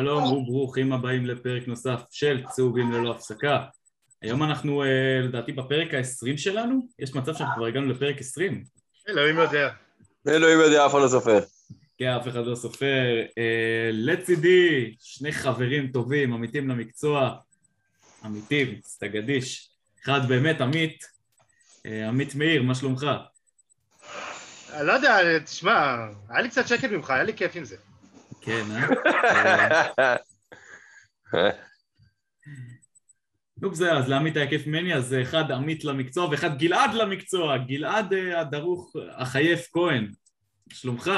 שלום 0.00 0.32
וברוכים 0.32 0.92
הבאים 0.92 1.26
לפרק 1.26 1.68
נוסף 1.68 2.02
של 2.10 2.42
צהובים 2.48 2.92
ללא 2.92 3.10
הפסקה. 3.10 3.64
היום 4.22 4.42
אנחנו 4.42 4.82
אה, 4.82 5.20
לדעתי 5.22 5.52
בפרק 5.52 5.94
ה-20 5.94 6.36
שלנו, 6.36 6.88
יש 6.98 7.14
מצב 7.14 7.34
שאנחנו 7.34 7.54
כבר 7.56 7.66
הגענו 7.66 7.86
לפרק 7.86 8.20
20. 8.20 8.64
אלוהים 9.08 9.38
יודע. 9.38 9.68
אלוהים 10.28 10.60
יודע, 10.60 10.86
אף 10.86 10.90
אחד 10.90 11.00
לא 11.00 11.08
סופר. 11.08 11.40
כן, 11.98 12.08
אף 12.08 12.28
אחד 12.28 12.46
לא 12.46 12.54
סופר. 12.54 13.22
אה, 13.38 13.90
לצידי, 13.92 14.94
שני 15.00 15.32
חברים 15.32 15.86
טובים, 15.86 16.32
עמיתים 16.32 16.68
למקצוע, 16.68 17.36
עמיתים, 18.24 18.80
סטגדיש. 18.84 19.70
אחד 20.04 20.28
באמת 20.28 20.60
עמית, 20.60 21.04
אה, 21.86 22.08
עמית 22.08 22.34
מאיר, 22.34 22.62
מה 22.62 22.74
שלומך? 22.74 23.06
לא 24.80 24.92
יודע, 24.92 25.38
תשמע, 25.38 25.96
היה 26.28 26.40
לי 26.40 26.48
קצת 26.48 26.68
שקט 26.68 26.90
ממך, 26.90 27.10
היה 27.10 27.22
לי 27.22 27.34
כיף 27.34 27.56
עם 27.56 27.64
זה. 27.64 27.76
כן, 28.40 28.64
אה? 28.70 28.88
אה? 31.34 31.50
נו 33.58 33.70
בסדר, 33.70 33.98
אז 33.98 34.08
לעמית 34.08 34.36
היה 34.36 34.48
כיף 34.48 34.66
ממני, 34.66 34.94
אז 34.94 35.14
אחד 35.22 35.50
עמית 35.50 35.84
למקצוע 35.84 36.28
ואחד 36.28 36.58
גלעד 36.58 36.94
למקצוע, 36.94 37.58
גלעד 37.58 38.12
אה, 38.12 38.40
הדרוך 38.40 38.92
החייף 39.16 39.68
כהן, 39.72 40.10
שלומך? 40.72 41.10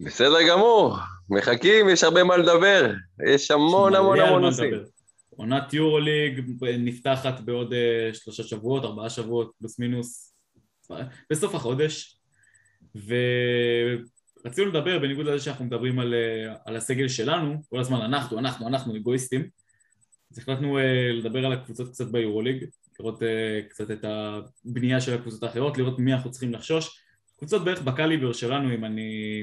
בסדר 0.00 0.48
גמור, 0.48 0.96
מחכים, 1.30 1.88
יש 1.88 2.04
הרבה 2.04 2.24
מה 2.24 2.36
לדבר, 2.36 2.92
יש 3.26 3.50
המון 3.50 3.94
המון 3.94 4.20
המון 4.20 4.42
נושאים. 4.42 4.74
עונת 5.30 5.74
יורוליג 5.74 6.44
נפתחת 6.78 7.40
בעוד 7.40 7.74
שלושה 8.12 8.42
שבועות, 8.42 8.84
ארבעה 8.84 9.10
שבועות, 9.10 9.52
פלוס 9.58 9.78
מינוס, 9.78 10.34
בסוף 11.30 11.54
החודש, 11.54 12.20
ורצינו 14.44 14.68
לדבר, 14.68 14.98
בניגוד 14.98 15.26
לזה 15.26 15.44
שאנחנו 15.44 15.64
מדברים 15.64 15.98
על, 15.98 16.14
על 16.64 16.76
הסגל 16.76 17.08
שלנו, 17.08 17.62
כל 17.70 17.80
הזמן 17.80 18.00
אנחנו, 18.00 18.38
אנחנו, 18.38 18.68
אנחנו 18.68 18.96
אגואיסטים, 18.96 19.48
אז 20.32 20.38
החלטנו 20.38 20.78
לדבר 21.12 21.46
על 21.46 21.52
הקבוצות 21.52 21.88
קצת 21.88 22.06
ביורוליג, 22.06 22.64
לראות 23.00 23.22
קצת 23.68 23.90
את 23.90 24.04
הבנייה 24.04 25.00
של 25.00 25.14
הקבוצות 25.14 25.42
האחרות, 25.42 25.78
לראות 25.78 25.98
מי 25.98 26.14
אנחנו 26.14 26.30
צריכים 26.30 26.52
לחשוש, 26.52 27.00
קבוצות 27.38 27.64
בערך 27.64 27.82
בקליבר 27.82 28.32
שלנו, 28.32 28.74
אם 28.74 28.84
אני, 28.84 29.42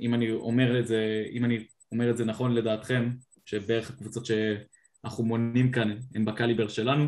אם 0.00 0.14
אני 0.14 0.30
אומר 0.30 0.80
את 0.80 0.86
זה, 0.86 1.24
אם 1.32 1.44
אני 1.44 1.66
אומר 1.92 2.10
את 2.10 2.16
זה 2.16 2.24
נכון 2.24 2.54
לדעתכם, 2.54 3.10
שבערך 3.44 3.90
הקבוצות 3.90 4.26
שאנחנו 4.26 5.24
מונים 5.24 5.72
כאן 5.72 5.98
הן 6.14 6.24
בקליבר 6.24 6.68
שלנו, 6.68 7.04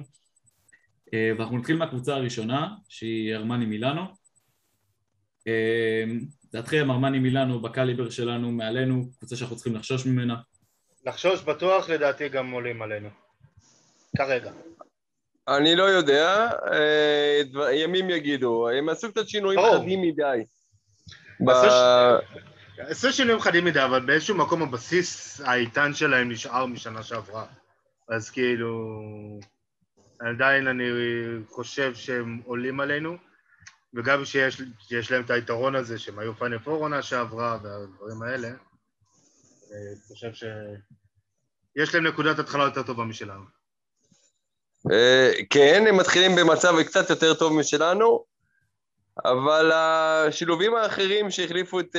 ואנחנו 1.15 1.59
נתחיל 1.59 1.77
מהקבוצה 1.77 2.15
הראשונה, 2.15 2.69
שהיא 2.89 3.35
ארמני 3.35 3.67
מילאנו. 3.67 4.03
דעתכם, 6.53 6.91
ארמני 6.91 7.19
מילאנו 7.19 7.61
בקליבר 7.61 8.11
שלנו, 8.11 8.53
מעלינו, 8.53 9.05
קבוצה 9.19 9.37
שאנחנו 9.37 9.57
צריכים 9.57 9.75
לחשוש 9.75 10.07
ממנה? 10.07 10.35
לחשוש 11.07 11.43
בטוח, 11.43 11.91
לדעתי 11.91 12.29
גם 12.29 12.51
עולים 12.51 12.83
עלינו. 12.83 13.09
כרגע. 14.17 14.53
אני 15.49 15.77
לא 15.77 15.83
יודע, 15.83 16.51
ימים 17.73 18.11
יגידו, 18.11 18.69
הם 18.69 18.89
עשו 18.89 19.11
קצת 19.11 19.29
שינויים 19.29 19.61
חדים 19.73 20.03
מדי. 20.03 20.45
עשו 22.79 23.13
שינויים 23.13 23.41
חדים 23.41 23.65
מדי, 23.65 23.85
אבל 23.85 24.07
באיזשהו 24.07 24.37
מקום 24.37 24.63
הבסיס 24.63 25.41
האיתן 25.41 25.95
שלהם 25.95 26.31
נשאר 26.31 26.67
משנה 26.67 27.03
שעברה. 27.03 27.47
אז 28.09 28.31
כאילו, 28.31 29.01
עדיין 30.21 30.67
אני 30.67 30.85
חושב 31.49 31.95
שהם 31.95 32.41
עולים 32.45 32.81
עלינו, 32.81 33.17
וגם 33.95 34.25
שיש, 34.25 34.63
שיש 34.79 35.11
להם 35.11 35.23
את 35.23 35.31
היתרון 35.31 35.75
הזה 35.75 35.99
שהם 35.99 36.19
היו 36.19 36.35
פיינל 36.35 36.59
פור 36.59 36.83
עונה 36.83 37.03
שעברה 37.03 37.59
והדברים 37.63 38.23
האלה, 38.23 38.49
אני 38.49 40.01
חושב 40.09 40.31
שיש 40.33 41.95
להם 41.95 42.07
נקודת 42.07 42.39
התחלה 42.39 42.65
יותר 42.65 42.83
טובה 42.83 43.05
משלנו. 43.05 43.45
כן, 45.51 45.85
הם 45.89 45.97
מתחילים 45.97 46.37
במצב 46.37 46.83
קצת 46.87 47.11
יותר 47.11 47.35
טוב 47.35 47.53
משלנו, 47.53 48.25
אבל 49.25 49.73
השילובים 49.73 50.75
האחרים 50.75 51.31
שהחליפו 51.31 51.81
את 51.81 51.97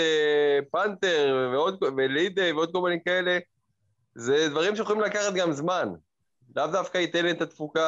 פנתר 0.72 1.50
ועוד, 1.54 1.84
ולידי 1.98 2.52
ועוד 2.52 2.72
כל 2.72 2.82
מיני 2.82 3.04
כאלה, 3.06 3.40
זה 4.16 4.48
דברים 4.50 4.76
שיכולים 4.76 5.02
לקחת 5.02 5.34
גם 5.34 5.52
זמן. 5.52 5.90
לאו 6.56 6.68
דווקא 6.68 6.98
ייתן 6.98 7.30
את 7.30 7.42
התפוקה 7.42 7.86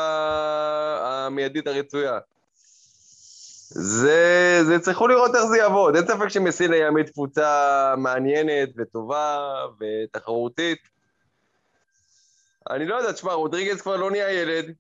המיידית 1.04 1.68
הרצויה. 1.68 2.20
זה, 3.76 4.60
זה 4.64 4.80
צריכו 4.80 5.08
לראות 5.08 5.36
איך 5.36 5.44
זה 5.44 5.58
יעבוד. 5.58 5.96
אין 5.96 6.08
ספק 6.08 6.28
שמסילה 6.28 6.76
יעמיד 6.76 7.10
קבוצה 7.10 7.94
מעניינת 7.98 8.70
וטובה 8.78 9.56
ותחרותית. 9.80 10.80
אני 12.70 12.88
לא 12.88 12.96
יודע, 12.96 13.12
תשמע, 13.12 13.34
רודריגז 13.34 13.82
כבר 13.82 13.96
לא 13.96 14.12
נהיה 14.12 14.32
ילד. 14.32 14.74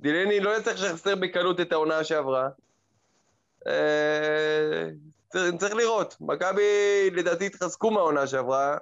דילני 0.00 0.40
לא 0.40 0.56
יצטרך 0.56 0.74
לשחסר 0.74 1.14
בקלות 1.14 1.60
את 1.60 1.72
העונה 1.72 2.04
שעברה. 2.04 2.48
צריך, 5.32 5.54
צריך 5.58 5.74
לראות. 5.74 6.16
מכבי 6.20 7.10
לדעתי 7.12 7.46
התחזקו 7.46 7.90
מהעונה 7.90 8.26
שעברה. 8.26 8.76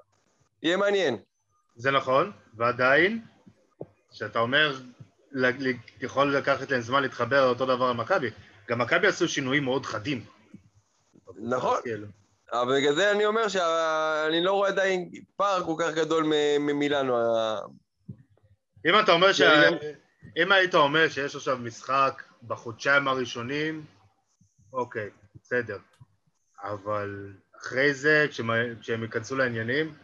יהיה 0.63 0.77
מעניין. 0.77 1.17
זה 1.77 1.91
נכון, 1.91 2.33
ועדיין, 2.57 3.21
כשאתה 4.11 4.39
אומר, 4.39 4.79
יכול 6.01 6.37
לקחת 6.37 6.71
להם 6.71 6.81
זמן 6.81 7.03
להתחבר 7.03 7.47
לאותו 7.47 7.67
דבר 7.67 7.85
על 7.85 7.97
מכבי, 7.97 8.31
גם 8.69 8.79
מכבי 8.79 9.07
עשו 9.07 9.29
שינויים 9.29 9.65
מאוד 9.65 9.87
חדים. 9.87 10.25
נכון, 11.37 11.81
אבל 12.53 12.81
בגלל 12.81 12.95
זה 12.95 13.11
אני 13.11 13.27
אומר 13.27 13.49
שאני 13.49 14.45
לא 14.45 14.53
רואה 14.53 14.69
עדיין 14.69 15.11
פער 15.37 15.65
כל 15.65 15.75
כך 15.79 15.95
גדול 15.95 16.25
ממילאנו. 16.61 17.17
אם 18.87 19.01
אתה 19.01 19.13
אומר 19.13 19.33
ש... 19.33 19.41
אם 20.37 20.53
היית 20.53 20.75
אומר 20.75 21.09
שיש 21.09 21.37
עכשיו 21.37 21.59
משחק 21.59 22.23
בחודשיים 22.43 23.09
הראשונים, 23.09 23.85
אוקיי, 24.73 25.11
בסדר. 25.43 25.79
אבל 26.63 27.33
אחרי 27.61 27.95
זה, 27.95 28.27
כשהם 28.81 29.03
ייכנסו 29.03 29.37
לעניינים, 29.37 29.95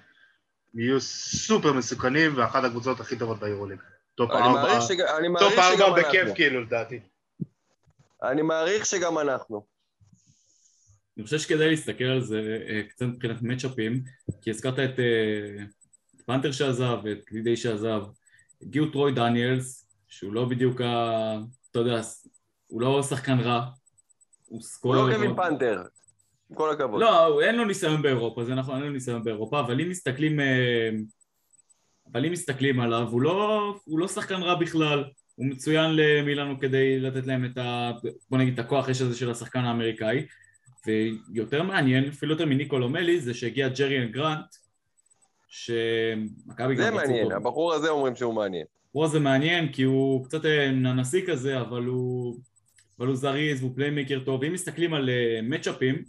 יהיו 0.74 1.00
סופר 1.00 1.72
מסוכנים 1.72 2.36
ואחת 2.36 2.64
הקבוצות 2.64 3.00
הכי 3.00 3.18
טובות 3.18 3.40
ביורוליג. 3.40 3.78
top 4.14 4.30
ארבע, 4.30 4.78
top 5.38 5.58
ארבע 5.58 6.02
בכיף 6.02 6.28
כאילו 6.34 6.60
לדעתי. 6.60 7.00
אני 8.30 8.42
מעריך 8.42 8.86
שגם 8.86 9.18
אנחנו. 9.18 9.66
אני 11.16 11.24
חושב 11.24 11.38
שכדאי 11.38 11.70
להסתכל 11.70 12.04
על 12.04 12.20
זה 12.20 12.58
קצת 12.88 13.06
מבחינת 13.06 13.42
מצ'אפים, 13.42 14.02
כי 14.42 14.50
הזכרת 14.50 14.78
את 14.78 15.00
פנתר 16.26 16.52
שעזב 16.52 16.98
ואת 17.04 17.18
גלידי 17.30 17.56
שעזב. 17.56 18.02
הגיעו 18.62 18.86
טרוי 18.86 19.12
דניאלס, 19.12 19.88
שהוא 20.08 20.32
לא 20.32 20.44
בדיוק 20.44 20.80
ה... 20.80 21.36
אתה 21.70 21.78
יודע, 21.78 22.00
הוא 22.66 22.80
לא 22.80 23.02
שחקן 23.02 23.40
רע. 23.40 23.66
הוא 24.80 24.94
לא 24.94 25.06
קווין 25.14 25.36
פנתר. 25.36 25.82
כל 26.54 26.70
הכבוד. 26.70 27.00
לא, 27.00 27.42
אין 27.42 27.56
לו 27.56 27.64
ניסיון 27.64 28.02
באירופה, 28.02 28.44
זה 28.44 28.54
נכון, 28.54 28.74
אין 28.74 28.82
לו 28.82 28.90
ניסיון 28.90 29.24
באירופה, 29.24 29.60
אבל 29.60 29.80
אם 29.80 29.88
מסתכלים, 29.88 30.40
אבל 32.12 32.26
אם 32.26 32.32
מסתכלים 32.32 32.80
עליו, 32.80 33.08
הוא 33.08 33.22
לא, 33.22 33.60
הוא 33.84 33.98
לא 33.98 34.08
שחקן 34.08 34.42
רע 34.42 34.54
בכלל, 34.54 35.04
הוא 35.34 35.46
מצוין 35.46 35.90
למילאנו 35.96 36.58
כדי 36.58 37.00
לתת 37.00 37.26
להם 37.26 37.44
את 37.44 37.58
ה... 37.58 37.92
בוא 38.30 38.38
נגיד 38.38 38.52
את 38.52 38.58
הכוח 38.58 38.88
יש 38.88 39.00
הזה 39.00 39.16
של 39.16 39.30
השחקן 39.30 39.60
האמריקאי, 39.60 40.26
ויותר 40.86 41.62
מעניין, 41.62 42.08
אפילו 42.08 42.32
יותר 42.32 42.46
מניקולו 42.46 42.88
מלי, 42.88 43.20
זה 43.20 43.34
שהגיע 43.34 43.68
ג'רי 43.68 44.08
גרנט, 44.08 44.46
שמכבי 45.48 46.74
גם... 46.74 46.82
זה 46.82 46.90
מעניין. 46.90 47.32
הבחור 47.32 47.72
הזה 47.72 47.88
אומרים 47.88 48.16
שהוא 48.16 48.34
מעניין. 48.34 48.64
הבחור 48.86 49.04
הזה 49.04 49.20
מעניין 49.20 49.72
כי 49.72 49.82
הוא 49.82 50.24
קצת 50.24 50.44
ננסי 50.72 51.26
כזה, 51.26 51.60
אבל 51.60 51.84
הוא, 51.84 52.40
אבל 52.98 53.06
הוא 53.06 53.16
זריז 53.16 53.62
והוא 53.62 53.74
playmaker 53.76 54.20
טוב, 54.24 54.40
ואם 54.42 54.52
מסתכלים 54.52 54.94
על 54.94 55.10
מצ'אפים, 55.42 56.02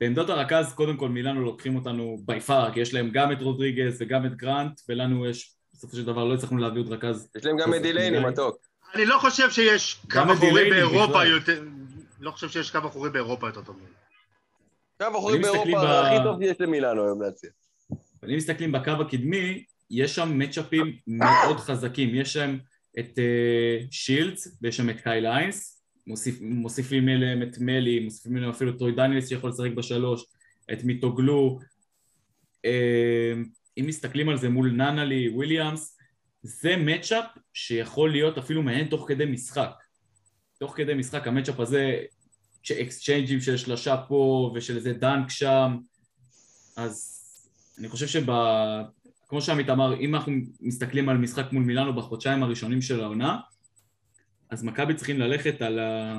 בעמדות 0.00 0.30
הרכז, 0.30 0.72
קודם 0.74 0.96
כל 0.96 1.08
מילאנו 1.08 1.40
לוקחים 1.40 1.76
אותנו 1.76 2.16
by 2.26 2.40
far, 2.40 2.72
כי 2.72 2.80
יש 2.80 2.94
להם 2.94 3.10
גם 3.12 3.32
את 3.32 3.42
רודריגז 3.42 3.96
וגם 4.00 4.26
את 4.26 4.34
גרנט, 4.36 4.80
ולנו 4.88 5.26
יש, 5.26 5.54
בסופו 5.74 5.96
של 5.96 6.04
דבר 6.04 6.24
לא 6.24 6.34
הצלחנו 6.34 6.58
להביא 6.58 6.80
עוד 6.80 6.92
רכז. 6.92 7.28
יש 7.36 7.44
להם 7.44 7.56
גם 7.56 7.74
את 7.74 7.82
דילייני, 7.82 8.18
מתוק. 8.18 8.56
אני 8.94 9.06
לא 9.06 9.18
חושב 9.18 9.50
שיש 9.50 10.00
קו 10.10 10.20
אחורי 10.32 10.70
באירופה 10.70 11.24
יותר... 11.24 11.64
לא 12.20 12.30
חושב 12.30 12.48
שיש 12.48 12.70
קו 12.70 12.78
אחורי 12.78 13.10
באירופה 13.10 13.48
יותר 13.48 13.62
טוב. 13.62 13.76
קו 14.98 15.06
אחורי 15.18 15.38
באירופה 15.38 16.00
הכי 16.00 16.24
טוב 16.24 16.42
שיש 16.42 16.60
למילאנו 16.60 17.04
היום 17.04 17.22
להציע. 17.22 17.50
אבל 18.22 18.30
אם 18.30 18.36
מסתכלים 18.36 18.72
בקו 18.72 18.90
הקדמי, 18.90 19.64
יש 19.90 20.14
שם 20.14 20.38
מצ'אפים 20.38 20.96
מאוד 21.06 21.56
חזקים, 21.56 22.14
יש 22.14 22.32
שם 22.32 22.58
את 22.98 23.18
שילדס 23.90 24.58
ויש 24.62 24.76
שם 24.76 24.90
את 24.90 25.00
קייל 25.00 25.26
היינס, 25.26 25.82
מוסיפ, 26.06 26.38
מוסיפים 26.40 27.08
אליהם 27.08 27.42
את 27.42 27.58
מלי, 27.60 28.00
מוסיפים 28.00 28.36
אליהם 28.36 28.50
אפילו 28.50 28.72
טרוי 28.72 28.92
דניאלס 28.92 29.28
שיכול 29.28 29.50
לשחק 29.50 29.70
בשלוש, 29.76 30.24
את 30.72 30.84
מיטוגלו, 30.84 31.58
אם 33.78 33.84
מסתכלים 33.86 34.28
על 34.28 34.36
זה 34.36 34.48
מול 34.48 34.70
ננלי, 34.70 35.28
וויליאמס, 35.28 35.98
זה 36.42 36.76
matchup 36.76 37.24
שיכול 37.52 38.10
להיות 38.10 38.38
אפילו 38.38 38.62
מעניין 38.62 38.88
תוך 38.88 39.04
כדי 39.08 39.24
משחק. 39.24 39.72
תוך 40.58 40.76
כדי 40.76 40.94
משחק 40.94 41.26
ה 41.26 41.30
matchup 41.30 41.60
הזה, 41.60 42.02
exchange 42.82 43.28
ים 43.28 43.40
של 43.40 43.56
שלושה 43.56 43.96
פה 44.08 44.52
ושל 44.54 44.76
איזה 44.76 44.92
dunk 44.92 45.30
שם, 45.30 45.76
אז 46.76 47.20
אני 47.78 47.88
חושב 47.88 48.06
כמו 49.28 49.42
שעמית 49.42 49.70
אמר, 49.70 50.00
אם 50.00 50.14
אנחנו 50.14 50.32
מסתכלים 50.60 51.08
על 51.08 51.18
משחק 51.18 51.52
מול 51.52 51.62
מילאנו 51.62 51.94
בחודשיים 51.94 52.42
הראשונים 52.42 52.82
של 52.82 53.00
העונה, 53.00 53.38
אז 54.50 54.64
מכבי 54.64 54.94
צריכים 54.94 55.18
ללכת 55.18 55.62
על, 55.62 55.78
ה... 55.78 56.18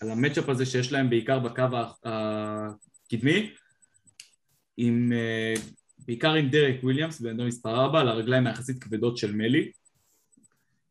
על 0.00 0.10
המצ'אפ 0.10 0.48
הזה 0.48 0.66
שיש 0.66 0.92
להם 0.92 1.10
בעיקר 1.10 1.38
בקו 1.38 1.64
הקדמי, 2.04 3.50
עם, 4.76 5.12
אה, 5.12 5.54
בעיקר 6.08 6.32
עם 6.32 6.48
דרק 6.48 6.74
וויליאמס, 6.82 7.20
בעמדה 7.20 7.44
מספר 7.44 7.80
4, 7.80 8.00
על 8.00 8.08
הרגליים 8.08 8.46
היחסית 8.46 8.82
כבדות 8.84 9.16
של 9.16 9.32
מלי. 9.32 9.70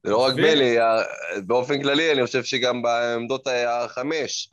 זה 0.03 0.11
לא 0.11 0.17
רק 0.17 0.33
ו- 0.33 0.37
מלי, 0.37 0.79
ה- 0.79 1.03
באופן 1.45 1.81
כללי, 1.81 2.11
אני 2.11 2.25
חושב 2.25 2.43
שגם 2.43 2.81
בעמדות 2.81 3.47
החמש. 3.67 4.49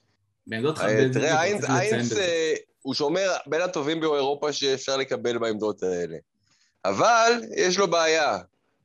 בעמדות 0.46 0.78
אה, 0.78 0.82
חמש, 0.82 1.14
תראה, 1.14 1.42
איינס, 1.42 1.64
איינס. 1.64 2.12
אה, 2.16 2.54
הוא 2.82 2.94
שומר 2.94 3.30
בין 3.46 3.60
הטובים 3.60 4.00
באירופה 4.00 4.52
שאפשר 4.52 4.96
לקבל 4.96 5.38
בעמדות 5.38 5.82
האלה. 5.82 6.16
אבל 6.84 7.32
יש 7.56 7.78
לו 7.78 7.90
בעיה, 7.90 8.38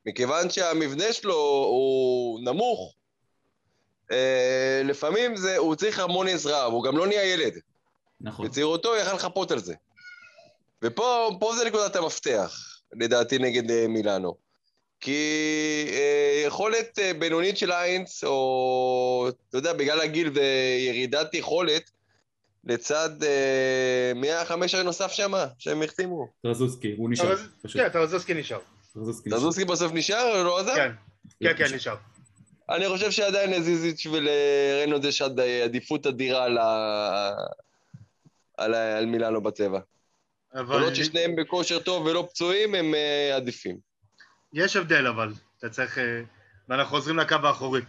מכיוון 0.06 0.50
שהמבנה 0.50 1.12
שלו 1.12 1.34
הוא 1.70 2.40
נמוך, 2.44 2.94
אה, 4.12 4.82
לפעמים 4.84 5.36
זה, 5.36 5.56
הוא 5.56 5.74
צריך 5.74 5.98
המון 5.98 6.28
עזרה, 6.28 6.68
והוא 6.68 6.84
גם 6.84 6.96
לא 6.96 7.06
נהיה 7.06 7.32
ילד. 7.32 7.52
נכון. 8.20 8.46
בצעירותו 8.46 8.96
יכל 8.96 9.14
לחפות 9.14 9.50
על 9.50 9.58
זה. 9.58 9.74
ופה 10.84 11.30
פה 11.40 11.52
זה 11.56 11.64
נקודת 11.64 11.96
המפתח, 11.96 12.56
לדעתי, 12.92 13.38
נגד 13.38 13.70
אה, 13.70 13.86
מילאנו. 13.88 14.34
כי 15.00 15.16
אה, 15.92 16.42
יכולת 16.46 16.98
אה, 16.98 17.12
בינונית 17.18 17.58
של 17.58 17.72
איינס, 17.72 18.24
או, 18.24 19.28
אתה 19.48 19.58
יודע, 19.58 19.72
בגלל 19.72 20.00
הגיל 20.00 20.28
וירידת 20.28 21.34
יכולת, 21.34 21.90
לצד... 22.64 23.22
אה, 23.22 24.12
מי 24.14 24.26
היה 24.26 24.42
החמש 24.42 24.74
הנוסף 24.74 25.12
שם, 25.12 25.32
שהם 25.58 25.82
החתימו? 25.82 26.26
טרזוסקי, 26.42 26.94
הוא 26.98 27.10
נשאר. 27.10 27.36
כן, 27.72 27.88
טרזוסקי 27.88 28.34
נשאר. 28.34 28.58
טרזוסקי 29.30 29.64
בסוף 29.64 29.92
נשאר 29.92 30.38
או 30.38 30.44
לא 30.44 30.58
עזב? 30.60 30.74
כן, 30.74 30.92
כן, 31.40 31.52
כן, 31.58 31.74
נשאר. 31.74 31.96
אני 32.70 32.88
חושב 32.88 33.10
שעדיין 33.10 33.50
לזיזיץ' 33.50 34.06
ולרנוד 34.06 35.04
יש 35.04 35.22
עד- 35.22 35.40
עדיפות 35.40 36.06
אדירה 36.06 36.44
על, 36.44 36.58
ה... 36.58 37.30
על, 38.58 38.74
ה... 38.74 38.98
על 38.98 39.06
מילאנו 39.06 39.40
בצבע. 39.42 39.78
אבל 40.54 40.82
עוד 40.82 40.94
ששניהם 40.94 41.36
בכושר 41.36 41.78
טוב 41.78 42.06
ולא 42.06 42.28
פצועים, 42.30 42.74
הם 42.74 42.94
אה, 42.94 43.36
עדיפים. 43.36 43.78
יש 44.52 44.76
הבדל 44.76 45.06
אבל, 45.06 45.32
אתה 45.58 45.68
צריך... 45.68 45.98
אה, 45.98 46.22
ואנחנו 46.68 46.96
חוזרים 46.96 47.16
לקו 47.16 47.34
האחורי. 47.42 47.80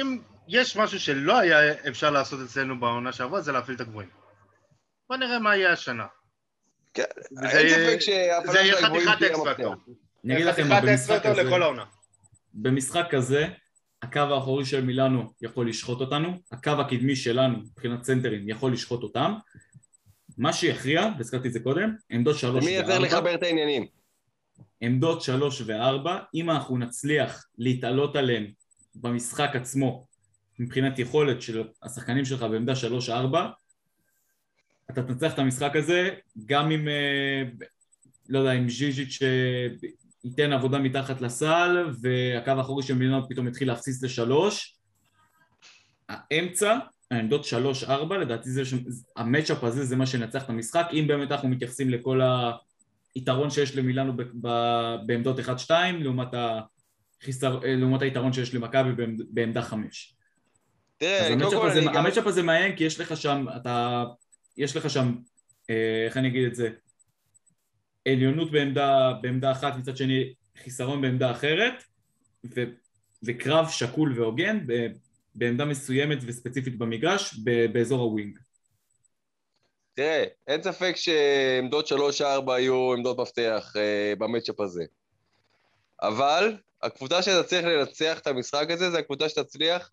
אם 0.00 0.18
יש 0.48 0.76
משהו 0.76 1.00
שלא 1.00 1.38
היה 1.38 1.88
אפשר 1.88 2.10
לעשות 2.10 2.40
אצלנו 2.40 2.80
בעונה 2.80 3.12
שעברה, 3.12 3.40
זה 3.40 3.52
להפעיל 3.52 3.76
את 3.76 3.80
הגבוהים. 3.80 4.08
בוא 5.08 5.16
נראה 5.16 5.38
מה 5.38 5.56
יהיה 5.56 5.72
השנה. 5.72 6.06
כן, 6.94 7.02
אין 7.42 7.68
ספק 7.68 8.08
יהיה 8.08 8.76
של 8.78 8.84
הגבוהים 8.84 9.08
תהיה 9.18 9.34
המפתח. 9.34 9.68
אני 10.24 10.34
אגיד 10.34 10.46
לכם 10.46 10.68
במשחק 10.82 11.26
הזה. 11.26 11.42
במשחק 12.54 13.14
הזה, 13.14 13.46
הקו 14.02 14.20
האחורי 14.20 14.64
של 14.64 14.84
מילאנו 14.84 15.32
יכול 15.40 15.68
לשחוט 15.68 16.00
אותנו, 16.00 16.38
הקו 16.52 16.70
הקדמי 16.70 17.16
שלנו, 17.16 17.58
מבחינת 17.58 18.04
סנטרים, 18.04 18.48
יכול 18.48 18.72
לשחוט 18.72 19.02
אותם. 19.02 19.34
מה 20.38 20.52
שיכריע, 20.52 21.08
והזכרתי 21.18 21.48
את 21.48 21.52
זה 21.52 21.60
קודם, 21.60 21.94
עמדות 22.10 22.38
שלוש 22.38 22.64
מי 22.64 22.70
יצטרך 22.70 22.88
וארבע, 22.88 23.06
לחבר 23.06 23.34
את 23.34 23.42
העניינים? 23.42 23.86
עמדות 24.80 25.22
שלוש 25.22 25.62
וארבע, 25.66 26.18
אם 26.34 26.50
אנחנו 26.50 26.78
נצליח 26.78 27.46
להתעלות 27.58 28.16
עליהם 28.16 28.46
במשחק 28.94 29.50
עצמו, 29.54 30.06
מבחינת 30.58 30.98
יכולת 30.98 31.42
של 31.42 31.62
השחקנים 31.82 32.24
שלך 32.24 32.42
בעמדה 32.42 32.76
שלוש-ארבע, 32.76 33.50
אתה 34.90 35.02
תנצח 35.02 35.34
את 35.34 35.38
המשחק 35.38 35.76
הזה, 35.76 36.10
גם 36.46 36.70
אם, 36.70 36.88
אה, 36.88 37.42
לא 38.28 38.38
יודע, 38.38 38.52
אם 38.52 38.68
ז'יז'יץ' 38.68 39.22
אה, 39.22 39.88
ייתן 40.24 40.52
עבודה 40.52 40.78
מתחת 40.78 41.20
לסל, 41.20 41.90
והקו 42.00 42.50
האחורי 42.50 42.82
של 42.82 42.94
מילאנו 42.94 43.28
פתאום 43.28 43.48
יתחיל 43.48 43.68
להפסיס 43.68 44.02
לשלוש, 44.02 44.76
האמצע, 46.08 46.78
העמדות 47.10 47.44
שלוש-ארבע, 47.44 48.18
לדעתי 48.18 48.50
זה, 48.50 48.62
המצ'אפ 49.16 49.64
הזה 49.64 49.84
זה 49.84 49.96
מה 49.96 50.06
שנצח 50.06 50.44
את 50.44 50.48
המשחק, 50.50 50.86
אם 50.92 51.04
באמת 51.08 51.32
אנחנו 51.32 51.48
מתייחסים 51.48 51.90
לכל 51.90 52.20
היתרון 53.14 53.50
שיש 53.50 53.76
למילאנו 53.76 54.16
ב- 54.16 54.22
ב- 54.46 54.96
בעמדות 55.06 55.38
1-2, 55.38 55.70
לעומת, 56.00 56.28
החיסר, 57.22 57.60
אה, 57.64 57.74
לעומת 57.76 58.02
היתרון 58.02 58.32
שיש 58.32 58.54
למכבי 58.54 58.92
בעמד- 58.92 59.22
בעמדה 59.30 59.62
5. 59.62 60.14
תראה, 60.98 61.28
קודם 61.28 61.60
כל 61.60 61.66
אני. 61.78 61.98
המצ'אפ 61.98 62.26
הזה 62.26 62.42
מעניין 62.42 62.76
כי 62.76 62.84
יש 62.84 63.00
לך 63.00 63.16
שם, 63.16 63.46
אתה, 63.56 64.04
יש 64.56 64.76
לך 64.76 64.90
שם, 64.90 65.14
אה, 65.70 66.04
איך 66.06 66.16
אני 66.16 66.28
אגיד 66.28 66.44
את 66.46 66.54
זה, 66.54 66.70
עליונות 68.08 68.50
בעמדה, 68.50 69.12
בעמדה 69.22 69.52
אחת, 69.52 69.76
מצד 69.76 69.96
שני 69.96 70.34
חיסרון 70.62 71.02
בעמדה 71.02 71.30
אחרת, 71.30 71.84
ו, 72.56 72.64
וקרב 73.22 73.68
שקול 73.68 74.20
והוגן 74.20 74.58
בעמדה 75.38 75.64
מסוימת 75.64 76.18
וספציפית 76.26 76.78
במגרש, 76.78 77.34
באזור 77.72 78.00
הווינג. 78.00 78.38
תראה, 79.94 80.24
אין 80.46 80.62
ספק 80.62 80.92
שעמדות 80.96 81.86
שלוש-ארבע 81.86 82.54
היו 82.54 82.92
עמדות 82.92 83.18
מפתח 83.18 83.72
אה, 83.76 84.12
במצ'אפ 84.18 84.60
הזה. 84.60 84.84
אבל 86.02 86.56
הקבוצה 86.82 87.22
שתצליח 87.22 87.64
לנצח 87.64 88.18
את 88.18 88.26
המשחק 88.26 88.70
הזה 88.70 88.90
זה 88.90 88.98
הקבוצה 88.98 89.28
שתצליח 89.28 89.90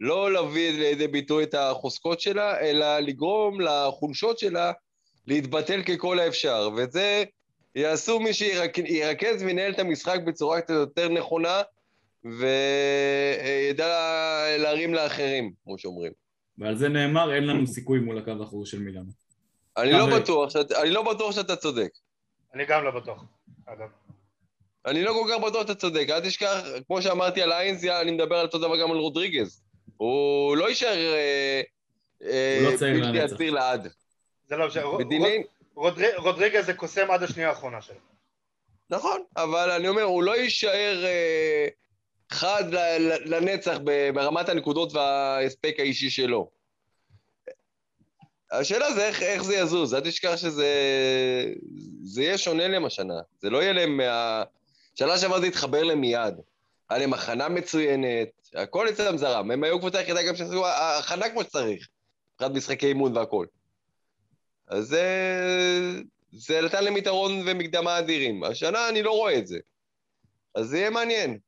לא 0.00 0.32
להביא 0.32 0.70
לידי 0.70 1.08
ביטוי 1.08 1.44
את 1.44 1.54
החוזקות 1.54 2.20
שלה, 2.20 2.60
אלא 2.60 2.98
לגרום 2.98 3.60
לחולשות 3.60 4.38
שלה 4.38 4.72
להתבטל 5.26 5.82
ככל 5.82 6.18
האפשר. 6.18 6.70
ואת 6.76 6.92
זה 6.92 7.24
יעשו 7.74 8.20
מי 8.20 8.34
שירכז 8.34 9.42
וינהל 9.42 9.72
את 9.72 9.78
המשחק 9.78 10.18
בצורה 10.26 10.60
קצת 10.60 10.74
יותר 10.74 11.08
נכונה, 11.08 11.62
וידע 12.24 13.86
להרים 14.58 14.94
לאחרים, 14.94 15.52
כמו 15.64 15.78
שאומרים. 15.78 16.12
ועל 16.58 16.76
זה 16.76 16.88
נאמר, 16.88 17.34
אין 17.34 17.46
לנו 17.46 17.66
סיכוי 17.66 17.98
מול 17.98 18.18
הקו 18.18 18.32
האחורי 18.40 18.66
של 18.66 18.78
מילאנו. 18.78 19.10
אני 19.76 19.92
לא 19.92 20.50
שאת, 20.50 20.72
אני 20.72 20.90
לא 20.90 21.14
בטוח 21.14 21.32
שאתה 21.32 21.56
צודק. 21.56 21.90
אני 22.54 22.64
גם 22.66 22.84
לא 22.84 22.90
בטוח, 22.90 23.24
אגב. 23.66 23.88
אני 24.86 25.02
לא 25.02 25.12
כל 25.12 25.30
כך 25.32 25.48
בטוח 25.48 25.62
שאתה 25.62 25.74
צודק, 25.74 26.06
אל 26.10 26.20
תשכח, 26.20 26.60
כמו 26.86 27.02
שאמרתי 27.02 27.42
על 27.42 27.52
איינס, 27.52 27.84
אני 27.84 28.10
מדבר 28.10 28.36
על 28.36 28.46
אותו 28.46 28.58
דבר 28.58 28.80
גם 28.80 28.90
על 28.90 28.96
רודריגז. 28.96 29.62
הוא 29.96 30.56
לא 30.56 30.68
יישאר 30.68 31.14
אה, 31.14 31.62
אה, 32.22 32.58
הוא 32.60 32.72
לא 32.72 32.76
צעיר 32.76 33.00
בלתי 33.00 33.18
לנצח. 33.18 33.34
עציר 33.34 33.50
לעד. 33.50 33.92
זה 34.48 34.56
לא 34.56 34.66
משנה. 34.66 34.84
רודריגז 36.16 36.66
זה 36.66 36.74
קוסם 36.74 37.10
עד 37.10 37.22
השנייה 37.22 37.48
האחרונה 37.48 37.82
שלו. 37.82 37.96
נכון, 38.90 39.20
אבל 39.36 39.70
אני 39.70 39.88
אומר, 39.88 40.02
הוא 40.02 40.22
לא 40.22 40.36
יישאר 40.36 41.04
אה, 41.04 41.68
חד 42.30 42.64
לנצח 43.24 43.78
ברמת 44.14 44.48
הנקודות 44.48 44.92
וההספק 44.92 45.74
האישי 45.78 46.10
שלו. 46.10 46.50
השאלה 48.52 48.94
זה 48.94 49.06
איך, 49.06 49.22
איך 49.22 49.42
זה 49.42 49.56
יזוז, 49.56 49.94
אל 49.94 50.00
תשכח 50.00 50.36
שזה 50.36 50.66
זה 52.02 52.22
יהיה 52.22 52.38
שונה 52.38 52.68
להם 52.68 52.84
השנה. 52.84 53.20
זה 53.40 53.50
לא 53.50 53.62
יהיה 53.62 53.72
להם 53.72 53.96
מה... 53.96 54.42
שנה 54.94 55.18
שעברה 55.18 55.40
זה 55.40 55.46
יתחבר 55.46 55.82
להם 55.82 56.00
מיד. 56.00 56.34
היה 56.90 56.98
להם 56.98 57.12
הכנה 57.12 57.48
מצוינת, 57.48 58.28
הכל 58.54 58.88
אצלם 58.88 59.18
זרם. 59.18 59.50
הם 59.50 59.64
היו 59.64 59.78
קבוצה 59.78 59.98
היחידה 59.98 60.22
גם 60.22 60.36
שעשו 60.36 60.66
הכנה 60.66 61.28
כמו 61.28 61.42
שצריך. 61.42 61.88
מבחינת 62.34 62.56
משחקי 62.56 62.86
אימון 62.86 63.16
והכל. 63.16 63.46
אז 64.68 64.86
זה... 64.86 65.04
זה 66.32 66.60
נתן 66.60 66.84
להם 66.84 66.96
יתרון 66.96 67.42
ומקדמה 67.46 67.98
אדירים. 67.98 68.44
השנה 68.44 68.88
אני 68.88 69.02
לא 69.02 69.10
רואה 69.10 69.38
את 69.38 69.46
זה. 69.46 69.58
אז 70.54 70.66
זה 70.66 70.78
יהיה 70.78 70.90
מעניין. 70.90 71.38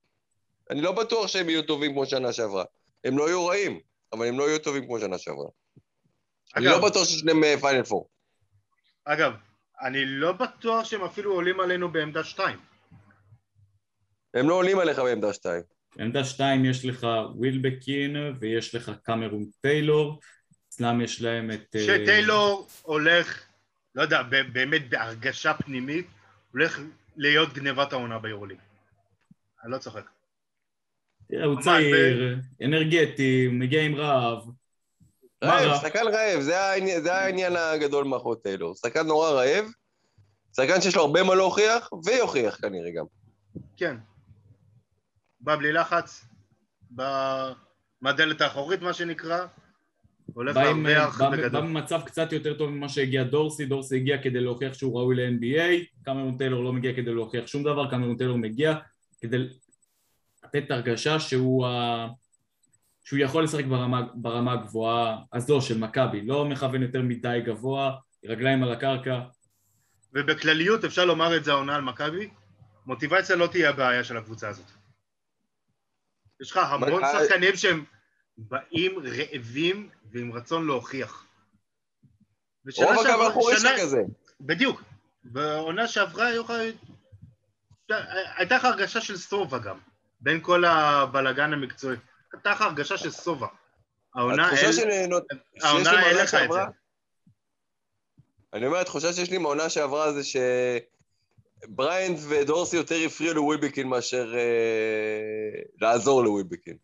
אני 0.70 0.80
לא 0.80 0.92
בטוח 0.92 1.26
שהם 1.26 1.48
יהיו 1.48 1.62
טובים 1.62 1.92
כמו 1.92 2.06
שנה 2.06 2.32
שעברה. 2.32 2.64
הם 3.04 3.18
לא 3.18 3.28
יהיו 3.28 3.46
רעים, 3.46 3.80
אבל 4.12 4.26
הם 4.26 4.38
לא 4.38 4.48
יהיו 4.48 4.58
טובים 4.58 4.86
כמו 4.86 5.00
שנה 5.00 5.18
שעברה. 5.18 5.48
אני 6.56 6.66
אגב, 6.68 6.80
לא 6.80 6.88
בטוח 6.88 7.04
ששניהם 7.04 7.44
אה, 7.44 7.54
פיינל 7.60 7.84
פור. 7.84 8.08
אגב, 9.04 9.32
אני 9.80 10.06
לא 10.06 10.32
בטוח 10.32 10.84
שהם 10.84 11.04
אפילו 11.04 11.32
עולים 11.32 11.60
עלינו 11.60 11.92
בעמדה 11.92 12.24
שתיים. 12.24 12.58
הם 14.34 14.48
לא 14.48 14.54
עולים 14.54 14.78
עליך 14.78 14.98
בעמדה 14.98 15.32
שתיים. 15.32 15.62
בעמדה 15.96 16.24
2 16.24 16.64
יש 16.64 16.84
לך 16.84 17.06
ווילבקין 17.34 18.16
ויש 18.40 18.74
לך 18.74 18.92
קמרון 19.02 19.44
טיילור, 19.60 20.20
אצלם 20.68 21.00
יש 21.00 21.22
להם 21.22 21.50
את... 21.50 21.76
אה, 21.76 21.80
שטיילור 21.80 22.68
הולך, 22.82 23.44
לא 23.94 24.02
יודע, 24.02 24.22
ב- 24.22 24.52
באמת 24.52 24.88
בהרגשה 24.88 25.54
פנימית, 25.54 26.06
הולך 26.52 26.80
להיות 27.16 27.52
גנבת 27.52 27.92
העונה 27.92 28.18
ביורוליג. 28.18 28.58
אני 29.64 29.72
לא 29.72 29.78
צוחק. 29.78 30.15
תראה, 31.28 31.44
הוא 31.44 31.60
צעיר, 31.60 32.36
אנרגטי, 32.64 33.48
מגיע 33.52 33.82
עם 33.82 33.94
רעב. 33.94 34.42
רעב, 35.44 35.68
רע? 35.68 35.78
שחקן 35.78 36.06
רעב, 36.06 36.40
זה 37.00 37.14
העניין, 37.14 37.56
הגדול 37.56 38.04
מאחורי 38.04 38.36
טיילור. 38.42 38.74
שחקן 38.74 39.06
נורא 39.06 39.30
רעב, 39.30 39.64
שחקן 40.56 40.80
שיש 40.80 40.96
לו 40.96 41.02
הרבה 41.02 41.22
מה 41.22 41.34
להוכיח, 41.34 41.90
ויוכיח 42.04 42.60
כנראה 42.60 42.90
גם. 42.90 43.04
כן. 43.76 43.96
בא 45.40 45.56
בלי 45.56 45.72
לחץ, 45.72 46.24
בא 46.90 47.52
מהדלת 48.00 48.40
האחורית, 48.40 48.82
מה 48.82 48.92
שנקרא, 48.92 49.46
הולך 50.34 50.56
להרוויח 50.56 51.20
בגדול. 51.20 51.48
בא 51.48 51.60
במצב 51.60 52.00
קצת 52.06 52.32
יותר 52.32 52.54
טוב 52.54 52.70
ממה 52.70 52.88
שהגיע 52.88 53.24
דורסי, 53.24 53.66
דורסי 53.66 53.96
הגיע 53.96 54.22
כדי 54.22 54.40
להוכיח 54.40 54.74
שהוא 54.74 54.98
ראוי 54.98 55.16
ל-NBA, 55.16 56.04
קמרון 56.04 56.38
טיילור 56.38 56.64
לא 56.64 56.72
מגיע 56.72 56.92
כדי 56.96 57.14
להוכיח 57.14 57.46
שום 57.46 57.62
דבר, 57.62 57.90
קמרון 57.90 58.16
טיילור 58.16 58.38
מגיע 58.38 58.74
כדי 59.20 59.36
לתת 60.54 60.70
הרגשה 60.70 61.20
שהוא, 61.20 61.66
ה... 61.66 62.06
שהוא 63.04 63.18
יכול 63.18 63.44
לשחק 63.44 63.64
ברמה, 63.64 64.02
ברמה 64.14 64.52
הגבוהה 64.52 65.18
הזו 65.32 65.60
של 65.62 65.78
מכבי, 65.78 66.26
לא 66.26 66.44
מכוון 66.44 66.82
יותר 66.82 67.02
מדי 67.02 67.38
גבוה, 67.46 67.96
רגליים 68.24 68.62
על 68.62 68.72
הקרקע, 68.72 69.20
ובכלליות 70.12 70.84
אפשר 70.84 71.04
לומר 71.04 71.36
את 71.36 71.44
זה 71.44 71.52
העונה 71.52 71.76
על 71.76 71.82
מכבי, 71.82 72.30
מוטיבציה 72.86 73.36
לא 73.36 73.46
תהיה 73.46 73.70
הבעיה 73.70 74.04
של 74.04 74.16
הקבוצה 74.16 74.48
הזאת. 74.48 74.66
יש 76.42 76.50
לך 76.50 76.56
המון 76.56 77.00
מה- 77.02 77.12
שחקנים 77.12 77.56
שהם 77.56 77.84
באים 78.38 78.98
רעבים 78.98 79.90
ועם 80.12 80.32
רצון 80.32 80.66
להוכיח. 80.66 81.26
רוב 82.76 82.92
הקו 83.06 83.22
האחורי 83.22 83.56
שנה- 83.56 83.68
שלך 83.68 83.80
כזה. 83.80 83.98
בדיוק. 84.40 84.82
בעונה 85.24 85.88
שעברה 85.88 86.26
היו 86.26 86.42
לך... 86.42 86.52
הייתה 88.36 88.56
לך 88.56 88.64
הרגשה 88.64 89.00
של 89.00 89.16
שובע 89.16 89.58
גם, 89.58 89.78
בין 90.20 90.40
כל 90.42 90.64
הבלגן 90.64 91.52
המקצועי. 91.52 91.96
הייתה 92.32 92.50
לך 92.50 92.62
הרגשה 92.62 92.96
של 92.96 93.10
שובע. 93.10 93.46
העונה 94.14 94.46
התחושה 94.46 94.82
אין- 94.82 95.12
העונה 95.62 96.12
לך 96.22 96.34
את 96.34 96.52
זה. 96.52 96.60
אני 98.54 98.66
אומר, 98.66 98.78
התחושה 98.78 99.12
שיש 99.12 99.30
לי 99.30 99.38
מהעונה 99.38 99.68
שעברה 99.68 100.12
זה 100.12 100.20
שבריאנט 101.64 102.18
ודורסי 102.28 102.76
יותר 102.76 102.96
הפריעו 103.06 103.34
לווילבקין 103.34 103.88
מאשר 103.88 104.34
אה, 104.36 105.60
לעזור 105.80 106.24
לווילבקין. 106.24 106.76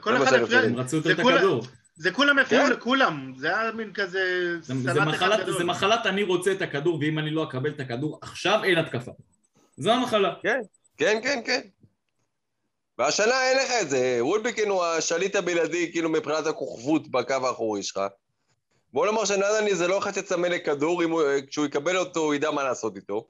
כל 0.00 0.16
אחד 0.16 0.32
הפריע. 0.34 0.60
הם 0.60 0.76
רצו 0.76 0.96
יותר 0.96 1.08
זה 1.16 1.22
את 1.22 1.26
הכדור. 1.36 1.62
זה 1.96 2.10
כולם 2.12 2.38
הפריעו 2.38 2.64
כן. 2.66 2.72
לכולם, 2.72 3.32
זה 3.36 3.58
היה 3.60 3.72
מין 3.72 3.92
כזה 3.92 4.54
זה, 4.60 4.74
סלט 4.74 4.96
אחד 4.96 5.08
מחלת, 5.08 5.40
גדול. 5.40 5.58
זה 5.58 5.64
מחלת 5.64 6.06
אני 6.06 6.22
רוצה 6.22 6.52
את 6.52 6.62
הכדור, 6.62 6.98
ואם 7.00 7.18
אני 7.18 7.30
לא 7.30 7.44
אקבל 7.44 7.70
את 7.70 7.80
הכדור 7.80 8.18
עכשיו 8.22 8.64
אין 8.64 8.78
התקפה. 8.78 9.10
זו 9.76 9.92
המחלה. 9.92 10.34
כן, 10.42 10.60
כן, 11.22 11.40
כן. 11.44 11.60
והשנה 12.98 13.50
אין 13.50 13.58
לך 13.58 13.70
את 13.82 13.90
זה. 13.90 14.18
ווילבקין 14.20 14.68
הוא 14.68 14.84
השליט 14.84 15.36
הבלעדי, 15.36 15.92
כאילו, 15.92 16.08
מבחינת 16.08 16.46
הכוכבות 16.46 17.10
בקו 17.10 17.34
האחורי 17.46 17.82
שלך. 17.82 18.00
בוא 18.92 19.06
נאמר 19.06 19.24
שננלי 19.24 19.74
זה 19.74 19.88
לא 19.88 19.98
אחד 19.98 20.14
שצמא 20.14 20.46
לכדור, 20.46 21.04
אם 21.04 21.10
הוא, 21.10 21.22
כשהוא 21.46 21.66
יקבל 21.66 21.96
אותו, 21.96 22.20
הוא 22.20 22.34
ידע 22.34 22.50
מה 22.50 22.62
לעשות 22.62 22.96
איתו. 22.96 23.28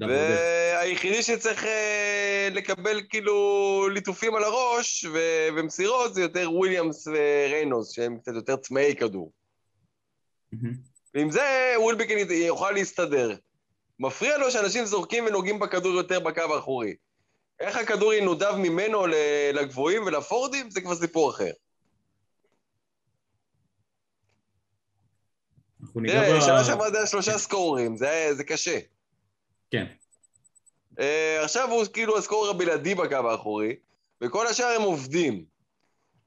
והיחידי 0.00 1.22
שצריך 1.22 1.64
אה, 1.64 2.48
לקבל 2.52 3.00
כאילו 3.10 3.88
ליטופים 3.88 4.34
על 4.34 4.44
הראש 4.44 5.04
ו- 5.04 5.48
ומסירות 5.56 6.14
זה 6.14 6.20
יותר 6.20 6.50
וויליאמס 6.52 7.06
וריינולדס, 7.06 7.92
שהם 7.92 8.18
קצת 8.18 8.32
יותר 8.34 8.56
צמאי 8.56 8.96
כדור. 8.96 9.32
מהמם. 10.52 10.74
ועם 11.14 11.30
זה 11.30 11.74
ווילבקין 11.76 12.18
יוכל 12.30 12.70
להסתדר. 12.70 13.36
מפריע 13.98 14.38
לו 14.38 14.50
שאנשים 14.50 14.84
זורקים 14.84 15.26
ונוגעים 15.26 15.58
בכדור 15.58 15.92
יותר 15.92 16.20
בקו 16.20 16.54
האחורי. 16.54 16.94
איך 17.60 17.76
הכדור 17.76 18.14
ינודב 18.14 18.54
ממנו 18.56 19.06
לגבוהים 19.54 20.02
ולפורדים, 20.06 20.70
זה 20.70 20.80
כבר 20.80 20.94
סיפור 20.94 21.30
אחר. 21.30 21.50
אנחנו 25.82 26.00
ניגע 26.00 26.20
תראה, 26.20 26.38
ב... 26.38 26.40
שנה 26.40 26.64
שעברה 26.64 26.90
זה 26.90 26.96
היה 26.96 27.06
שלושה 27.06 27.38
סקוררים, 27.38 27.96
זה, 27.96 28.44
קשה. 28.46 28.78
כן. 29.70 29.84
Uh, 30.96 31.00
עכשיו 31.42 31.70
הוא 31.70 31.84
כאילו 31.92 32.18
הסקורר 32.18 32.50
הבלעדי 32.50 32.94
בקו 32.94 33.30
האחורי, 33.30 33.76
וכל 34.20 34.46
השאר 34.46 34.76
הם 34.76 34.82
עובדים. 34.82 35.44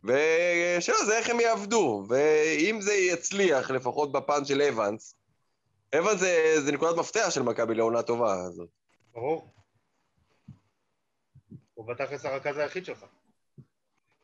ושאלה 0.04 1.06
זה 1.06 1.18
איך 1.18 1.30
הם 1.30 1.40
יעבדו, 1.40 2.06
ואם 2.10 2.82
זה 2.82 2.94
יצליח, 2.94 3.72
לפחות 3.72 4.12
בפן 4.12 4.46
של 4.46 4.62
אבנס, 4.62 5.16
אבנס 6.00 6.20
זה, 6.20 6.62
זה 6.66 6.72
נקודת 6.72 6.98
מפתח 6.98 7.30
של 7.30 7.42
מכבי 7.42 7.76
לעונה 7.76 8.02
טובה 8.02 8.34
הזאת. 8.34 8.70
ברור. 9.14 9.54
הוא 11.74 11.88
בתכלס 11.88 12.26
הרכז 12.26 12.58
היחיד 12.58 12.86
שלך. 12.86 13.06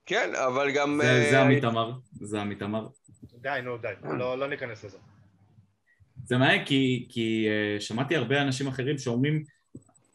כן, 0.06 0.36
אבל 0.36 0.72
גם... 0.72 1.00
זה, 1.04 1.12
אה, 1.12 1.32
זה 1.32 1.40
המתעמר, 1.40 1.92
זה 2.12 2.42
המתעמר. 2.42 2.88
די, 3.34 3.60
נו, 3.64 3.78
די. 3.78 3.94
לא 4.04 4.38
לא 4.38 4.48
ניכנס 4.48 4.84
לזה. 4.84 4.98
זה 6.24 6.38
מעניין 6.38 6.66
כי, 6.66 7.08
כי 7.10 7.48
uh, 7.48 7.82
שמעתי 7.82 8.16
הרבה 8.16 8.42
אנשים 8.42 8.68
אחרים 8.68 8.98
שאומרים 8.98 9.44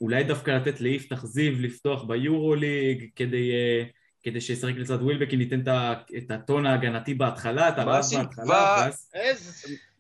אולי 0.00 0.24
דווקא 0.24 0.50
לתת 0.50 0.80
ליפתח 0.80 1.24
זיו 1.24 1.52
לפתוח 1.60 2.04
ביורוליג 2.04 3.10
כדי, 3.16 3.50
uh, 3.50 4.01
כדי 4.22 4.40
שישחק 4.40 4.72
לצד 4.76 5.02
ווילבקין, 5.02 5.38
ניתן 5.38 5.60
את 6.16 6.30
הטון 6.30 6.66
ההגנתי 6.66 7.14
בהתחלה, 7.14 7.68
את 7.68 7.74
שיקבע- 7.74 8.18
בהתחלה, 8.18 8.44
ואז... 8.48 9.10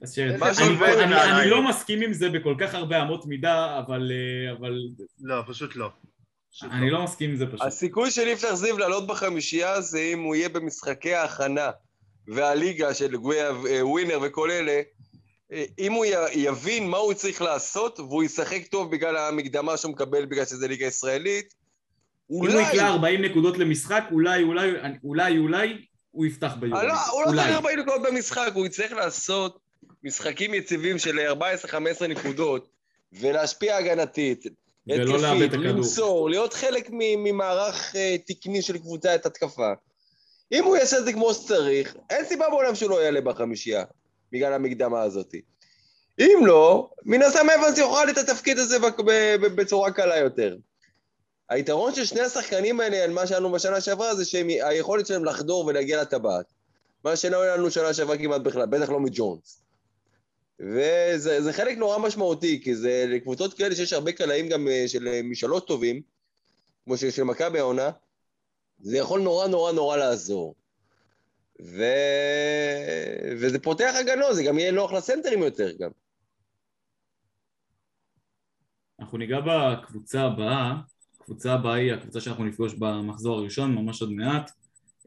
אז 0.02 0.18
אני, 0.18 1.50
לא 1.50 1.68
מסכים 1.68 2.02
עם 2.02 2.12
זה 2.12 2.30
בכל 2.30 2.54
כך 2.58 2.74
הרבה 2.74 3.02
אמות 3.02 3.26
מידה, 3.26 3.78
אבל, 3.78 4.12
אה, 4.12 4.52
אבל 4.52 4.78
לא, 5.20 5.42
פשוט 5.48 5.76
לא. 5.76 5.90
אני 6.62 6.90
לא 6.90 7.04
מסכים 7.04 7.30
עם 7.30 7.36
זה 7.36 7.46
פשוט. 7.46 7.62
הסיכוי 7.62 8.10
של 8.10 8.28
יפתח 8.28 8.54
זיו 8.54 8.78
לעלות 8.78 9.06
בחמישייה 9.06 9.80
זה 9.80 9.98
אם 9.98 10.22
הוא 10.22 10.34
יהיה 10.34 10.48
במשחקי 10.48 11.14
ההכנה 11.14 11.70
והליגה 12.28 12.94
של 12.94 13.14
אה, 13.14 13.86
ווינר 13.86 14.18
וכל 14.22 14.50
אלה, 14.50 14.80
אה, 15.52 15.64
אם 15.78 15.92
הוא 15.92 16.04
יבין 16.32 16.88
מה 16.88 16.96
הוא 16.96 17.14
צריך 17.14 17.42
לעשות 17.42 18.00
והוא 18.00 18.24
ישחק 18.24 18.66
טוב 18.66 18.92
בגלל 18.92 19.16
המקדמה 19.16 19.76
שהוא 19.76 19.92
מקבל 19.92 20.24
בגלל 20.24 20.44
שזה 20.44 20.68
ליגה 20.68 20.86
ישראלית, 20.86 21.54
אם 22.32 22.36
הוא 22.36 22.48
אולי... 22.48 22.62
יקלע 22.62 22.88
40 22.88 23.22
נקודות 23.22 23.58
למשחק, 23.58 24.04
אולי, 24.10 24.42
אולי, 24.42 24.70
אולי, 25.04 25.38
אולי 25.38 25.84
הוא 26.10 26.26
יפתח 26.26 26.50
אה, 26.50 26.56
ביורוליג. 26.56 26.88
לא, 26.88 26.94
הוא 27.12 27.22
לא 27.22 27.28
אולי. 27.28 27.42
צריך 27.42 27.54
40 27.54 27.78
נקודות 27.78 28.02
במשחק, 28.02 28.50
הוא 28.54 28.66
יצטרך 28.66 28.92
לעשות 28.92 29.58
משחקים 30.04 30.54
יציבים 30.54 30.98
של 30.98 31.18
14-15 32.00 32.06
נקודות 32.06 32.68
ולהשפיע 33.12 33.76
הגנתית. 33.76 34.46
ולא 34.86 35.18
לאבד 35.18 35.42
את 35.42 35.48
הכדור. 35.48 35.66
למסור, 35.66 36.30
להיות 36.30 36.54
חלק 36.54 36.88
ממערך 36.90 37.96
אה, 37.96 38.16
תקני 38.26 38.62
של 38.62 38.78
קבוצת 38.78 39.26
התקפה. 39.26 39.72
אם 40.52 40.64
הוא 40.64 40.76
יעשה 40.76 40.98
את 40.98 41.04
זה 41.04 41.12
כמו 41.12 41.34
שצריך, 41.34 41.96
אין 42.10 42.24
סיבה 42.24 42.48
בעולם 42.50 42.74
שהוא 42.74 42.90
לא 42.90 43.02
יעלה 43.02 43.20
בחמישייה, 43.20 43.84
בגלל 44.32 44.52
המקדמה 44.52 45.02
הזאת. 45.02 45.34
אם 46.20 46.42
לא, 46.46 46.90
מן 47.04 47.22
הסתם 47.22 47.46
אבנס 47.50 47.78
יאכל 47.78 48.10
את 48.10 48.18
התפקיד 48.18 48.58
הזה 48.58 48.76
בצורה 49.56 49.90
קלה 49.90 50.16
יותר. 50.16 50.56
היתרון 51.52 51.94
של 51.94 52.04
שני 52.04 52.20
השחקנים 52.20 52.80
האלה 52.80 53.04
על 53.04 53.10
מה 53.10 53.26
שהיה 53.26 53.40
בשנה 53.40 53.80
שעברה 53.80 54.14
זה 54.14 54.24
שהיכולת 54.24 55.06
שלהם 55.06 55.24
לחדור 55.24 55.66
ולהגיע 55.66 56.02
לטבעת. 56.02 56.46
מה 57.04 57.16
שלא 57.16 57.42
היה 57.42 57.56
לנו 57.56 57.70
שנה 57.70 57.94
שעברה 57.94 58.18
כמעט 58.18 58.40
בכלל, 58.40 58.66
בטח 58.66 58.90
לא 58.90 59.00
מג'ונס. 59.00 59.62
וזה 60.60 61.42
זה 61.42 61.52
חלק 61.52 61.78
נורא 61.78 61.98
משמעותי, 61.98 62.60
כי 62.64 62.74
זה 62.74 63.04
לקבוצות 63.08 63.54
כאלה 63.54 63.74
שיש 63.74 63.92
הרבה 63.92 64.12
קלעים 64.12 64.48
גם 64.48 64.68
אה, 64.68 64.84
של 64.86 65.08
אה, 65.08 65.20
משאלות 65.24 65.66
טובים, 65.66 66.02
כמו 66.84 66.96
שיש 66.96 67.16
של 67.16 67.22
מכבי 67.22 67.58
העונה, 67.58 67.90
זה 68.80 68.96
יכול 68.96 69.20
נורא 69.20 69.46
נורא 69.46 69.72
נורא 69.72 69.96
לעזור. 69.96 70.54
ו... 71.62 71.84
וזה 73.40 73.58
פותח 73.58 73.92
הגנות, 74.00 74.34
זה 74.34 74.42
גם 74.42 74.58
יהיה 74.58 74.72
נוח 74.72 74.92
לסנטרים 74.92 75.42
יותר 75.42 75.72
גם. 75.72 75.90
אנחנו 79.00 79.18
ניגע 79.18 79.38
בקבוצה 79.40 80.22
הבאה, 80.22 80.72
הקבוצה 81.22 81.52
הבאה 81.52 81.74
היא 81.74 81.92
הקבוצה 81.92 82.20
שאנחנו 82.20 82.44
נפגוש 82.44 82.74
במחזור 82.74 83.38
הראשון, 83.38 83.74
ממש 83.74 84.02
עוד 84.02 84.12
מעט. 84.12 84.50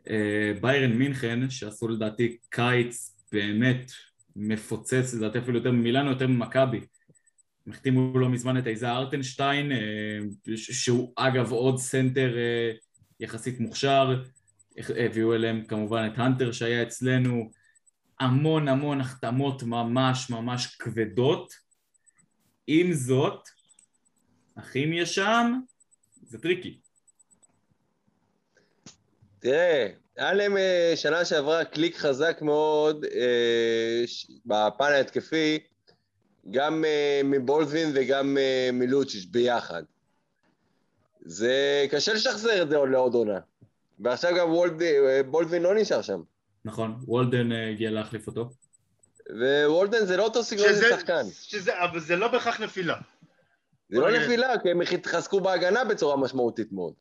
אה, 0.10 0.54
ביירן 0.62 0.94
מינכן, 0.94 1.50
שעשו 1.50 1.88
לדעתי 1.88 2.38
קיץ 2.50 3.18
באמת 3.32 3.92
מפוצץ, 4.36 5.14
לדעתי 5.14 5.40
אפילו 5.40 5.58
יותר 5.58 5.72
ממילאנו, 5.72 6.10
יותר 6.10 6.28
ממכבי. 6.28 6.80
החתימו 7.68 8.20
לא 8.20 8.30
מזמן 8.30 8.58
את 8.58 8.68
איזה 8.68 8.92
ארטנשטיין, 8.92 9.72
אה, 9.72 10.20
שהוא 10.56 11.14
אגב 11.16 11.52
עוד 11.52 11.78
סנטר 11.78 12.38
אה, 12.38 12.72
יחסית 13.20 13.60
מוכשר. 13.60 14.24
הביאו 14.78 15.36
אליהם 15.36 15.66
כמובן 15.66 16.10
את 16.14 16.20
הנטר 16.20 16.52
שהיה 16.52 16.84
אצלנו. 16.84 17.52
המון 18.20 18.68
המון 18.68 19.02
החתמות 19.02 19.64
ממש 19.64 20.30
ממש 20.30 20.76
כבדות. 20.80 21.54
עם 22.68 22.94
זאת, 22.94 23.40
הכימיה 24.58 25.06
שם 25.06 25.60
זה 26.36 26.42
tricky. 26.42 26.78
תראה, 29.40 29.88
היה 30.18 30.34
להם 30.34 30.58
אה, 30.58 30.94
שנה 30.96 31.26
שעברה 31.26 31.66
קליק 31.66 31.98
חזק 31.98 32.42
מאוד 32.42 33.06
אה, 33.06 34.04
בפן 34.46 34.92
ההתקפי, 34.92 35.60
גם 36.52 36.86
אה, 36.86 37.22
מבולדווין 37.24 37.92
וגם 37.96 38.38
אה, 38.38 38.70
מלוצ'יץ' 38.74 39.26
ביחד. 39.26 39.84
זה 41.22 41.86
קשה 41.92 42.14
לשחזר 42.14 42.62
את 42.62 42.70
זה 42.70 42.78
עוד 42.78 42.90
לעוד 42.90 43.14
עונה. 43.14 43.40
ועכשיו 44.00 44.36
גם 44.38 44.50
ווייד 44.54 44.82
בולדווין 45.30 45.62
לא 45.62 45.76
נשאר 45.76 46.02
שם. 46.02 46.22
נכון, 46.66 46.96
וולדן 47.04 47.52
אה, 47.52 47.70
הגיע 47.70 47.92
להחליף 47.92 48.28
אותו. 48.28 48.50
ווולדן 49.66 50.06
זה 50.06 50.18
לא 50.18 50.24
אותו 50.24 50.44
סגנון 50.44 50.68
של 50.68 50.90
שחקן. 50.90 51.24
שזה, 51.32 51.84
אבל 51.84 52.00
זה 52.00 52.16
לא 52.16 52.28
בהכרח 52.28 52.62
נפילה. 52.62 52.96
זה 53.90 54.00
לא 54.00 54.06
אוקיי. 54.06 54.24
נפילה, 54.24 54.60
כי 54.64 54.72
הם 54.72 54.82
התחזקו 54.82 55.42
בהגנה 55.42 55.86
בצורה 55.86 56.18
משמעותית 56.18 56.72
מאוד. 56.72 56.94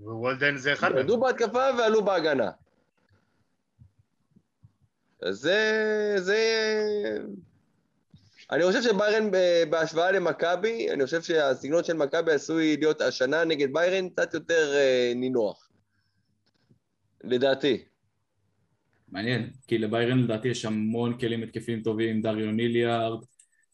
ווולדן 0.00 0.56
זה 0.56 0.72
אחד 0.72 0.88
מהם. 0.88 0.98
ירדו 0.98 1.20
בהתקפה 1.20 1.68
ועלו 1.78 2.04
בהגנה. 2.04 2.50
אז 5.22 5.36
זה... 5.36 6.14
זה... 6.16 6.38
אני 8.50 8.64
חושב 8.64 8.82
שביירן 8.82 9.30
ב- 9.30 9.64
בהשוואה 9.70 10.12
למכבי, 10.12 10.90
אני 10.90 11.04
חושב 11.04 11.22
שהסגנון 11.22 11.84
של 11.84 11.92
מכבי 11.92 12.32
עשוי 12.32 12.76
להיות 12.76 13.00
השנה 13.00 13.44
נגד 13.44 13.72
ביירן 13.72 14.08
קצת 14.08 14.34
יותר 14.34 14.74
אה, 14.74 15.12
נינוח. 15.16 15.70
לדעתי. 17.24 17.84
מעניין, 19.08 19.50
כי 19.66 19.78
לביירן 19.78 20.18
לדעתי 20.18 20.48
יש 20.48 20.64
המון 20.64 21.18
כלים 21.18 21.42
התקפיים 21.42 21.82
טובים, 21.82 22.22
דריו 22.22 22.50
ניליארד, 22.50 23.24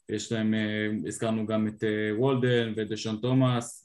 יש 0.09 0.33
להם, 0.33 0.55
אה, 0.55 0.59
הזכרנו 1.07 1.47
גם 1.47 1.69
את 1.69 1.85
אה, 1.85 1.89
וולדן 2.19 2.73
ואת 2.77 2.89
דשון 2.89 3.17
תומאס, 3.23 3.79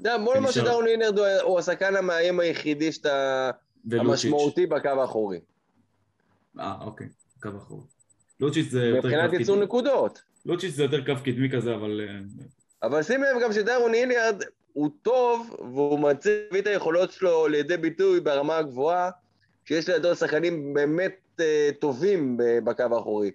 אתה 0.00 0.08
יודע, 0.08 0.16
נאמר 0.18 0.40
נשאר- 0.40 0.50
שדאון 0.52 0.84
לינרד 0.84 1.18
הוא- 1.18 1.58
השחקן 1.58 1.96
המאיים 1.96 2.40
היחידי 2.40 2.92
שאתה... 2.92 3.50
המשמעותי 3.92 4.66
בקו 4.66 4.88
האחורי. 4.88 5.40
אה, 6.60 6.74
אוקיי, 6.80 7.06
קו 7.42 7.48
אחורי. 7.58 7.82
לוצ'יץ' 8.40 8.68
זה 8.70 8.84
יותר 8.84 8.98
מבחינת 9.08 9.30
קו 9.30 9.36
ייצור 9.36 9.54
קדמי. 9.54 9.64
נקודות. 9.66 10.22
לוצ'יץ' 10.46 10.74
זה 10.74 10.82
יותר 10.82 11.04
קו 11.04 11.12
קדמי 11.24 11.50
כזה, 11.50 11.74
אבל... 11.74 12.00
אה, 12.08 12.20
אבל 12.82 13.02
שים 13.02 13.22
לב 13.22 13.42
גם 13.42 13.52
שדיירון 13.52 13.94
היליארד 13.94 14.42
הוא 14.72 14.90
טוב, 15.02 15.56
והוא 15.58 15.98
מביא 15.98 16.60
את 16.60 16.66
היכולות 16.66 17.12
שלו 17.12 17.48
לידי 17.48 17.76
ביטוי 17.76 18.20
ברמה 18.20 18.56
הגבוהה, 18.56 19.10
כשיש 19.64 19.88
לידו 19.88 20.14
שחקנים 20.14 20.74
באמת 20.74 21.40
טובים 21.78 22.36
בקו 22.64 22.82
האחורי. 22.96 23.30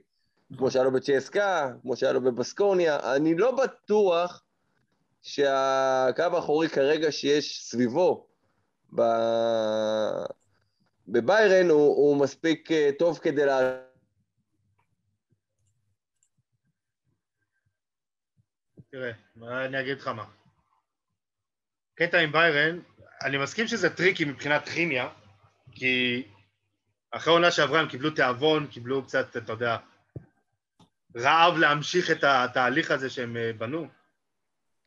כמו 0.58 0.72
שהיה 0.72 0.84
לו 0.84 0.92
בצ'סקה, 0.92 1.72
כמו 1.82 1.96
שהיה 1.96 2.14
לו 2.14 2.22
בבסקוניה. 2.22 3.16
אני 3.16 3.36
לא 3.38 3.64
בטוח 3.64 4.44
שהקו 5.22 6.24
האחורי 6.34 6.70
כרגע 6.70 7.12
שיש 7.12 7.70
סביבו 7.70 8.28
ב... 8.96 9.02
בביירן 11.08 11.70
הוא, 11.70 11.96
הוא 11.96 12.22
מספיק 12.22 12.72
אה, 12.72 12.90
טוב 13.00 13.20
כדי 13.20 13.46
לה... 13.46 13.82
תראה, 18.92 19.12
אני 19.66 19.82
אגיד 19.82 19.98
לך 19.98 20.08
מה. 20.08 20.26
קטע 21.96 22.20
עם 22.20 22.32
ביירן, 22.32 22.80
אני 23.24 23.38
מסכים 23.38 23.68
שזה 23.68 23.90
tricky 23.90 24.26
מבחינת 24.26 24.70
כימיה, 24.70 25.10
כי 25.72 26.24
אחרי 27.12 27.34
העונה 27.34 27.52
שעברה 27.52 27.80
הם 27.80 27.90
קיבלו 27.90 28.10
תיאבון, 28.12 28.68
קיבלו 28.68 29.04
קצת, 29.04 29.38
אתה 29.38 29.52
יודע, 29.52 29.78
רעב 31.16 31.58
להמשיך 31.58 32.12
את 32.12 32.24
התהליך 32.24 32.92
הזה 32.92 33.10
שהם 33.10 33.38
אה, 33.38 33.54
בנו. 33.54 33.88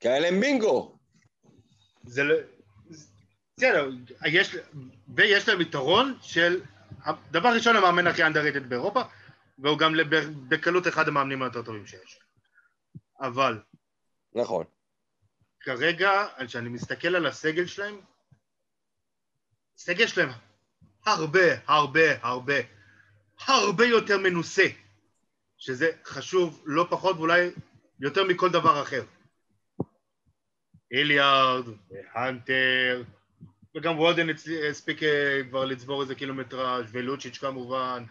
כי 0.01 0.09
היה 0.09 0.21
להם 0.21 0.41
בינגו. 0.41 0.99
זה 2.05 2.25
לא... 2.25 2.35
בסדר, 3.57 3.91
יש, 4.27 4.57
ויש 5.17 5.49
להם 5.49 5.61
יתרון 5.61 6.19
של... 6.23 6.61
דבר 7.31 7.49
ראשון, 7.55 7.77
המאמן 7.77 8.07
הכי 8.07 8.23
underrated 8.23 8.61
באירופה, 8.69 9.03
והוא 9.59 9.79
גם 9.79 9.95
לב- 9.95 10.49
בקלות 10.49 10.89
אחד 10.89 11.09
המאמנים 11.09 11.43
היותר 11.43 11.63
טובים 11.63 11.87
שיש. 11.87 12.21
אבל 13.21 13.59
נכון. 14.35 14.65
כרגע, 15.61 16.27
כשאני 16.47 16.69
מסתכל 16.69 17.17
על 17.17 17.27
הסגל 17.27 17.67
שלהם, 17.67 18.01
הסגל 19.77 20.07
שלהם 20.07 20.29
הרבה, 21.07 21.59
הרבה, 21.67 22.27
הרבה, 22.27 22.55
הרבה 23.47 23.87
יותר 23.87 24.19
מנוסה, 24.19 24.67
שזה 25.65 25.91
חשוב 26.05 26.63
לא 26.67 26.87
פחות 26.91 27.17
ואולי 27.17 27.51
יותר 28.01 28.25
מכל 28.25 28.51
דבר 28.51 28.83
אחר. 28.83 29.03
איליארד, 30.93 31.65
הנטר, 32.15 33.03
וגם 33.77 33.99
וולדן 33.99 34.27
הספיק 34.71 35.03
אה, 35.03 35.41
כבר 35.51 35.65
לצבור 35.65 36.03
איזה 36.03 36.15
קילומטראז' 36.15 36.85
ולוצ'יץ' 36.93 37.39
כמובן. 37.39 38.05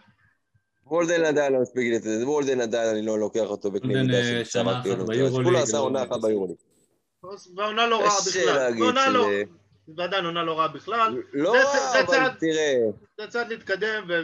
וולדן 0.86 1.24
עדיין 1.24 1.52
לא 1.52 1.60
מספיק 1.60 1.92
לזה, 1.94 2.28
וולדן 2.28 2.60
עדיין 2.60 2.96
אני 2.96 3.06
לא 3.06 3.18
לוקח 3.18 3.40
אותו 3.44 3.70
בקנה 3.70 4.02
מידה 4.02 4.42
אחת 4.42 4.82
ציונות. 4.82 5.08
ביורוליג, 5.08 5.46
כולה 5.46 5.62
עשה 5.62 5.76
לא 5.76 5.82
עונה 5.82 6.02
אחת. 6.02 6.20
ביורוליג. 6.22 6.56
והעונה 7.56 7.86
לא 7.86 8.00
רעה 8.00 8.16
בכלל. 8.28 8.82
ועונה 8.82 9.08
לא... 9.08 9.26
ועדיין 9.96 10.24
עונה 10.24 10.42
לא 10.42 10.58
רעה 10.58 10.68
בכלל. 10.68 11.22
לא, 11.32 11.52
זה- 11.52 11.58
זה- 11.58 11.78
זה 11.92 12.00
אבל 12.00 12.06
צעד- 12.06 12.34
תראה, 12.40 12.74
זה 13.20 13.26
צעד 13.26 13.48
להתקדם, 13.48 14.04
ו- 14.08 14.22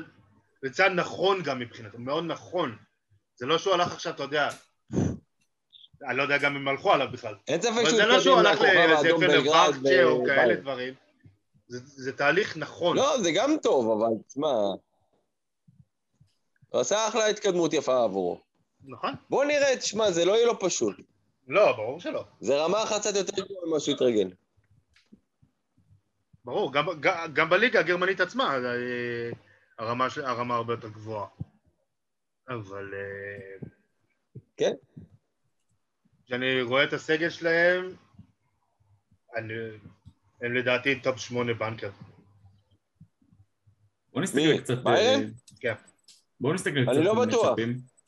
וצעד 0.64 0.92
נכון 0.92 1.42
גם 1.42 1.58
מבחינתו, 1.58 1.98
מאוד 1.98 2.24
נכון. 2.24 2.76
זה 3.38 3.46
לא 3.46 3.58
שהוא 3.58 3.74
הלך 3.74 3.92
עכשיו, 3.92 4.14
אתה 4.14 4.22
יודע, 4.22 4.48
אני 6.08 6.16
לא 6.16 6.22
יודע 6.22 6.38
גם 6.38 6.56
אם 6.56 6.68
הלכו 6.68 6.92
עליו 6.92 7.08
בכלל. 7.12 7.34
אין 7.48 7.62
ספק 7.62 7.84
שהוא 7.84 7.96
זה 7.96 8.06
לא 8.06 8.20
שהוא 8.20 8.40
התקדם 8.40 8.62
לאיזה 8.62 8.96
האדום 8.96 9.20
בלגרד 9.20 9.74
או 10.02 10.24
כאלה. 10.26 10.54
דברים. 10.54 10.94
זה, 11.68 12.12
תהליך 12.12 12.56
נכון. 12.56 12.96
לא, 12.96 13.22
זה 13.22 13.30
גם 13.34 13.56
טוב, 13.62 13.90
אבל 13.90 14.14
תשמע, 14.28 14.48
הוא 16.68 16.80
עשה 16.80 17.08
אחלה 17.08 17.26
התקדמות 17.26 17.72
יפה 17.72 18.04
עבורו. 18.04 18.40
נכון? 18.84 19.14
בוא 19.30 19.44
נראה, 19.44 19.76
תשמע, 19.76 20.10
זה 20.10 20.24
לא 20.24 20.32
יהיה 20.32 20.46
לו 20.46 20.58
פשוט. 20.58 20.96
לא, 21.48 21.72
ברור 21.72 22.00
שלא. 22.00 22.24
זה 22.40 22.64
רמה 22.64 22.82
אחת 22.82 23.00
קצת 23.00 23.16
יותר 23.16 23.44
גבוהה 23.44 23.66
ממה 23.66 23.80
שהוא 23.80 23.94
התרגל. 23.94 24.30
ברור, 26.44 26.72
גם, 26.72 26.86
גם, 27.00 27.32
גם 27.32 27.50
בליגה 27.50 27.80
הגרמנית 27.80 28.20
עצמה 28.20 28.54
אה, 28.54 29.30
הרמה, 29.78 30.06
הרמה 30.24 30.54
הרבה 30.54 30.72
יותר 30.72 30.88
גבוהה. 30.88 31.26
אבל... 32.48 32.94
אה, 32.94 33.68
כן. 34.56 34.72
כשאני 36.26 36.62
רואה 36.62 36.84
את 36.84 36.92
הסגל 36.92 37.30
שלהם, 37.30 37.94
אני, 39.36 39.54
הם 40.42 40.54
לדעתי 40.54 41.00
top 41.00 41.18
שמונה 41.18 41.54
banker. 41.54 41.90
בוא 44.12 44.22
נסתכל? 44.22 44.58
קצת... 44.58 44.78
ביירן? 44.78 45.22
אה, 45.22 45.28
כן. 45.60 45.74
בואו 46.40 46.54
נסתכל 46.54 46.78
אני 46.78 46.86
קצת 46.86 46.96
לא 46.96 47.22
על 47.22 47.28
בטוח. 47.28 47.58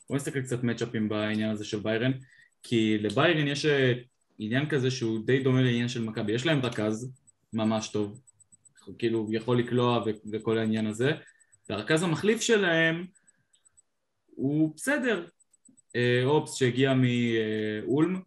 בואו 0.09 0.17
נסתכל 0.17 0.41
קצת 0.41 0.63
מצ'אפים 0.63 1.09
בעניין 1.09 1.49
הזה 1.49 1.65
של 1.65 1.79
ביירן, 1.79 2.11
כי 2.63 2.97
לביירן 2.97 3.47
יש 3.47 3.65
אה, 3.65 3.93
עניין 4.39 4.69
כזה 4.69 4.91
שהוא 4.91 5.25
די 5.25 5.43
דומה 5.43 5.61
לעניין 5.61 5.87
של 5.87 6.03
מכבי. 6.03 6.31
יש 6.31 6.45
להם 6.45 6.59
רכז 6.65 7.13
ממש 7.53 7.87
טוב, 7.87 8.21
כאילו 8.97 9.27
יכול 9.31 9.59
לקלוע 9.59 10.03
וכל 10.31 10.57
העניין 10.57 10.87
הזה, 10.87 11.11
והרכז 11.69 12.03
המחליף 12.03 12.41
שלהם 12.41 13.05
הוא 14.41 14.75
בסדר. 14.75 15.27
אה, 15.95 16.21
אופס 16.25 16.53
שהגיע 16.53 16.93
מאולם, 16.93 18.21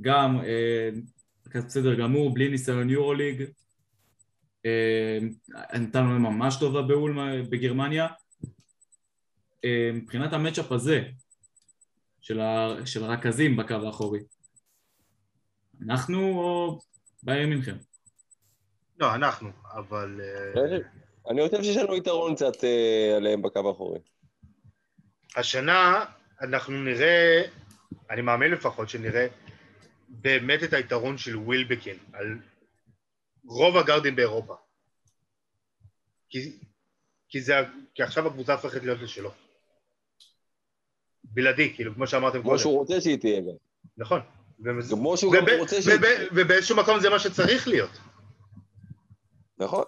גם 0.00 0.40
אה, 0.44 0.90
בסדר 1.54 1.94
גמור, 1.94 2.34
בלי 2.34 2.48
ניסיון 2.48 2.90
יורוליג, 2.90 3.44
אה, 4.66 5.18
נתן 5.74 6.04
לו 6.04 6.10
ממש 6.10 6.56
טובה 6.60 6.82
באולם 6.82 7.50
בגרמניה. 7.50 8.06
מבחינת 9.94 10.32
המצ'אפ 10.32 10.72
הזה, 10.72 11.02
של, 12.20 12.40
ה... 12.40 12.76
של 12.86 13.04
הרכזים 13.04 13.56
בקו 13.56 13.74
האחורי, 13.74 14.20
אנחנו 15.88 16.18
או 16.18 16.78
ביירן 17.22 17.48
מינכן? 17.48 17.76
לא, 18.98 19.14
אנחנו, 19.14 19.48
אבל... 19.74 20.20
אני 21.30 21.48
חושב 21.48 21.62
שיש 21.62 21.76
לנו 21.76 21.96
יתרון 21.96 22.34
קצת 22.34 22.64
עליהם 23.16 23.42
בקו 23.42 23.68
האחורי. 23.68 23.98
השנה 25.36 26.04
אנחנו 26.42 26.82
נראה, 26.82 27.42
אני 28.10 28.22
מאמין 28.22 28.50
לפחות 28.50 28.88
שנראה 28.88 29.26
באמת 30.08 30.62
את 30.62 30.72
היתרון 30.72 31.18
של 31.18 31.36
ווילבקין 31.36 31.96
על 32.12 32.38
רוב 33.44 33.76
הגארדים 33.76 34.16
באירופה. 34.16 34.56
כי, 36.28 36.58
כי, 37.28 37.40
זה, 37.40 37.54
כי 37.94 38.02
עכשיו 38.02 38.26
הקבוצה 38.26 38.52
הופכת 38.52 38.82
להיות 38.82 39.00
לשלו. 39.00 39.30
בלעדי, 41.24 41.74
כאילו, 41.74 41.94
כמו 41.94 42.06
שאמרתם 42.06 42.40
כמו 42.40 42.50
קודם. 42.50 42.58
שהוא 42.58 42.78
רוצה 42.78 43.00
שהיא 43.00 43.18
תהיה 43.18 43.40
גם. 43.40 43.56
נכון. 43.96 44.20
כמו 44.90 45.16
שהוא 45.16 45.32
גם 45.32 45.44
רוצה 45.58 45.82
שהיא 45.82 45.98
תהיה. 45.98 46.28
ובאיזשהו 46.32 46.76
מקום 46.76 47.00
זה 47.00 47.10
מה 47.10 47.18
שצריך 47.18 47.68
להיות. 47.68 47.98
נכון. 49.58 49.84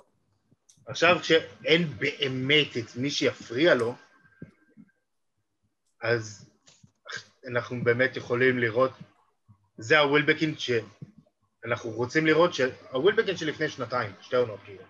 עכשיו 0.87 1.17
כשאין 1.21 1.89
באמת 1.99 2.77
את 2.77 2.97
מי 2.97 3.11
שיפריע 3.11 3.75
לו, 3.75 3.95
אז 6.05 6.47
אנחנו 7.51 7.85
באמת 7.85 8.17
יכולים 8.17 8.59
לראות, 8.59 8.91
זה 9.79 9.99
הווילבקין 9.99 10.55
שאנחנו 10.59 11.91
רוצים 11.91 12.27
לראות, 12.27 12.51
הווילבקין 12.91 13.37
שלפני 13.37 13.69
שנתיים, 13.69 14.13
שתי 14.21 14.37
עונות 14.37 14.61
כאילו. 14.65 14.83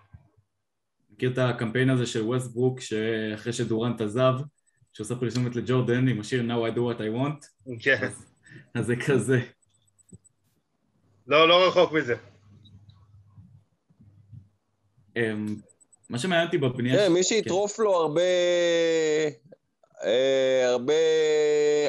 מכיר 1.11 1.33
את 1.33 1.39
הקמפיין 1.39 1.91
הזה 1.91 2.07
של 2.07 2.23
ווסט 2.23 2.53
ברוק 2.53 2.81
שאחרי 2.81 3.53
שדורנט 3.53 4.01
עזב, 4.01 4.35
שעושה 4.93 5.15
פרסומת 5.17 5.57
לג'ורדן 5.57 6.09
עם 6.09 6.21
השיר 6.21 6.43
Now 6.43 6.73
I 6.73 6.77
do 6.77 6.81
what 6.81 7.01
I 7.01 7.17
want, 7.17 7.71
כן, 7.81 8.05
אז, 8.05 8.27
אז 8.75 8.87
זה 8.87 8.95
כזה. 9.07 9.41
לא, 11.27 11.49
לא 11.49 11.69
רחוק 11.69 11.93
מזה. 11.93 12.15
אמ, 15.17 15.57
מה 16.11 16.19
שמעניין 16.19 16.47
אותי 16.47 16.59
בבנייה... 16.59 16.97
כן, 16.97 17.13
מי 17.13 17.23
שיטרוף 17.23 17.79
לו 17.79 17.95
הרבה... 17.95 18.21
אה, 20.05 20.69
הרבה 20.71 20.95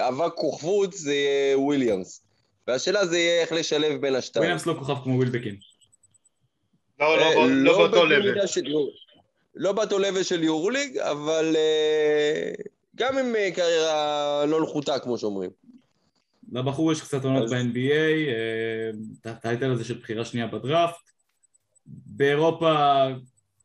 אבק 0.07 0.33
כוכבות 0.35 0.93
זה 0.93 1.13
יהיה 1.13 1.59
וויליאמס. 1.59 2.21
והשאלה 2.67 3.05
זה 3.05 3.17
יהיה 3.17 3.41
איך 3.41 3.51
לשלב 3.51 4.01
בין 4.01 4.15
השתיים. 4.15 4.41
וויליאמס 4.41 4.65
לא 4.65 4.73
כוכב 4.79 4.95
כמו 5.03 5.15
ווילבקין. 5.15 5.55
לא, 6.99 7.17
לא, 7.17 7.21
אה, 7.23 7.35
בא- 7.35 7.45
לא 7.47 7.77
באותו 7.77 8.05
level. 8.05 8.35
לא 9.55 9.71
באותו 9.71 9.99
level 9.99 10.23
של 10.23 10.43
יורוליג, 10.43 10.97
אבל 10.97 11.55
אה, 11.55 12.51
גם 12.95 13.17
עם 13.17 13.35
קריירה 13.55 14.45
לא 14.47 14.63
נחותה, 14.63 14.99
כמו 14.99 15.17
שאומרים. 15.17 15.49
לבחור 16.51 16.91
יש 16.91 17.01
קצת 17.01 17.23
עונות 17.23 17.49
ב-NBA, 17.49 18.29
את 19.21 19.25
הטייטל 19.25 19.71
הזה 19.71 19.83
של 19.85 19.93
בחירה 19.97 20.25
שנייה 20.25 20.47
בדראפט. 20.47 20.95
באירופה, 21.87 23.05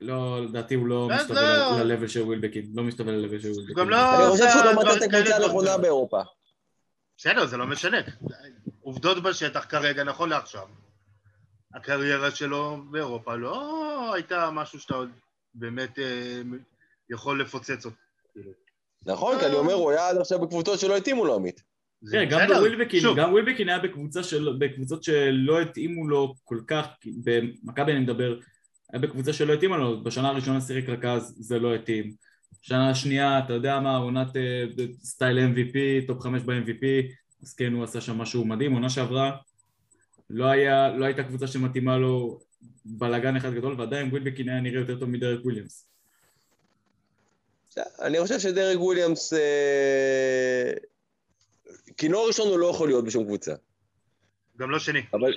לא, 0.01 0.45
לדעתי 0.45 0.75
הוא 0.75 0.87
לא 0.87 1.09
משתווה 1.15 1.57
לא. 1.57 1.83
ל-level 1.83 2.09
של 2.09 2.23
ווילבקין, 2.23 2.73
לא 2.75 2.83
משתווה 2.83 3.13
ל-level 3.13 3.43
של 3.43 3.51
ווילבקין. 3.51 3.77
גם 3.77 3.91
לא- 3.91 4.23
אני 4.25 4.31
חושב 4.31 4.45
שהוא 4.53 4.65
לא 4.65 4.75
מצא 4.75 4.97
את 4.97 5.03
הקבוצה 5.03 5.37
הנכונה. 5.37 5.79
באירופה. 5.79 6.21
בסדר, 7.19 7.47
זה 7.47 7.57
לא 7.57 7.67
משנה. 7.67 7.99
עובדות 8.81 9.23
בשטח 9.23 9.67
כרגע, 9.69 10.05
נכון 10.05 10.29
לעכשיו. 10.29 10.67
הקריירה 11.75 12.31
שלו 12.31 12.77
באירופה 12.91 13.35
לא 13.35 14.15
הייתה 14.15 14.51
משהו 14.51 14.81
שאתה 14.81 14.95
עוד 14.95 15.09
באמת 15.55 15.99
אה, 15.99 16.41
יכול 17.11 17.41
לפוצץ 17.41 17.85
אותו. 17.87 17.97
נכון, 19.07 19.39
כי 19.39 19.47
אני 19.47 19.55
אומר, 19.55 19.73
הוא 19.73 19.91
היה 19.91 20.09
עד 20.09 20.17
עכשיו 20.17 20.41
בקבוצות 20.41 20.79
שלא 20.79 20.97
התאימו 20.97 21.25
לו, 21.25 21.35
עמית. 21.35 21.63
תראה, 22.11 22.25
גם. 22.25 22.41
בווילבקין, 22.49 23.03
גם 23.17 23.33
ווילבקין 23.33 23.69
היה 23.69 23.79
בקבוצות 24.59 25.05
שלא 25.05 25.61
התאימו 25.61 26.09
לו 26.09 26.35
כל 26.45 26.61
כך, 26.67 26.87
במכבי 27.25 27.93
אני 27.93 28.01
מדבר, 28.01 28.39
היה 28.93 29.03
בקבוצה 29.03 29.33
שלא 29.33 29.53
התאימה 29.53 29.77
לו, 29.77 30.05
בשנה 30.05 30.29
הראשונה 30.29 30.61
שיחק 30.61 30.89
רכז, 30.89 31.35
זה 31.39 31.59
לא 31.59 31.75
התאים. 31.75 32.15
שנה 32.63 32.91
השנייה, 32.91 33.39
אתה 33.39 33.53
יודע 33.53 33.81
מה, 33.81 33.97
עונת 33.97 34.37
אה, 34.37 34.65
style 35.05 35.39
MVP, 35.39 36.07
top 36.07 36.21
חמש 36.21 36.43
ב-MVP, 36.43 36.85
אז 37.43 37.55
כן, 37.55 37.73
הוא 37.73 37.85
עשה 37.85 38.01
שם 38.01 38.19
משהו 38.19 38.45
מדהים, 38.45 38.73
עונה 38.73 38.91
שעברה, 38.91 39.37
לא, 40.31 40.45
היה, 40.45 40.97
לא 40.97 41.05
הייתה 41.05 41.23
קבוצה 41.23 41.47
שמתאימה 41.47 41.99
לו 41.99 42.41
בלאגן 42.85 43.37
אחד 43.37 43.55
גדול, 43.55 43.81
ועדיין 43.81 44.09
ווילבקין 44.09 44.49
היה 44.49 44.61
נראה 44.61 44.81
יותר 44.81 44.99
טוב 44.99 45.09
מדרק 45.09 45.45
וויליאמס. 45.45 45.87
אני 48.01 48.21
חושב 48.21 48.39
שדרג 48.39 48.81
וויליאמס... 48.81 49.33
אה, 49.33 50.73
כינור 51.97 52.27
ראשון 52.27 52.49
הוא 52.49 52.59
לא 52.59 52.67
יכול 52.67 52.89
להיות 52.89 53.05
בשום 53.05 53.25
קבוצה. 53.25 53.55
גם 54.59 54.71
לא 54.71 54.79
שני. 54.79 55.01
אבל 55.15 55.35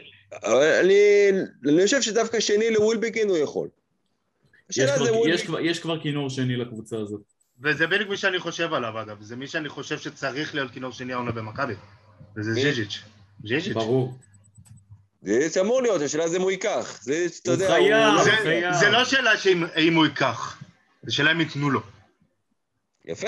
אני, 0.82 1.30
אני 1.68 1.84
חושב 1.84 2.02
שדווקא 2.02 2.40
שני 2.40 2.72
לווילבקין 2.72 3.30
הוא 3.30 3.38
יכול. 3.38 3.68
יש, 4.70 4.92
כבר-. 4.92 5.28
יש, 5.28 5.44
כבר, 5.44 5.60
יש 5.60 5.80
כבר 5.80 6.02
כינור 6.02 6.30
שני 6.30 6.56
לקבוצה 6.56 6.98
הזאת. 6.98 7.22
וזה 7.64 7.88
בדיוק 7.88 8.10
מי 8.10 8.18
שאני 8.18 8.40
חושב 8.40 8.74
עליו, 8.74 9.02
אגב. 9.02 9.22
זה 9.22 9.36
מי 9.36 9.48
שאני 9.48 9.70
חושב 9.70 10.00
שצריך 10.00 10.56
להיות 10.56 10.72
כינור 10.72 10.92
שני 10.92 11.14
העונה 11.14 11.32
במכבי. 11.32 11.74
וזה? 12.38 12.54
ז'יז'יץ'. 12.54 13.00
ז'יז'יץ'. 13.46 13.74
ברור. 13.74 14.14
זה 15.22 15.62
אמור 15.62 15.82
להיות, 15.82 16.02
השאלה 16.02 16.28
זה 16.28 16.38
אם 16.38 16.42
הוא 16.42 16.52
ייקח. 16.52 17.00
זה, 17.02 17.26
אתה 17.42 17.52
הוא 17.52 17.56
יודע, 17.56 17.68
חייב. 17.68 18.14
הוא... 18.14 18.24
זה- 18.24 18.32
חייב. 18.32 18.74
זה 18.74 18.90
לא 18.90 19.06
שאלה 19.06 19.38
שאם 19.38 19.96
הוא 19.96 20.06
ייקח, 20.06 20.62
זה 21.04 21.12
שאלה 21.12 21.32
אם 21.32 21.40
ייתנו 21.40 21.70
לו. 21.70 21.82
יפה. 23.06 23.28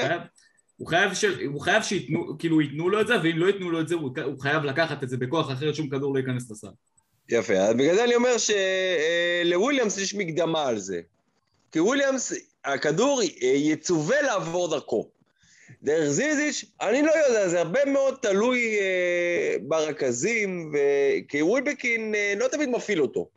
הוא 0.77 0.87
חייב, 0.87 1.13
ש... 1.13 1.25
הוא 1.45 1.61
חייב 1.61 1.83
שייתנו, 1.83 2.35
כאילו 2.39 2.61
ייתנו 2.61 2.89
לו 2.89 3.01
את 3.01 3.07
זה, 3.07 3.13
ואם 3.23 3.37
לא 3.37 3.47
ייתנו 3.47 3.71
לו 3.71 3.81
את 3.81 3.87
זה, 3.87 3.95
הוא, 3.95 4.11
הוא 4.23 4.39
חייב 4.39 4.63
לקחת 4.63 5.03
את 5.03 5.09
זה 5.09 5.17
בכוח, 5.17 5.51
אחרת 5.51 5.75
שום 5.75 5.89
כדור 5.89 6.13
לא 6.13 6.19
ייכנס 6.19 6.51
לסל. 6.51 6.67
יפה, 7.29 7.53
אז 7.53 7.73
בגלל 7.75 7.95
זה 7.95 8.03
אני 8.03 8.15
אומר 8.15 8.35
שלוויליאמס 8.37 9.97
יש 9.97 10.15
מקדמה 10.15 10.67
על 10.67 10.77
זה. 10.77 11.01
כי 11.71 11.79
וויליאמס, 11.79 12.33
הכדור 12.65 13.21
אה, 13.21 13.47
יצווה 13.47 14.21
לעבור 14.21 14.69
דרכו. 14.69 15.09
דרך 15.83 16.09
זיזיץ', 16.09 16.71
אני 16.81 17.01
לא 17.01 17.11
יודע, 17.27 17.49
זה 17.49 17.61
הרבה 17.61 17.85
מאוד 17.85 18.15
תלוי 18.21 18.79
אה, 18.79 19.55
ברכזים, 19.67 20.71
ו... 20.73 20.77
כי 21.27 21.41
ווילבקין 21.41 22.15
אה, 22.15 22.33
לא 22.37 22.47
תמיד 22.51 22.69
מפעיל 22.69 23.01
אותו. 23.01 23.29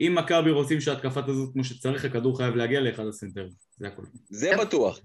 אם 0.00 0.14
מכבי 0.18 0.50
רוצים 0.50 0.80
שההתקפה 0.80 1.22
תזוז 1.22 1.50
כמו 1.52 1.64
שצריך, 1.64 2.04
הכדור 2.04 2.38
חייב 2.38 2.56
להגיע 2.56 2.80
לאחד 2.80 3.06
הסנטר. 3.06 3.48
זה 3.78 3.88
הכל. 3.88 4.02
זה 4.30 4.50
בטוח. 4.60 5.00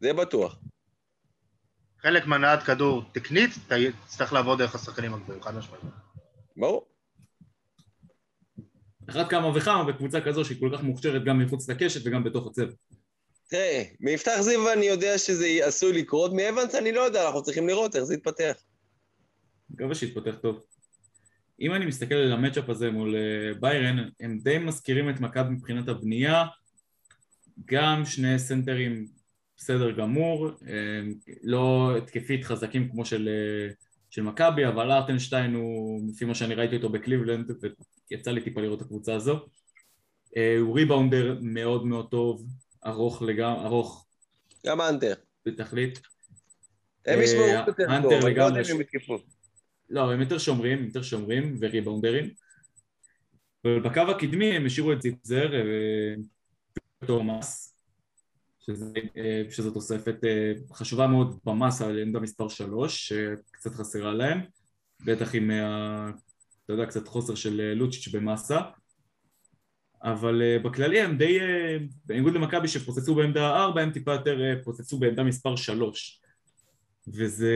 זה 0.00 0.12
בטוח. 0.12 0.58
חלק 2.02 2.26
מהנעת 2.26 2.62
כדור 2.62 3.02
תקנית, 3.12 3.50
אתה 3.66 3.74
תצטרך 4.06 4.32
לעבור 4.32 4.56
דרך 4.56 4.74
השחקנים 4.74 5.14
הגבוהים, 5.14 5.42
חד 5.42 5.54
משמעית. 5.54 5.82
ברור. 6.56 6.91
אחת 9.12 9.30
כמה 9.30 9.56
וכמה 9.56 9.84
בקבוצה 9.84 10.20
כזו 10.20 10.44
שהיא 10.44 10.60
כל 10.60 10.70
כך 10.72 10.82
מוכשרת 10.82 11.24
גם 11.24 11.38
מחוץ 11.38 11.68
לקשת 11.68 12.00
וגם 12.04 12.24
בתוך 12.24 12.46
הצוות. 12.46 12.74
תראה, 13.48 13.82
מיפתח 14.00 14.40
זיו 14.40 14.72
אני 14.72 14.86
יודע 14.86 15.18
שזה 15.18 15.46
עשוי 15.62 15.92
לקרות, 15.92 16.32
מאבנס 16.32 16.74
אני 16.74 16.92
לא 16.92 17.00
יודע, 17.00 17.26
אנחנו 17.26 17.42
צריכים 17.42 17.68
לראות 17.68 17.96
איך 17.96 18.04
זה 18.04 18.14
יתפתח. 18.14 18.52
מקווה 19.70 19.94
שיתפתח 19.94 20.34
טוב. 20.42 20.60
אם 21.60 21.74
אני 21.74 21.86
מסתכל 21.86 22.14
על 22.14 22.32
המצ'אפ 22.32 22.68
הזה 22.68 22.90
מול 22.90 23.16
אה, 23.16 23.54
ביירן, 23.60 24.08
הם 24.20 24.38
די 24.38 24.58
מזכירים 24.58 25.10
את 25.10 25.20
מכבי 25.20 25.50
מבחינת 25.50 25.88
הבנייה, 25.88 26.44
גם 27.64 28.04
שני 28.04 28.38
סנטרים 28.38 29.06
בסדר 29.56 29.90
גמור, 29.90 30.48
אה, 30.48 31.02
לא 31.42 31.96
התקפית 31.96 32.44
חזקים 32.44 32.88
כמו 32.88 33.04
של, 33.04 33.28
אה, 33.28 33.74
של 34.12 34.22
מכבי, 34.22 34.66
אבל 34.66 34.90
ארטנשטיין 34.90 35.54
הוא, 35.54 36.00
לפי 36.12 36.24
מה 36.24 36.34
שאני 36.34 36.54
ראיתי 36.54 36.76
אותו 36.76 36.88
בקליבלנד, 36.88 37.50
ויצא 38.10 38.30
לי 38.30 38.40
טיפה 38.40 38.60
לראות 38.60 38.80
את 38.80 38.84
הקבוצה 38.84 39.14
הזו, 39.14 39.46
אה, 40.36 40.56
הוא 40.58 40.76
ריבאונדר 40.76 41.38
מאוד 41.42 41.86
מאוד 41.86 42.10
טוב, 42.10 42.46
ארוך 42.86 43.22
לגמרי, 43.22 43.64
ארוך 43.64 44.06
גם 44.66 44.80
האנטר. 44.80 45.14
בתכלית. 45.46 46.00
הם 47.06 47.18
אה, 47.18 47.24
ישמעו 47.24 47.46
יותר 47.46 47.72
טוב, 47.72 47.88
אני 47.88 48.04
לא 48.04 48.08
יודע 48.08 48.28
לגמרי 48.28 48.60
אם 48.60 48.64
ש- 48.64 48.70
הם 48.70 48.80
יתקפו. 48.80 49.18
לא, 49.90 50.12
הם 50.12 50.20
יותר 50.20 50.38
שומרים, 50.38 50.84
יותר 50.84 51.02
שומרים 51.02 51.56
וריבאונדרים. 51.60 52.30
ובקו 53.66 54.00
הקדמי 54.00 54.56
הם 54.56 54.66
השאירו 54.66 54.92
את 54.92 55.02
זיפזר 55.02 55.50
ותומאס, 57.02 57.71
שזה, 58.66 58.92
אה, 59.16 59.42
שזו 59.50 59.70
תוספת 59.70 60.24
אה, 60.24 60.52
חשובה 60.72 61.06
מאוד 61.06 61.38
במסה 61.44 61.86
על 61.86 61.98
עמדה 61.98 62.20
מספר 62.20 62.48
3, 62.48 63.08
שקצת 63.08 63.74
חסרה 63.74 64.12
להם, 64.12 64.40
בטח 65.04 65.34
עם, 65.34 65.50
ה- 65.50 66.10
אתה 66.64 66.72
יודע, 66.72 66.86
קצת 66.86 67.08
חוסר 67.08 67.34
של 67.34 67.60
אה, 67.60 67.74
לוצ'יץ' 67.74 68.08
במסה. 68.08 68.60
אבל 70.04 70.42
אה, 70.42 70.58
בכללי 70.58 71.00
הם 71.00 71.18
די, 71.18 71.40
אה, 71.40 71.76
בניגוד 72.04 72.34
למכבי 72.34 72.68
שפוצצו 72.68 73.14
בעמדה 73.14 73.50
4, 73.64 73.80
הם 73.80 73.92
טיפה 73.92 74.12
יותר 74.12 74.42
אה, 74.42 74.62
פוצצו 74.64 74.98
בעמדה 74.98 75.22
מספר 75.22 75.56
3. 75.56 76.20
וזה... 77.08 77.52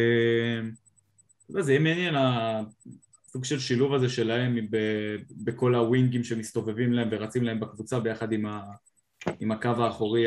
אתה 1.44 1.50
יודע, 1.50 1.62
זה 1.62 1.72
יהיה 1.72 1.80
מעניין 1.80 2.14
הסוג 2.16 3.44
של 3.44 3.58
שילוב 3.58 3.94
הזה 3.94 4.08
שלהם 4.08 4.56
ב- 4.70 5.16
בכל 5.44 5.74
הווינגים 5.74 6.24
שמסתובבים 6.24 6.92
להם 6.92 7.08
ורצים 7.10 7.42
להם 7.44 7.60
בקבוצה 7.60 8.00
ביחד 8.00 8.32
עם, 8.32 8.46
ה, 8.46 8.62
עם 9.40 9.52
הקו 9.52 9.68
האחורי 9.68 10.26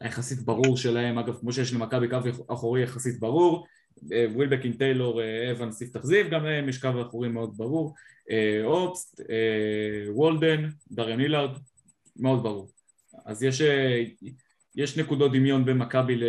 היחסית 0.00 0.40
ברור 0.40 0.76
שלהם, 0.76 1.18
אגב 1.18 1.38
כמו 1.40 1.52
שיש 1.52 1.72
למכבי 1.72 2.08
קו 2.08 2.18
אחורי 2.48 2.82
יחסית 2.82 3.20
ברור, 3.20 3.66
אה, 4.12 4.26
ווילבקין 4.34 4.72
טיילור, 4.72 5.22
אה, 5.22 5.52
אבן, 5.52 5.72
סיף 5.72 5.90
תחזיב, 5.90 6.30
גם 6.30 6.44
להם 6.44 6.68
יש 6.68 6.78
קו 6.78 6.88
אחורי 7.02 7.28
מאוד 7.28 7.56
ברור, 7.56 7.94
אה, 8.30 8.60
אופסט, 8.64 9.20
וולדן, 10.08 10.68
דריון 10.90 11.20
הילארד, 11.20 11.50
מאוד 12.16 12.42
ברור. 12.42 12.68
אז 13.24 13.42
יש, 13.42 13.62
יש 14.76 14.98
נקודות 14.98 15.32
דמיון 15.32 15.64
בין 15.64 15.78
מכבי 15.78 16.20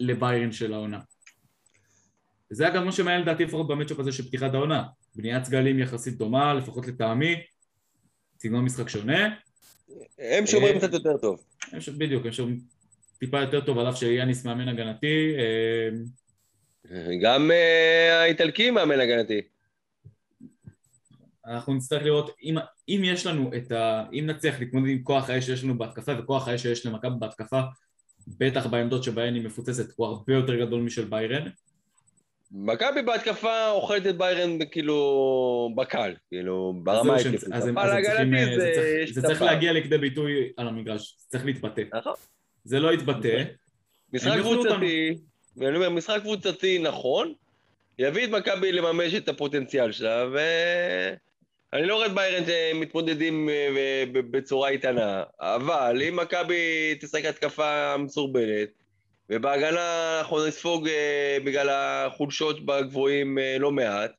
לביירן 0.00 0.52
של 0.52 0.72
העונה. 0.72 1.00
זה 2.50 2.66
גם 2.74 2.84
מה 2.84 2.92
שמעניין 2.92 3.22
לדעתי 3.22 3.44
לפחות 3.44 3.68
במצ'אפ 3.68 3.98
הזה 3.98 4.12
של 4.12 4.28
פתיחת 4.28 4.54
העונה. 4.54 4.84
בניית 5.16 5.44
סגלים 5.44 5.78
יחסית 5.78 6.16
דומה, 6.16 6.54
לפחות 6.54 6.86
לטעמי, 6.86 7.34
סגנון 8.40 8.64
משחק 8.64 8.88
שונה. 8.88 9.34
הם 10.18 10.46
שומרים 10.46 10.78
קצת 10.78 10.92
יותר 10.92 11.16
טוב. 11.16 11.47
הם 11.72 11.80
ש... 11.80 11.88
בדיוק, 11.88 12.26
הם 12.26 12.32
שם 12.32 12.54
טיפה 13.18 13.40
יותר 13.40 13.60
טוב, 13.60 13.78
על 13.78 13.88
אף 13.88 13.96
שיאניס 13.96 14.44
מאמן 14.44 14.68
הגנתי. 14.68 15.34
אה, 15.38 15.88
גם 17.22 17.50
אה, 17.50 18.20
האיטלקי 18.20 18.70
מאמן 18.70 19.00
הגנתי. 19.00 19.40
אנחנו 21.46 21.74
נצטרך 21.74 22.02
לראות, 22.02 22.36
אם, 22.42 22.56
אם 22.88 23.02
יש 23.04 23.26
לנו 23.26 23.50
את 23.56 23.72
ה... 23.72 24.04
אם 24.12 24.24
נצליח 24.26 24.60
להתמודד 24.60 24.88
עם 24.88 25.02
כוח 25.02 25.30
האש 25.30 25.46
שיש 25.46 25.64
לנו 25.64 25.78
בהתקפה, 25.78 26.12
וכוח 26.18 26.48
האש 26.48 26.62
שיש 26.62 26.86
למכבי 26.86 27.14
בהתקפה, 27.18 27.60
בטח 28.38 28.66
בעמדות 28.66 29.04
שבהן 29.04 29.34
היא 29.34 29.44
מפוצצת, 29.44 29.84
הוא 29.96 30.06
הרבה 30.06 30.34
יותר 30.34 30.54
גדול 30.56 30.82
משל 30.82 31.04
ביירן. 31.04 31.48
מכבי 32.52 33.02
בהתקפה 33.02 33.70
אוכלת 33.70 34.06
את 34.06 34.16
ביירן 34.18 34.58
כאילו 34.70 34.98
בקל, 35.76 36.14
כאילו 36.28 36.74
ברמה 36.82 37.12
ההתקפית. 37.14 37.52
אז 37.52 37.66
הם- 37.66 37.74
צריכים, 37.74 38.34
אה, 38.34 38.56
זה 39.12 39.22
צריך-. 39.22 39.42
להגיע 39.42 39.72
לכדי 39.72 39.98
ביטוי 39.98 40.32
על 40.56 40.68
המגרש, 40.68 41.14
זה 41.18 41.30
צריך 41.30 41.44
להתבטא. 41.44 41.82
נכון. 41.94 42.14
זה 42.64 42.80
לא 42.80 42.92
יתבטא, 42.92 43.42
משחק 44.12 44.30
הם 44.30 44.38
יאכלו 44.38 44.62
קבוצתי, 44.64 45.14
ואני 45.56 45.76
אומר, 45.76 45.90
משחק 45.90 46.20
קבוצתי 46.22 46.78
נכון, 46.78 47.32
יביא 47.98 48.24
את 48.24 48.30
מכבי 48.30 48.72
לממש 48.72 49.14
את 49.14 49.28
הפוטנציאל 49.28 49.92
שלה, 49.92 50.26
ואני 51.72 51.86
לא 51.86 51.94
רואה 51.94 52.06
את 52.06 52.14
ביירן 52.14 52.42
שמתמודדים 52.46 53.48
אה, 53.48 53.68
ב- 54.12 54.36
בצורה 54.36 54.68
איתנה, 54.68 55.22
אבל 55.40 56.02
אם 56.08 56.16
מכבי 56.16 56.56
תשחק 57.00 57.24
התקפה 57.24 57.96
מסורבלת, 57.96 58.68
ובהגנה 59.30 60.18
אנחנו 60.18 60.46
נספוג 60.46 60.88
אה, 60.88 61.38
בגלל 61.44 61.68
החולשות 61.70 62.66
בגבוהים 62.66 63.38
אה, 63.38 63.56
לא 63.58 63.72
מעט, 63.72 64.12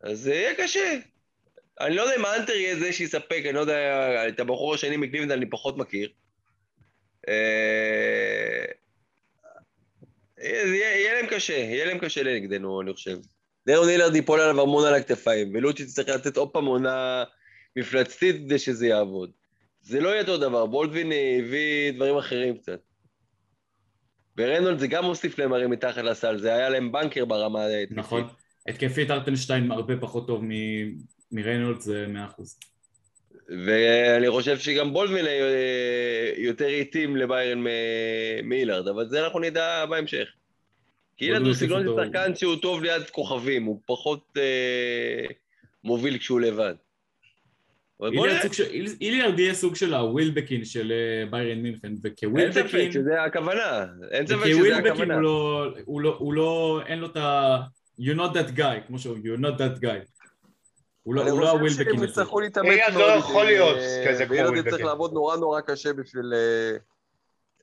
אז 0.00 0.18
זה 0.18 0.34
יהיה 0.34 0.54
קשה. 0.54 0.98
אני 1.80 1.96
לא 1.96 2.02
יודע 2.02 2.16
אם 2.16 2.24
האנטר 2.24 2.52
יהיה 2.52 2.76
זה 2.76 2.92
שיספק, 2.92 3.42
אני 3.44 3.52
לא 3.52 3.60
יודע, 3.60 4.28
את 4.28 4.40
הבחור 4.40 4.74
השני 4.74 4.96
מקליבלנד 4.96 5.30
אני 5.30 5.46
פחות 5.46 5.76
מכיר. 5.76 6.08
אה, 7.28 8.64
קשה, 11.30 11.52
יהיה 11.52 11.84
להם 11.84 11.98
קשה 11.98 12.22
נגדנו, 12.22 12.80
אני 12.80 12.92
חושב. 12.92 13.18
דרון 13.66 13.88
הילרד 13.88 14.16
ייפול 14.16 14.40
עליו 14.40 14.60
המון 14.60 14.86
על 14.86 14.94
הכתפיים, 14.94 15.54
ולוצ'י 15.54 15.86
צריך 15.86 16.08
לתת 16.08 16.36
עוד 16.36 16.50
פעם 16.50 16.64
עונה 16.64 17.24
מפלצתית 17.76 18.36
כדי 18.36 18.58
שזה 18.58 18.86
יעבוד. 18.86 19.30
זה 19.82 20.00
לא 20.00 20.08
יהיה 20.08 20.20
אותו 20.20 20.38
דבר, 20.38 20.66
בולדווין 20.66 21.12
הביא 21.12 21.92
דברים 21.92 22.16
אחרים 22.16 22.58
קצת. 22.58 22.80
ורנולד 24.40 24.78
זה 24.78 24.86
גם 24.86 25.04
מוסיף 25.04 25.38
להם 25.38 25.52
הרי 25.52 25.66
מתחת 25.66 26.02
לסל, 26.04 26.38
זה 26.38 26.54
היה 26.54 26.68
להם 26.68 26.92
בנקר 26.92 27.24
ברמה 27.24 27.62
ההתקפית. 27.64 27.98
נכון. 27.98 28.28
התקפית 28.68 29.10
ארטנשטיין 29.10 29.70
הרבה 29.70 29.96
פחות 29.96 30.26
טוב 30.26 30.44
מ- 30.44 30.94
מריינולד, 31.32 31.80
זה 31.80 32.06
מאה 32.08 32.24
אחוז. 32.24 32.58
ואני 33.66 34.30
חושב 34.30 34.58
שגם 34.58 34.92
בולדווין 34.92 35.26
אה, 35.26 36.32
יותר 36.36 36.66
התאים 36.66 37.16
לביירן 37.16 37.60
מ- 37.60 38.48
מהילארד, 38.48 38.88
אבל 38.88 39.08
זה 39.08 39.24
אנחנו 39.24 39.40
נדע 39.40 39.86
בהמשך. 39.86 40.28
כי 41.16 41.24
הילארד 41.24 41.42
הוא 41.46 41.54
סגנון 41.54 41.86
הוסיף 41.86 42.04
של 42.04 42.12
שחקן 42.12 42.34
שהוא 42.34 42.56
טוב 42.56 42.82
ליד 42.82 43.10
כוכבים, 43.10 43.64
הוא 43.64 43.80
פחות 43.86 44.24
אה, 44.36 45.24
מוביל 45.84 46.18
כשהוא 46.18 46.40
לבד. 46.40 46.74
אבל 48.00 48.16
בוא 48.16 48.26
איליארד 49.00 49.38
יהיה 49.38 49.54
סוג 49.54 49.76
של 49.76 49.94
הווילבקין 49.94 50.64
של 50.64 50.92
אה, 50.92 51.30
ביירן 51.30 51.58
מינכן, 51.62 51.88
אין 51.88 51.96
ספק 51.96 52.12
וכווילבקין, 52.12 52.92
שזה 52.92 53.22
הכוונה, 53.22 53.86
אין 54.10 54.26
ספק 54.26 54.36
שזה 54.36 54.56
וכווילבקין 54.56 54.92
הכוונה. 54.92 55.14
הוא 55.14 55.22
לא, 55.22 55.66
הוא 55.84 56.00
לא, 56.00 56.16
הוא 56.18 56.34
לא, 56.34 56.80
אין 56.86 56.98
לו 56.98 57.06
את 57.06 57.16
ה... 57.16 57.58
You're 58.00 58.16
not 58.16 58.32
that 58.34 58.58
guy, 58.58 58.86
כמו 58.86 58.98
שאומרים, 58.98 59.22
you're 59.24 59.40
not 59.40 59.58
that 59.58 59.82
guy. 59.82 60.20
הוא 61.02 61.14
לא 61.14 61.22
אני 61.22 61.30
הוא 61.30 61.40
לא 61.40 61.46
חושב 61.46 61.56
הווילבקין 61.58 61.96
שהם. 61.96 62.04
יצטרכו 62.04 62.40
להתאמץ 62.40 62.68
אייד 62.68 62.94
לא 62.94 63.00
מאוד, 63.00 63.18
יכול 63.18 63.36
אה, 63.36 63.44
להיות 63.44 63.76
כזה 64.08 64.26
כמו 64.26 64.34
ווילבקין. 64.34 64.70
צריך 64.70 64.84
לעבוד 64.84 65.12
נורא 65.12 65.36
נורא 65.36 65.60
קשה 65.60 65.92
בשביל 65.92 66.32
אה, 66.34 66.76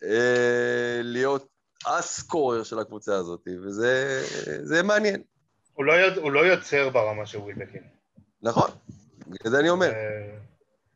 אה, 0.04 1.02
להיות 1.04 1.47
הסקורר 1.86 2.63
של 2.63 2.80
הקבוצה 2.80 3.15
הזאת, 3.15 3.47
וזה 3.63 4.21
זה 4.63 4.84
מעניין. 4.84 5.21
לא 5.80 5.93
הוא 6.15 6.32
לא 6.32 6.39
יוצר 6.39 6.89
ברמה 6.89 7.26
של 7.26 7.38
ווילבקין. 7.38 7.82
נכון, 8.41 8.69
בגלל 9.29 9.51
זה 9.51 9.59
אני 9.59 9.69
אומר. 9.69 9.91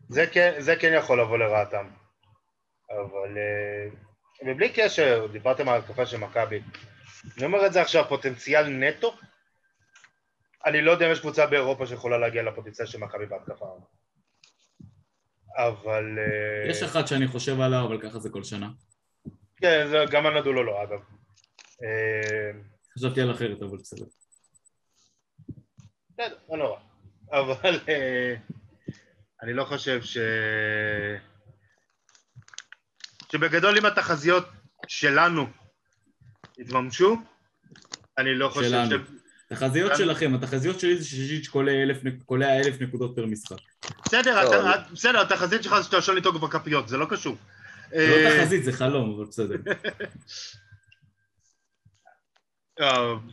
זה 0.09 0.25
כן, 0.31 0.55
זה 0.59 0.75
כן 0.75 0.93
יכול 0.97 1.21
לבוא 1.21 1.37
לרעתם. 1.37 1.89
אבל... 2.89 3.37
אה, 3.37 3.89
ובלי 4.45 4.69
קשר, 4.69 5.27
דיברתם 5.31 5.69
על 5.69 5.79
התקפה 5.79 6.05
של 6.05 6.17
מכבי. 6.17 6.61
אני 7.37 7.45
אומר 7.45 7.65
את 7.65 7.73
זה 7.73 7.81
עכשיו, 7.81 8.05
פוטנציאל 8.09 8.67
נטו, 8.69 9.15
אני 10.65 10.81
לא 10.81 10.91
יודע 10.91 11.07
אם 11.07 11.11
יש 11.11 11.19
קבוצה 11.19 11.47
באירופה 11.47 11.87
שיכולה 11.87 12.17
להגיע 12.17 12.43
לפוטנציאל 12.43 12.87
של 12.87 12.97
מכבי 12.97 13.25
בהתקפה. 13.25 13.65
אבל... 15.57 16.19
אה, 16.19 16.69
יש 16.69 16.83
אחת 16.83 17.07
שאני 17.07 17.27
חושב 17.27 17.61
עליה, 17.61 17.81
אבל 17.81 18.01
ככה 18.01 18.19
זה 18.19 18.29
כל 18.29 18.43
שנה. 18.43 18.69
כן, 19.57 19.87
זה 19.89 19.97
גם 20.11 20.25
הנדולו 20.25 20.63
לא, 20.63 20.83
אגב. 20.83 20.99
אה, 21.83 22.51
חשבתי 22.97 23.21
על 23.21 23.31
אחרת, 23.31 23.61
אבל 23.61 23.77
בסדר. 23.77 24.05
בסדר, 26.09 26.37
לא 26.49 26.57
נורא. 26.57 26.90
אבל 27.31 27.79
אה, 27.89 28.35
אני 29.43 29.53
לא 29.53 29.65
חושב 29.65 30.01
ש... 30.01 30.17
שבגדול 33.31 33.77
אם 33.77 33.85
התחזיות 33.85 34.45
שלנו 34.87 35.47
יתממשו, 36.57 37.17
אני 38.17 38.35
לא 38.35 38.49
חושב 38.49 38.69
שלנו. 38.69 38.89
ש... 38.89 38.93
תחזיות 39.47 39.91
שלכם, 39.97 40.33
התחזיות 40.35 40.79
שלי 40.79 40.97
זה 40.97 41.05
שז'יץ' 41.05 41.47
קולע 42.25 42.59
אלף 42.61 42.81
נקודות 42.81 43.15
פר 43.15 43.25
משחק. 43.25 43.57
בסדר, 44.05 44.43
לא, 44.43 44.77
בסדר, 44.93 45.21
התחזית 45.21 45.63
שלך 45.63 45.77
זה 45.77 45.83
שאתה 45.83 45.97
יושב 45.97 46.13
איתו 46.15 46.31
בכפיות, 46.31 46.87
זה 46.87 46.97
לא 46.97 47.05
קשור. 47.09 47.35
זה 47.89 48.07
לא 48.07 48.29
אה, 48.29 48.39
תחזית, 48.39 48.63
זה 48.63 48.71
חלום, 48.71 49.15
אבל 49.15 49.25
בסדר. 49.25 49.55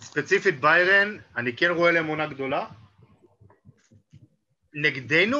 ספציפית 0.00 0.60
ביירן, 0.60 1.16
אני 1.36 1.56
כן 1.56 1.70
רואה 1.70 1.92
להם 1.92 2.06
עונה 2.06 2.26
גדולה. 2.26 2.66
נגדנו 4.76 5.38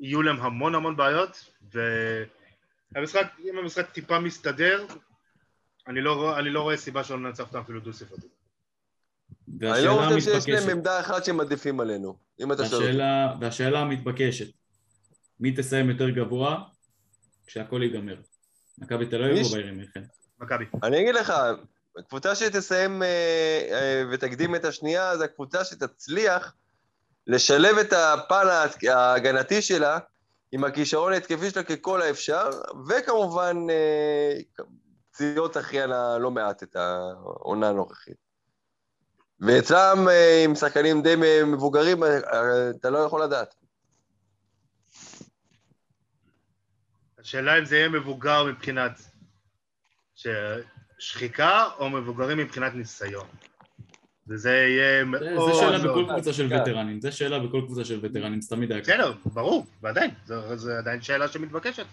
יהיו 0.00 0.22
להם 0.22 0.40
המון 0.40 0.74
המון 0.74 0.96
בעיות, 0.96 1.50
והמשחק, 2.94 3.26
אם 3.44 3.58
המשחק 3.58 3.90
טיפה 3.90 4.18
מסתדר, 4.18 4.86
אני 5.88 6.00
לא, 6.00 6.38
אני 6.38 6.50
לא 6.50 6.62
רואה 6.62 6.76
סיבה 6.76 7.04
שלא 7.04 7.18
ננצח 7.18 7.44
אותם 7.44 7.58
אפילו 7.58 7.80
דו 7.80 7.92
ספרתי. 7.92 8.26
אני 9.62 9.84
לא 9.84 10.02
חושב 10.14 10.20
שיש 10.20 10.48
להם 10.48 10.70
עמדה 10.70 11.00
אחת 11.00 11.24
שהם 11.24 11.40
עדיפים 11.40 11.80
עלינו, 11.80 12.16
אם 12.40 12.52
אתה 12.52 12.66
שואל. 12.66 12.80
והשאלה, 12.80 13.34
והשאלה 13.40 13.80
המתבקשת, 13.80 14.46
מי 15.40 15.52
תסיים 15.56 15.90
יותר 15.90 16.10
גבוה 16.10 16.62
כשהכל 17.46 17.82
ייגמר? 17.82 18.16
מכבי 18.78 19.06
תל 19.06 19.24
אביב 19.24 19.46
או 19.46 19.50
ביירן 19.50 19.74
מינכן? 19.74 20.02
מכבי. 20.40 20.64
אני 20.82 21.00
אגיד 21.00 21.14
לך, 21.14 21.32
הקבוצה 21.98 22.34
שתסיים 22.34 23.02
אה, 23.02 23.08
אה, 23.72 24.04
ותקדים 24.12 24.54
את 24.54 24.64
השנייה, 24.64 25.16
זה 25.16 25.24
הקבוצה 25.24 25.64
שתצליח 25.64 26.54
לשלב 27.26 27.78
את 27.78 27.92
הפן 27.92 28.46
ההגנתי 28.88 29.62
שלה 29.62 29.98
עם 30.52 30.64
הכישרון 30.64 31.12
ההתקפי 31.12 31.50
שלה 31.50 31.62
ככל 31.62 32.02
האפשר, 32.02 32.50
וכמובן 32.88 33.56
אה, 33.70 34.38
פציעות 35.10 35.54
תחיינה 35.54 36.18
לא 36.18 36.30
מעט 36.30 36.62
את 36.62 36.76
העונה 36.76 37.68
הנוכחית. 37.68 38.16
ואצלם, 39.40 40.08
אה, 40.08 40.44
עם 40.44 40.54
שחקנים 40.54 41.02
די 41.02 41.14
מבוגרים, 41.46 42.04
אה, 42.04 42.18
אתה 42.70 42.90
לא 42.90 42.98
יכול 42.98 43.22
לדעת. 43.22 43.54
השאלה 47.18 47.58
אם 47.58 47.64
זה 47.64 47.76
יהיה 47.76 47.88
מבוגר 47.88 48.44
מבחינת 48.44 49.00
שחיקה 50.98 51.68
או 51.78 51.90
מבוגרים 51.90 52.38
מבחינת 52.38 52.74
ניסיון. 52.74 53.26
וזה 54.28 54.50
יהיה 54.50 54.98
זה 55.00 55.04
מאוד... 55.04 55.52
זה 55.52 55.58
שאלה 55.58 55.78
מאוד- 55.78 56.04
בכל 56.04 56.12
קבוצה 56.14 56.32
של. 56.32 56.46
וטרנים, 56.46 57.00
זה 57.00 57.12
שאלה 57.12 57.38
בכל 57.38 57.60
קבוצה 57.66 57.84
של 57.84 57.98
וטרנים, 58.02 58.40
זה 58.40 58.50
תמיד 58.56 58.72
היה 58.72 58.80
ככה. 58.84 58.92
בסדר, 58.92 59.12
ברור, 59.24 59.66
ועדיין, 59.82 60.10
זו 60.24 60.70
עדיין 60.78 61.02
שאלה 61.02 61.28
שמתבקשת. 61.28 61.86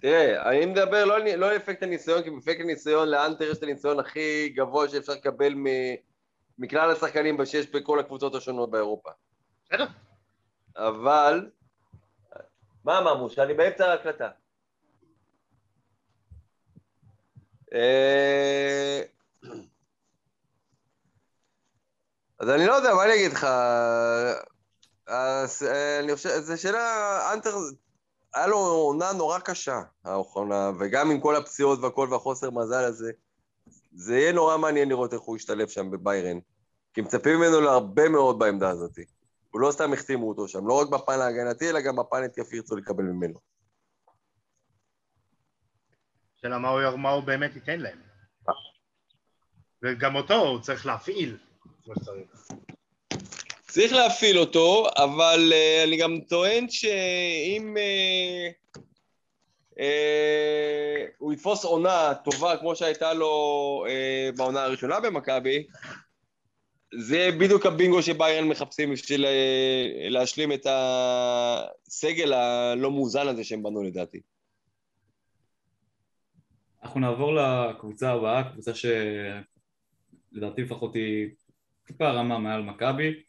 תראה, 0.00 0.50
אני 0.50 0.66
מדבר 0.66 1.04
לא, 1.04 1.16
על- 1.16 1.36
לא 1.36 1.56
אפקט 1.56 1.82
הניסיון, 1.82 2.22
כי 2.22 2.30
באפקט 2.30 2.60
הניסיון 2.60 3.08
לאנטר 3.08 3.44
יש 3.44 3.58
את 3.58 3.62
הניסיון 3.62 4.00
הכי 4.00 4.48
גבוה 4.48 4.88
שאפשר 4.88 5.12
לקבל 5.12 5.54
מ- 5.54 5.94
מכלל 6.58 6.90
השחקנים 6.90 7.46
שיש 7.46 7.66
בכל 7.70 8.00
הקבוצות 8.00 8.34
השונות 8.34 8.70
באירופה. 8.70 9.10
בסדר. 9.64 9.86
אבל... 10.76 11.50
מה 12.84 13.00
ממוש? 13.00 13.38
אני 13.38 13.54
באמצע 13.54 13.90
ההקלטה. 13.90 14.28
אה, 17.74 19.02
אז 22.40 22.48
אני 22.50 22.66
לא 22.66 22.72
יודע, 22.72 22.94
מה 22.94 23.04
אני 23.04 23.14
אגיד 23.14 23.32
לך? 23.32 23.46
אז, 25.06 25.62
אה, 25.62 26.00
אני 26.00 26.16
חושב, 26.16 26.40
זו 26.40 26.60
שאלה, 26.60 27.32
אנטר, 27.34 27.56
היה 28.34 28.46
לו 28.46 28.56
עונה 28.56 29.12
נורא 29.12 29.38
קשה, 29.38 29.82
האחרונה, 30.04 30.70
וגם 30.78 31.10
עם 31.10 31.20
כל 31.20 31.36
הפציעות 31.36 31.78
והכל 31.78 32.08
והחוסר 32.10 32.50
מזל 32.50 32.84
הזה, 32.84 33.12
זה 33.92 34.18
יהיה 34.18 34.32
נורא 34.32 34.56
מעניין 34.56 34.88
לראות 34.88 35.12
איך 35.12 35.20
הוא 35.20 35.36
ישתלב 35.36 35.68
שם 35.68 35.90
בביירן. 35.90 36.38
כי 36.94 37.00
מצפים 37.00 37.38
ממנו 37.38 37.60
להרבה 37.60 38.08
מאוד 38.08 38.38
בעמדה 38.38 38.70
הזאת. 38.70 38.98
הוא 39.50 39.60
לא 39.60 39.70
סתם 39.70 39.92
החתימו 39.92 40.28
אותו 40.28 40.48
שם, 40.48 40.66
לא 40.66 40.80
רק 40.80 40.88
בפן 40.88 41.20
ההגנתי, 41.20 41.70
אלא 41.70 41.80
גם 41.80 41.96
בפן 41.96 42.22
התקפי 42.22 42.56
ירצו 42.56 42.76
לקבל 42.76 43.04
ממנו. 43.04 43.38
שאלה 46.36 46.58
מה 46.58 46.68
הוא, 46.68 46.96
מה 46.96 47.10
הוא 47.10 47.24
באמת 47.24 47.54
ייתן 47.54 47.80
להם. 47.80 47.98
וגם 49.82 50.16
אותו 50.16 50.34
הוא 50.34 50.60
צריך 50.60 50.86
להפעיל 50.86 51.38
כמו 51.88 52.02
שצריך. 52.02 52.48
צריך 53.68 53.92
להפעיל 53.92 54.38
אותו, 54.38 54.86
אבל 54.96 55.52
uh, 55.52 55.88
אני 55.88 55.96
גם 55.96 56.20
טוען 56.28 56.68
שאם 56.68 57.76
uh, 57.76 58.52
uh, 59.74 59.80
הוא 61.18 61.32
יתפוס 61.32 61.64
עונה 61.64 62.14
טובה 62.24 62.56
כמו 62.56 62.76
שהייתה 62.76 63.14
לו 63.14 63.84
uh, 63.86 64.36
בעונה 64.36 64.62
הראשונה 64.62 65.00
במכבי, 65.00 65.66
זה 66.98 67.28
בדיוק 67.40 67.66
הבינגו 67.66 68.02
שביירן 68.02 68.48
מחפשים 68.48 68.92
בשביל 68.92 69.24
uh, 69.24 69.28
להשלים 70.10 70.52
את 70.52 70.66
הסגל 70.70 72.32
הלא 72.32 72.90
מאוזן 72.90 73.28
הזה 73.28 73.44
שהם 73.44 73.62
בנו 73.62 73.82
לדעתי. 73.82 74.20
אנחנו 76.82 77.00
נעבור 77.00 77.34
לקבוצה 77.34 78.12
הבאה, 78.12 78.52
קבוצה 78.52 78.72
שלדעתי 78.74 80.62
לפחות 80.62 80.94
היא 80.94 81.28
טיפה 81.88 82.10
רמה 82.10 82.38
מעל 82.38 82.62
מכבי, 82.62 83.22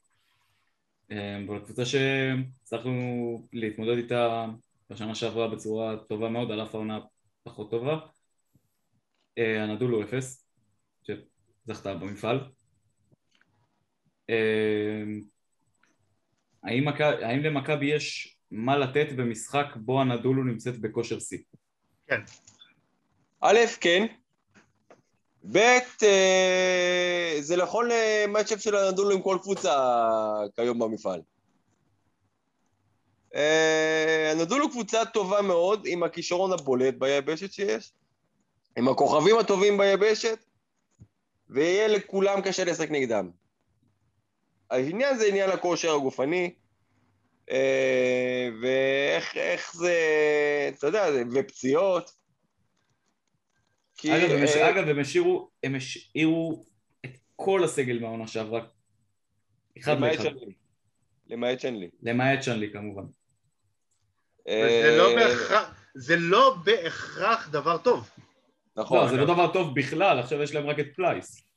אה, 1.12 1.38
אבל 1.48 1.60
קבוצה 1.60 1.86
שהצלחנו 1.86 3.48
להתמודד 3.54 3.98
איתה 3.98 4.46
בשנה 4.90 5.16
שעברה 5.16 5.48
בצורה 5.48 5.98
טובה 5.98 6.30
מאוד, 6.30 6.52
על 6.52 6.64
אף 6.64 6.76
העונה 6.76 7.00
פחות 7.44 7.72
טובה. 7.72 8.00
אה, 9.38 9.64
הנדולו 9.64 10.04
אפס, 10.04 10.50
שזכתה 11.04 11.94
במפעל. 11.94 12.40
אה, 14.30 15.04
האם, 16.64 16.88
מכ... 16.88 17.02
האם 17.02 17.40
למכבי 17.40 17.86
יש 17.86 18.38
מה 18.52 18.78
לתת 18.78 19.08
במשחק 19.16 19.66
בו 19.76 20.02
הנדולו 20.02 20.44
נמצאת 20.44 20.80
בכושר 20.80 21.20
שיא? 21.20 21.40
כן. 22.08 22.22
א', 23.42 23.58
כן, 23.82 24.06
ב', 25.44 25.58
אה, 26.04 27.38
זה 27.40 27.58
נכון 27.58 27.90
למצ'אפ 27.92 28.62
של 28.62 28.76
הנדולו 28.76 29.12
עם 29.12 29.22
כל 29.22 29.38
קבוצה 29.42 29.76
כיום 30.56 30.80
במפעל. 30.80 31.22
אה, 33.36 34.32
הנדולו 34.32 34.70
קבוצה 34.70 35.06
טובה 35.06 35.42
מאוד, 35.42 35.84
עם 35.86 36.04
הכישרון 36.04 36.54
הבולט 36.54 36.94
ביבשת 36.94 37.52
שיש, 37.52 37.92
עם 38.78 38.88
הכוכבים 38.88 39.38
הטובים 39.38 39.78
ביבשת, 39.78 40.46
ויהיה 41.50 41.88
לכולם 41.88 42.42
קשה 42.42 42.64
לשחק 42.64 42.92
נגדם. 42.92 43.30
העניין 44.70 45.18
זה 45.18 45.26
עניין 45.26 45.50
הכושר 45.50 45.96
הגופני, 45.96 46.54
אה, 47.52 48.50
ואיך 48.62 49.38
איך 49.38 49.76
זה, 49.76 49.96
אתה 50.78 50.88
יודע, 50.88 51.06
ופציעות. 51.34 52.19
כי, 54.02 54.18
אגב, 54.18 54.32
הם, 54.32 54.44
אה, 54.44 54.70
אגב, 54.70 54.88
הם 54.88 55.00
השאירו, 55.00 55.50
הם 55.64 55.76
השאירו 55.76 56.66
את 57.06 57.18
כל 57.36 57.64
הסגל 57.64 58.00
מהעונה 58.00 58.28
שעברה. 58.28 58.62
אחד 59.80 60.00
לאחד. 60.00 60.24
למעט 61.28 61.60
שנלי. 61.60 61.90
למעט 62.02 62.44
שנלי 62.44 62.72
כמובן. 62.74 63.04
זה 64.48 64.96
לא, 64.98 65.16
בהכרח, 65.16 65.76
זה 65.96 66.16
לא 66.18 66.56
בהכרח 66.66 67.50
דבר 67.50 67.78
טוב. 67.78 68.10
נכון. 68.76 68.98
לא, 68.98 69.08
זה 69.08 69.18
לא 69.18 69.26
דבר 69.26 69.54
טוב 69.54 69.76
בכלל, 69.76 70.20
עכשיו 70.20 70.42
יש 70.42 70.54
להם 70.54 70.68
רק 70.68 70.80
את 70.80 70.86
פלייס. 70.96 71.48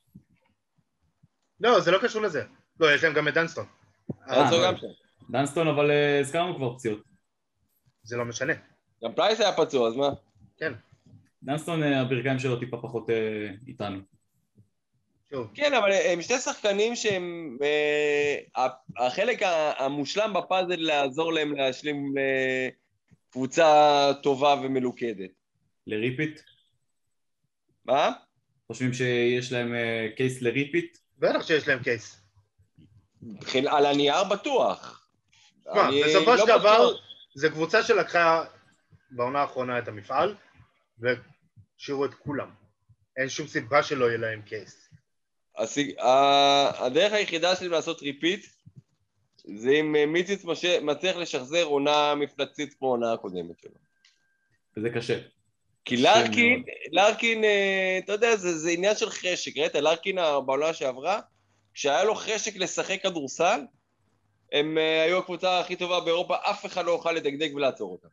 לא, 1.61 1.81
זה 1.81 1.91
לא 1.91 1.99
קשור 2.03 2.23
לזה. 2.23 2.43
לא, 2.81 2.95
יש 2.95 3.05
להם 3.05 3.15
גם 3.15 3.29
את 3.29 3.35
דנסטון. 3.35 3.67
דנסטון 4.29 4.63
גם 4.65 4.77
שם. 4.77 4.87
דנסטון, 5.31 5.69
אבל 5.69 5.91
אה, 5.91 6.21
הזכרנו 6.21 6.57
כבר 6.57 6.75
פציעות. 6.75 7.03
זה 8.03 8.17
לא 8.17 8.25
משנה. 8.25 8.53
גם 9.05 9.15
פלייס 9.15 9.41
היה 9.41 9.53
פצוע, 9.57 9.89
אז 9.89 9.97
מה? 9.97 10.09
כן. 10.57 10.73
דנסטון, 11.43 11.83
אה, 11.83 12.01
הברכיים 12.01 12.39
שלו 12.39 12.57
טיפה 12.57 12.77
פחות 12.83 13.11
אה, 13.11 13.51
איתנו. 13.67 13.99
כן, 15.55 15.75
אבל 15.75 15.93
הם 15.93 16.23
שתי 16.23 16.39
שחקנים 16.39 16.97
שהם... 16.97 17.59
החלק 18.99 19.41
המושלם 19.79 20.33
בפאזל 20.33 20.77
לעזור 20.77 21.33
להם 21.33 21.55
להשלים 21.55 22.15
קבוצה 23.31 24.11
טובה 24.23 24.55
ומלוכדת. 24.63 25.31
ל 25.87 25.93
repeat? 25.93 26.41
מה? 27.85 28.11
חושבים 28.67 28.93
שיש 28.93 29.53
להם 29.53 29.75
case 30.17 30.43
ל 30.43 30.50
repeat? 30.50 30.99
בטח 31.19 31.47
שיש 31.47 31.69
להם 31.69 31.83
case. 31.83 32.23
על 33.69 33.87
הנייר 33.87 34.25
בטוח. 34.25 35.09
מה, 35.67 35.89
בסופו 36.05 36.39
של 36.39 36.45
לא 36.49 36.59
דבר, 36.59 36.95
זו 37.35 37.51
קבוצה 37.51 37.83
שלקחה 37.83 38.45
בעונה 39.11 39.41
האחרונה 39.41 39.79
את 39.79 39.89
המפעל, 39.89 40.35
והשאירו 40.99 42.05
את 42.05 42.15
כולם. 42.15 42.51
אין 43.17 43.29
שום 43.29 43.47
סיבה 43.47 43.83
שלא 43.83 44.05
יהיה 44.05 44.19
להם 44.19 44.43
קייס. 44.43 44.89
הדרך 46.79 47.13
היחידה 47.13 47.57
שלי 47.57 47.69
לעשות 47.69 48.03
repeat 48.03 48.47
זה 49.45 49.71
אם 49.71 50.13
מיציץ 50.13 50.45
מצליח 50.83 51.17
לשחזר 51.17 51.63
עונה 51.63 52.15
מפלצית 52.15 52.75
כמו 52.75 52.89
העונה 52.89 53.13
הקודמת 53.13 53.59
שלו. 53.61 53.75
וזה 54.77 54.91
קשה. 54.91 55.19
כי 55.85 55.97
לארקין, 55.97 56.63
לארקין, 56.93 57.45
אה, 57.45 57.99
אתה 58.05 58.13
יודע, 58.13 58.37
זה, 58.37 58.59
זה 58.59 58.71
עניין 58.71 58.97
של 58.97 59.11
חשק. 59.11 59.57
ראית, 59.57 59.75
לארקין 59.75 60.17
בעונה 60.47 60.75
שעברה, 60.75 61.21
כשהיה 61.75 62.05
לו 62.05 62.15
חשק 62.15 62.57
לשחק 62.57 63.03
כדורסל, 63.03 63.61
הם 64.53 64.79
uh, 64.79 65.05
היו 65.07 65.19
הקבוצה 65.19 65.61
הכי 65.61 65.77
טובה 65.77 66.01
באירופה, 66.01 66.37
אף 66.51 66.67
אחד 66.67 66.85
לא 66.85 66.91
יוכל 66.91 67.13
לדגדג 67.13 67.55
ולעצור 67.55 67.93
אותה. 67.93 68.09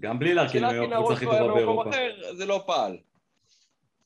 גם 0.00 0.18
בלי 0.18 0.34
לארקין 0.34 0.64
היו 0.64 0.84
הקבוצה 0.84 1.14
הכי 1.14 1.24
טובה 1.24 1.54
באירופה. 1.54 1.90
זה 2.36 2.46
לא 2.46 2.62
פעל. 2.66 2.96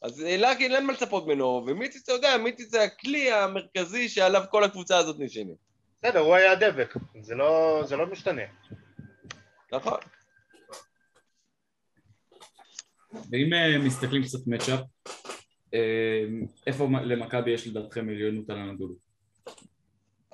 אז 0.02 0.24
אה, 0.24 0.36
לארקין 0.36 0.72
אין 0.72 0.86
מה 0.86 0.92
לצפות 0.92 1.26
ממנו, 1.26 1.64
ומיטיס, 1.66 2.04
אתה 2.04 2.12
יודע, 2.12 2.36
מיטיס 2.36 2.70
זה 2.70 2.82
הכלי 2.82 3.32
המרכזי 3.32 4.08
שעליו 4.08 4.42
כל 4.50 4.64
הקבוצה 4.64 4.98
הזאת 4.98 5.16
נשענת. 5.18 5.56
בסדר, 6.02 6.18
הוא 6.18 6.34
היה 6.34 6.54
דבק, 6.54 6.94
זה 7.20 7.34
לא, 7.34 7.82
זה 7.84 7.96
לא 7.96 8.06
משתנה. 8.06 8.42
נכון. 9.72 9.98
ואם 13.12 13.52
אה, 13.52 13.78
מסתכלים 13.78 14.22
קצת 14.22 14.46
מצ'אפ, 14.46 14.80
אמ, 15.74 16.46
איפה 16.66 16.88
למכבי 17.04 17.50
יש 17.50 17.66
לדעתכם 17.66 18.08
עליונות 18.08 18.50
על 18.50 18.58
הנדולו? 18.58 18.94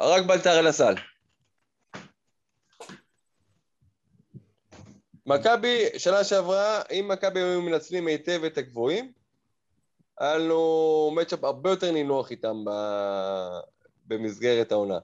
רק 0.01 0.27
בלטר 0.27 0.59
אל 0.59 0.67
הסל. 0.67 0.95
מכבי, 5.27 5.85
שנה 5.99 6.25
שעברה, 6.25 6.83
אם 6.93 7.09
מכבי 7.13 7.41
היו 7.41 7.63
מנצלים 7.63 8.07
היטב 8.07 8.45
את 8.45 8.59
הגבוהים, 8.59 9.13
היה 10.19 10.39
לנו 10.39 11.11
מצ'אפ 11.15 11.45
הרבה 11.45 11.71
יותר 11.71 11.93
נינוח 11.93 12.31
איתם 12.31 12.65
ב... 12.65 12.71
במסגרת 14.07 14.73
העונה. 14.73 14.99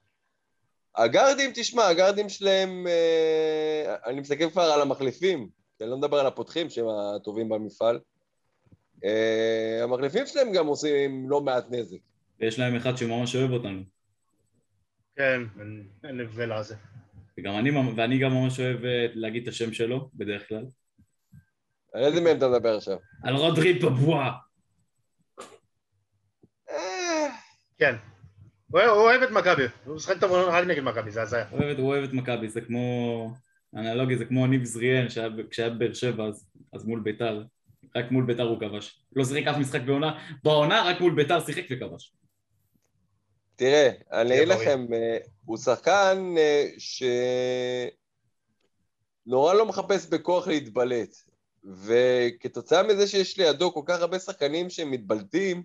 הגארדים, 0.96 1.50
תשמע, 1.54 1.86
הגארדים 1.86 2.28
שלהם, 2.28 2.86
אה, 2.86 3.96
אני 4.06 4.20
מסתכל 4.20 4.50
כבר 4.50 4.62
על 4.62 4.80
המחליפים, 4.80 5.48
אני 5.80 5.90
לא 5.90 5.96
מדבר 5.96 6.18
על 6.18 6.26
הפותחים 6.26 6.70
שהם 6.70 6.86
הטובים 6.88 7.48
במפעל. 7.48 7.98
Uh, 9.02 9.82
המחליפים 9.82 10.26
שלהם 10.26 10.52
גם 10.52 10.66
עושים 10.66 11.30
לא 11.30 11.40
מעט 11.40 11.64
נזק. 11.70 11.96
ויש 12.40 12.58
להם 12.58 12.76
אחד 12.76 12.96
שממש 12.96 13.36
אוהב 13.36 13.50
אותנו. 13.50 13.82
כן, 15.16 15.40
אין 16.04 16.20
הבדל 16.20 16.52
על 16.52 16.62
זה. 16.62 16.74
וגם 17.38 17.58
אני, 17.58 17.70
ואני 17.96 18.18
גם 18.18 18.32
ממש 18.32 18.60
אוהב 18.60 18.84
אה, 18.84 19.06
להגיד 19.14 19.42
את 19.42 19.48
השם 19.48 19.72
שלו, 19.72 20.10
בדרך 20.14 20.48
כלל. 20.48 20.64
על 21.94 22.04
איזה 22.04 22.20
מהם 22.20 22.36
אתה 22.36 22.48
מדבר 22.48 22.76
עכשיו? 22.76 22.96
על 23.22 23.34
רודרי 23.34 23.80
פבואה. 23.80 24.30
אה. 26.70 27.28
כן. 27.78 27.94
הוא 28.66 28.80
אוהב 28.80 29.22
את 29.22 29.30
מכבי, 29.30 29.62
הוא 29.84 29.96
משחק 29.96 30.20
טוב 30.20 30.32
רק 30.32 30.66
נגד 30.66 30.82
מכבי, 30.82 31.10
זה 31.10 31.22
הזיה. 31.22 31.48
הוא 31.50 31.86
אוהב 31.86 32.04
את 32.04 32.12
מכבי, 32.12 32.48
זה 32.48 32.60
כמו... 32.60 33.34
אנלוגי, 33.76 34.16
זה 34.16 34.24
כמו 34.24 34.46
ניב 34.46 34.64
זריאן, 34.64 35.06
כשהיה 35.50 35.70
בבאר 35.70 35.92
שבע, 35.92 36.28
אז 36.72 36.84
מול 36.84 37.00
בית"ר. 37.00 37.42
רק 37.96 38.10
מול 38.10 38.24
ביתר 38.24 38.42
הוא 38.42 38.60
כבש. 38.60 39.04
לא 39.16 39.24
שיחק 39.24 39.46
אף 39.46 39.56
משחק 39.56 39.80
בעונה, 39.80 40.36
בעונה 40.44 40.82
רק 40.86 41.00
מול 41.00 41.14
ביתר 41.14 41.40
שיחק 41.40 41.64
וכבש. 41.70 42.12
תראה, 43.56 43.90
אני 44.12 44.36
אגיד 44.36 44.48
לכם, 44.48 44.86
אה, 44.94 45.18
הוא 45.44 45.56
שחקן 45.56 46.34
אה, 46.38 46.68
שנורא 49.26 49.54
לא 49.54 49.66
מחפש 49.66 50.06
בכוח 50.06 50.46
להתבלט, 50.46 51.16
וכתוצאה 51.64 52.82
מזה 52.82 53.06
שיש 53.06 53.38
לידו 53.38 53.72
כל 53.72 53.82
כך 53.86 54.00
הרבה 54.00 54.18
שחקנים 54.18 54.70
שמתבלטים, 54.70 55.62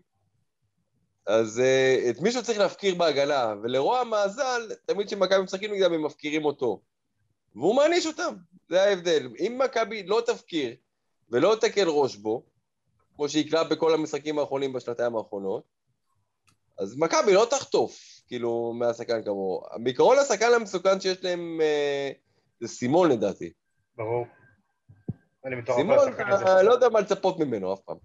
אז 1.27 1.61
uh, 1.61 2.09
את 2.09 2.21
מישהו 2.21 2.43
צריך 2.43 2.59
להפקיר 2.59 2.95
בהגנה, 2.95 3.53
ולרוע 3.63 3.99
המאזל, 3.99 4.71
תמיד 4.85 5.07
כשמכבי 5.07 5.43
משחקים 5.43 5.73
נגדם 5.73 5.93
הם 5.93 6.05
מפקירים 6.05 6.45
אותו. 6.45 6.81
והוא 7.55 7.75
מעניש 7.75 8.05
אותם, 8.05 8.35
זה 8.69 8.83
ההבדל. 8.83 9.29
אם 9.39 9.61
מכבי 9.65 10.03
לא 10.03 10.21
תפקיר, 10.25 10.75
ולא 11.29 11.55
תקל 11.61 11.87
ראש 11.87 12.15
בו, 12.15 12.43
כמו 13.15 13.29
שהקלה 13.29 13.63
בכל 13.63 13.93
המשחקים 13.93 14.39
האחרונים 14.39 14.73
בשנתיים 14.73 15.15
האחרונות, 15.15 15.63
אז 16.79 16.95
מכבי 16.97 17.33
לא 17.33 17.47
תחטוף, 17.49 18.16
כאילו, 18.27 18.73
מהשחקן 18.73 19.23
כמוהו. 19.23 19.63
בעיקרון 19.83 20.17
השחקן 20.17 20.49
המסוכן 20.55 20.99
שיש 20.99 21.23
להם 21.23 21.61
אה, 21.61 22.11
זה 22.59 22.67
סימון 22.67 23.11
לדעתי. 23.11 23.53
ברור. 23.95 24.25
סימון, 25.75 25.97
אני 26.57 26.65
לא 26.65 26.73
יודע 26.73 26.89
מה 26.89 26.99
לצפות 26.99 27.39
ממנו 27.39 27.73
אף 27.73 27.79
פעם. 27.79 27.97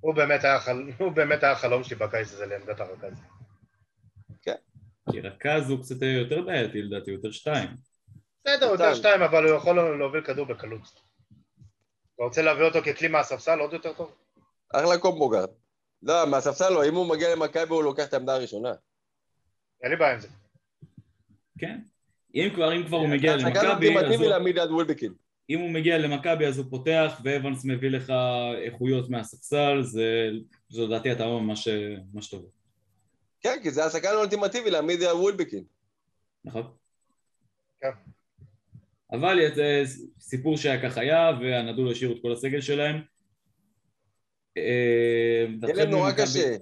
הוא 0.00 0.14
באמת 0.14 0.44
היה, 0.44 0.60
חל... 0.60 0.82
הוא 0.98 1.12
באמת 1.12 1.42
היה 1.42 1.54
חלום 1.54 1.84
שלי 1.84 1.96
בקיץ 1.96 2.32
הזה 2.32 2.46
לעמדת 2.46 2.80
הרכז. 2.80 3.12
כן. 4.42 4.54
כי 5.10 5.20
רכז 5.20 5.70
הוא 5.70 5.78
קצת 5.82 6.02
יותר 6.02 6.42
בעייתי 6.42 6.82
לדעתי, 6.82 7.10
יותר 7.10 7.30
שתיים. 7.30 7.68
בסדר, 8.44 8.66
יותר 8.66 8.94
שתיים, 8.94 9.22
אבל 9.22 9.44
הוא 9.48 9.56
יכול 9.56 9.98
להוביל 9.98 10.20
כדור 10.20 10.46
בקלות. 10.46 10.82
אתה 12.14 12.24
רוצה 12.24 12.42
להביא 12.42 12.64
אותו 12.64 12.78
ככלי 12.82 13.08
מהספסל 13.08 13.58
עוד 13.58 13.72
יותר 13.72 13.92
טוב? 13.92 14.14
אחלה 14.74 14.98
קומבוגרד. 14.98 15.48
לא, 16.02 16.26
מהספסל 16.26 16.70
לא, 16.70 16.88
אם 16.88 16.94
הוא 16.94 17.08
מגיע 17.08 17.34
למכבי 17.34 17.74
הוא 17.74 17.84
לוקח 17.84 18.06
את 18.08 18.14
העמדה 18.14 18.34
הראשונה. 18.34 18.72
אין 19.82 19.90
לי 19.90 19.96
בעיה 19.96 20.14
עם 20.14 20.20
זה. 20.20 20.28
כן. 21.58 21.80
אם 22.34 22.48
כבר, 22.54 22.76
אם 22.76 22.86
כבר 22.86 22.96
הוא 22.96 23.08
מגיע 23.08 23.36
למכבי, 23.36 23.98
אז 23.98 24.20
הוא... 24.20 24.82
אם 25.50 25.58
הוא 25.58 25.70
מגיע 25.70 25.98
למכבי 25.98 26.46
אז 26.46 26.58
הוא 26.58 26.66
פותח 26.70 27.20
ואבנס 27.24 27.64
מביא 27.64 27.88
לך 27.88 28.12
איכויות 28.64 29.10
מהספסל, 29.10 29.82
זה, 29.82 30.30
זו 30.68 30.88
דעתי 30.88 31.12
אתה 31.12 31.24
אומר 31.24 31.38
ממש, 31.38 31.68
ממש 32.12 32.28
טוב. 32.28 32.50
כן, 33.40 33.58
כי 33.62 33.70
זה 33.70 33.84
השחקן 33.84 34.08
האולטימטיבי 34.08 34.70
להעמיד 34.70 35.02
על 35.02 35.16
וולבקין. 35.16 35.64
נכון. 36.44 36.62
כן. 37.80 37.90
אבל 39.12 39.38
זה 39.54 39.82
סיפור 40.20 40.56
שהיה 40.56 40.82
כך 40.82 40.98
היה, 40.98 41.30
והנדול 41.40 41.92
השאירו 41.92 42.14
את 42.16 42.22
כל 42.22 42.32
הסגל 42.32 42.60
שלהם. 42.60 43.02
אה, 44.56 45.46
יהיה 45.62 45.74
להם 45.74 45.90
נורא 45.90 46.12
קשה. 46.12 46.56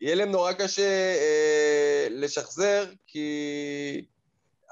יהיה 0.00 0.14
להם 0.14 0.30
נורא 0.30 0.52
קשה 0.52 1.14
אה, 1.18 2.06
לשחזר, 2.10 2.84
כי 3.06 4.06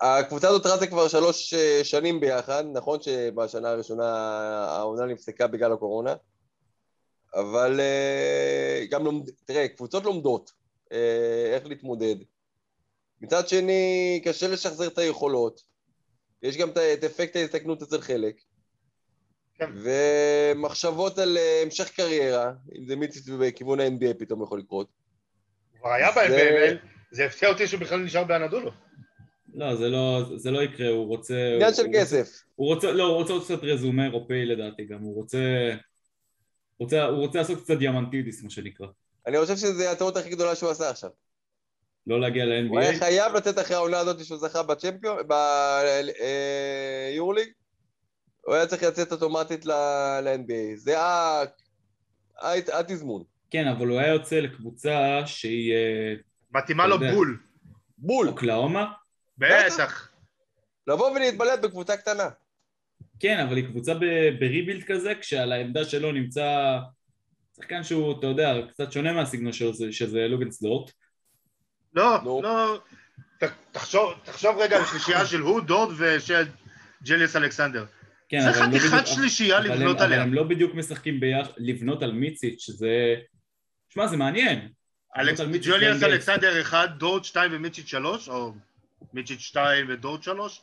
הקבוצה 0.00 0.48
הזאת 0.48 0.66
רצה 0.66 0.86
כבר 0.86 1.08
שלוש 1.08 1.54
אה, 1.54 1.80
שנים 1.84 2.20
ביחד, 2.20 2.64
נכון 2.72 3.02
שבשנה 3.02 3.70
הראשונה 3.70 4.04
העונה 4.68 5.06
נפסקה 5.06 5.46
בגלל 5.46 5.72
הקורונה, 5.72 6.14
אבל 7.34 7.80
אה, 7.80 8.84
גם 8.90 9.04
לומד... 9.04 9.30
תראה, 9.44 9.68
קבוצות 9.68 10.04
לומדות 10.04 10.52
אה, 10.92 11.50
איך 11.54 11.66
להתמודד. 11.66 12.16
מצד 13.20 13.48
שני, 13.48 14.20
קשה 14.24 14.48
לשחזר 14.48 14.86
את 14.86 14.98
היכולות. 14.98 15.62
יש 16.42 16.56
גם 16.56 16.70
את- 16.70 17.04
אפקט 17.04 17.36
ההסתכנות 17.36 17.82
אצל 17.82 18.00
חלק. 18.00 18.36
כן. 19.54 19.70
ומחשבות 19.74 21.18
על 21.18 21.36
אה, 21.38 21.62
המשך 21.62 21.90
קריירה, 21.90 22.52
אם 22.78 22.86
זה 22.86 22.96
מיציס 22.96 23.28
בכיוון 23.28 23.80
ה-NBA 23.80 24.14
פתאום 24.18 24.42
יכול 24.42 24.58
לקרות. 24.60 24.95
כבר 25.80 25.92
היה 25.92 26.08
זה- 26.12 26.14
בהם, 26.14 26.76
זה 27.10 27.24
הפתיע 27.24 27.48
אותי 27.48 27.66
שהוא 27.66 27.80
בכלל 27.80 27.98
נשאר 27.98 28.24
באנדולו. 28.24 28.70
לא, 29.54 29.76
זה 29.76 29.88
לא, 29.88 30.22
זה 30.36 30.50
לא 30.50 30.62
יקרה, 30.62 30.88
הוא 30.88 31.06
רוצה... 31.06 31.34
עניין 31.54 31.74
של 31.74 31.86
כסף. 31.94 32.42
הוא 32.54 32.66
רוצה, 32.74 32.92
לא, 32.92 33.04
הוא 33.04 33.14
רוצה 33.16 33.32
עוד 33.32 33.44
קצת 33.44 33.58
רזומה 33.64 34.04
אירופאי 34.04 34.46
לדעתי 34.46 34.84
גם, 34.84 35.00
הוא 35.00 35.14
רוצה... 35.14 35.38
רוצה, 36.78 37.04
הוא 37.04 37.18
רוצה 37.18 37.38
לעשות 37.38 37.62
קצת 37.62 37.76
דיאמנטידיס, 37.76 38.42
מה 38.42 38.50
שנקרה. 38.50 38.88
אני 39.26 39.38
חושב 39.40 39.56
שזו 39.56 39.84
הטעות 39.84 40.16
הכי 40.16 40.30
גדולה 40.30 40.54
שהוא 40.54 40.70
עשה 40.70 40.90
עכשיו. 40.90 41.10
לא 42.06 42.20
להגיע 42.20 42.44
הוא 42.44 42.52
היה 42.80 42.90
ל-NBA. 42.92 42.98
חייב 42.98 43.32
לתת 43.36 43.58
אחרי 43.58 43.76
העונה 43.76 43.98
הזאת 43.98 44.24
שהוא 44.24 44.38
זכה 44.38 44.62
בצ'מפיון, 44.62 45.16
ביורליג, 47.14 47.48
הוא 48.42 48.54
היה 48.54 48.66
צריך 48.66 48.82
לצאת 48.82 49.12
אוטומטית 49.12 49.66
ל-NBA. 49.66 50.76
זה 50.76 51.00
ה- 51.00 51.42
התזמון. 52.72 53.22
כן, 53.50 53.68
אבל 53.68 53.86
הוא 53.88 53.98
היה 53.98 54.08
יוצא 54.12 54.36
לקבוצה 54.40 55.22
שהיא 55.26 55.72
אה, 55.74 56.14
מתאימה 56.54 56.86
לו. 56.86 56.98
בול. 56.98 57.38
בול. 57.98 58.28
אוקלאומה. 58.28 58.92
בטח. 59.38 60.08
לבוא 60.86 61.10
ולהתבלט 61.10 61.60
בקבוצה 61.62 61.96
קטנה. 61.96 62.28
כן, 63.20 63.40
אבל 63.46 63.56
היא 63.56 63.64
קבוצה 63.66 63.92
בריבילד 64.40 64.84
כזה, 64.84 65.12
כשעל 65.20 65.52
העמדה 65.52 65.84
שלו 65.84 66.12
נמצא 66.12 66.78
שחקן 67.56 67.82
שהוא, 67.84 68.18
אתה 68.18 68.26
יודע, 68.26 68.54
קצת 68.70 68.92
שונה 68.92 69.12
מהסגנון 69.12 69.52
שלו, 69.52 69.74
זה- 69.74 69.92
שזה 69.92 70.28
לוגנסדורט. 70.28 70.90
לא. 71.94 72.18
לא. 72.42 72.78
תחשוב- 73.72 74.12
תחשוב 74.24 74.56
רגע 74.58 74.76
על 74.76 74.84
שלישייה 74.84 75.26
של 75.26 75.40
הוא, 75.40 75.60
דורד 75.60 75.94
ושל 75.98 76.42
ג'ליוס 77.02 77.36
אלכסנדר. 77.36 77.84
כן, 78.28 78.40
זה 78.40 78.50
אבל 78.50 78.58
הם 78.62 78.70
לא 78.72 78.78
חתיכת 78.78 78.92
בדיוק- 78.92 79.06
שלישייה 79.06 79.58
אבל 79.58 79.66
לבנות 79.72 79.96
אבל 79.96 80.04
עליה. 80.06 80.22
הם 80.22 80.34
לא 80.34 80.42
בדיוק 80.42 80.74
משחקים 80.74 81.20
ביחד, 81.20 81.50
לבנות 81.56 82.02
על 82.02 82.12
מיציץ', 82.12 82.60
שזה... 82.60 83.14
שמע, 83.96 84.06
זה 84.06 84.16
מעניין. 84.16 84.68
ג'וליאס. 85.62 86.02
אלכסנדר 86.02 86.60
אחד, 86.60 86.88
דורד 86.98 87.24
שתיים 87.24 87.50
ומיצ'יץ' 87.54 87.86
שלוש, 87.86 88.28
או 88.28 88.54
מיצ'יץ' 89.12 89.40
שתיים 89.40 89.86
ודורד 89.88 90.22
שלוש. 90.22 90.60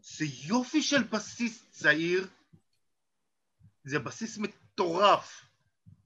זה 0.00 0.24
יופי 0.44 0.82
של 0.82 1.02
בסיס 1.02 1.66
צעיר. 1.70 2.26
זה 3.84 3.98
בסיס 3.98 4.38
מטורף. 4.38 5.44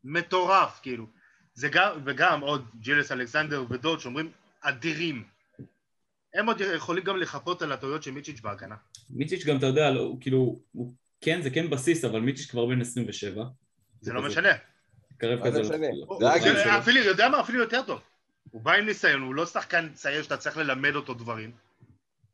מטורף, 0.05 0.81
כאילו. 0.83 1.07
זה 1.55 1.69
גם, 1.69 2.01
וגם 2.05 2.41
עוד 2.41 2.65
ג'יילס 2.81 3.13
אלכסנדר 3.13 3.65
ודורד 3.71 4.01
שאומרים 4.01 4.31
אדירים. 4.61 5.25
הם 6.35 6.47
עוד 6.47 6.61
יכולים 6.61 7.05
גם 7.05 7.17
לחפות 7.17 7.63
על 7.63 7.73
הטעויות 7.73 8.03
של 8.03 8.11
מיצ'יץ' 8.11 8.41
בהגנה. 8.41 8.77
מיצ'יץ' 9.11 9.45
גם, 9.45 9.57
אתה 9.57 9.67
יודע, 9.67 9.91
לא, 9.91 10.17
כאילו, 10.21 10.61
הוא, 10.73 10.95
כן, 11.21 11.43
זה 11.43 11.51
כן 11.51 11.71
בסיס, 11.71 12.05
אבל 12.05 12.21
מיצ'יץ' 12.21 12.51
כבר 12.51 12.67
בן 12.67 12.81
27. 12.81 13.45
זה 14.01 14.13
לא. 14.13 14.23
משנה. 14.23 14.53
קרב 15.19 15.47
כזה. 15.47 15.61
משנה? 15.61 15.77
ל- 15.93 16.05
הוא- 16.07 16.19
זה 16.21 16.27
הוא- 16.27 16.35
הגיל 16.35 16.63
שלו. 16.63 16.79
אפילו, 16.79 17.01
יודע 17.01 17.29
מה? 17.29 17.41
אפילו 17.41 17.61
יותר 17.61 17.83
טוב. 17.83 18.01
הוא 18.51 18.63
בא 18.63 18.73
עם 18.73 18.87
ניסיון, 18.87 19.23
הוא 19.23 19.35
לא 19.35 19.47
שחקן 19.47 19.93
צעיר 19.95 20.23
שאתה 20.23 20.37
צריך 20.37 20.57
ללמד 20.57 20.95
אותו 20.97 21.15
דברים. 21.15 21.51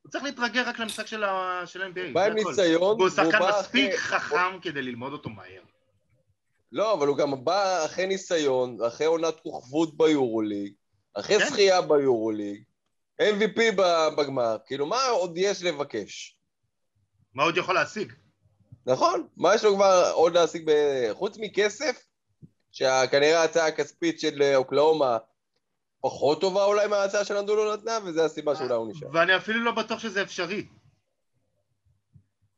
הוא 0.02 0.10
צריך 0.10 0.24
להתרגל 0.24 0.62
רק 0.62 0.78
למשחק 0.78 1.06
של 1.06 1.24
ה-NBA. 1.24 2.12
בא 2.12 2.24
עם. 2.24 2.32
ניסיון, 2.32 2.82
והוא 3.00 3.10
שחקן 3.10 3.38
מספיק 3.58 3.94
חכם 3.94 4.58
כדי 4.62 4.82
ללמוד 4.82 5.12
אותו 5.12 5.30
מהר. 5.30 5.62
לא, 6.72 6.94
אבל 6.94 7.06
הוא 7.06 7.16
גם 7.16 7.44
בא 7.44 7.84
אחרי 7.84 8.06
ניסיון, 8.06 8.78
אחרי 8.86 9.06
עונת 9.06 9.40
כוכבות 9.40 9.96
ביורוליג, 9.96 10.72
אחרי 11.14 11.38
כן. 11.38 11.46
זכייה 11.48 11.80
ביורוליג, 11.82 12.62
MVP 13.22 13.60
ב- 13.76 14.08
בגמר, 14.18 14.56
כאילו 14.66 14.86
מה 14.86 15.04
עוד 15.06 15.32
יש 15.36 15.62
לבקש? 15.62 16.36
מה 17.34 17.42
עוד 17.42 17.56
יכול 17.56 17.74
להשיג? 17.74 18.12
נכון, 18.86 19.26
מה 19.36 19.54
יש 19.54 19.64
לו 19.64 19.74
כבר 19.74 20.10
עוד 20.14 20.34
להשיג 20.34 20.62
ב... 20.66 20.72
חוץ 21.12 21.36
מכסף, 21.38 22.04
שכנראה 22.72 23.40
ההצעה 23.40 23.66
הכספית 23.66 24.20
של 24.20 24.42
אה, 24.42 24.56
אוקלאומה 24.56 25.18
פחות 26.00 26.40
טובה 26.40 26.64
אולי 26.64 26.86
מההצעה 26.86 27.24
של 27.24 27.36
אנדולו 27.36 27.74
נתנה, 27.74 27.98
וזו 28.04 28.24
הסיבה 28.24 28.56
שאולי 28.56 28.74
הוא 28.74 28.90
נשאר. 28.90 29.08
ואני 29.12 29.36
אפילו 29.36 29.64
לא 29.64 29.72
בטוח 29.72 29.98
שזה 29.98 30.22
אפשרי. 30.22 30.66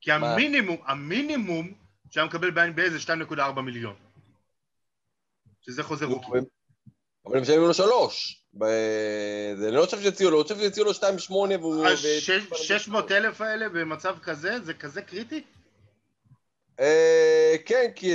כי? 0.00 0.12
המינימום, 0.12 0.76
המינימום 0.86 1.72
שהיה 2.10 2.26
מקבל 2.26 2.50
ב-NBA 2.50 2.90
זה 2.90 3.12
2.4 3.30 3.60
מיליון. 3.60 3.94
שזה 5.60 5.82
חוזה 5.82 6.04
rookie. 6.04 6.26
אבל 7.26 7.36
הם 7.36 7.42
משלמים 7.42 7.62
לו 7.62 7.74
שלוש. 7.74 8.44
זה 9.56 9.70
לא 9.70 9.84
חושב 9.84 10.02
שהציעו 10.02 10.30
לו, 10.30 10.36
אני 10.36 10.42
חושב 10.42 10.58
שהציעו 10.58 10.86
לו 10.86 10.94
שתיים 10.94 11.18
שמונה 11.18 11.58
והוא... 11.58 11.86
ה-600 11.86 12.96
אלף 13.10 13.40
האלה 13.40 13.68
במצב 13.68 14.18
כזה, 14.22 14.60
זה 14.60 14.74
כזה 14.74 15.02
קריטי? 15.02 15.44
אה, 16.80 17.54
כן, 17.66 17.90
כי 17.94 18.14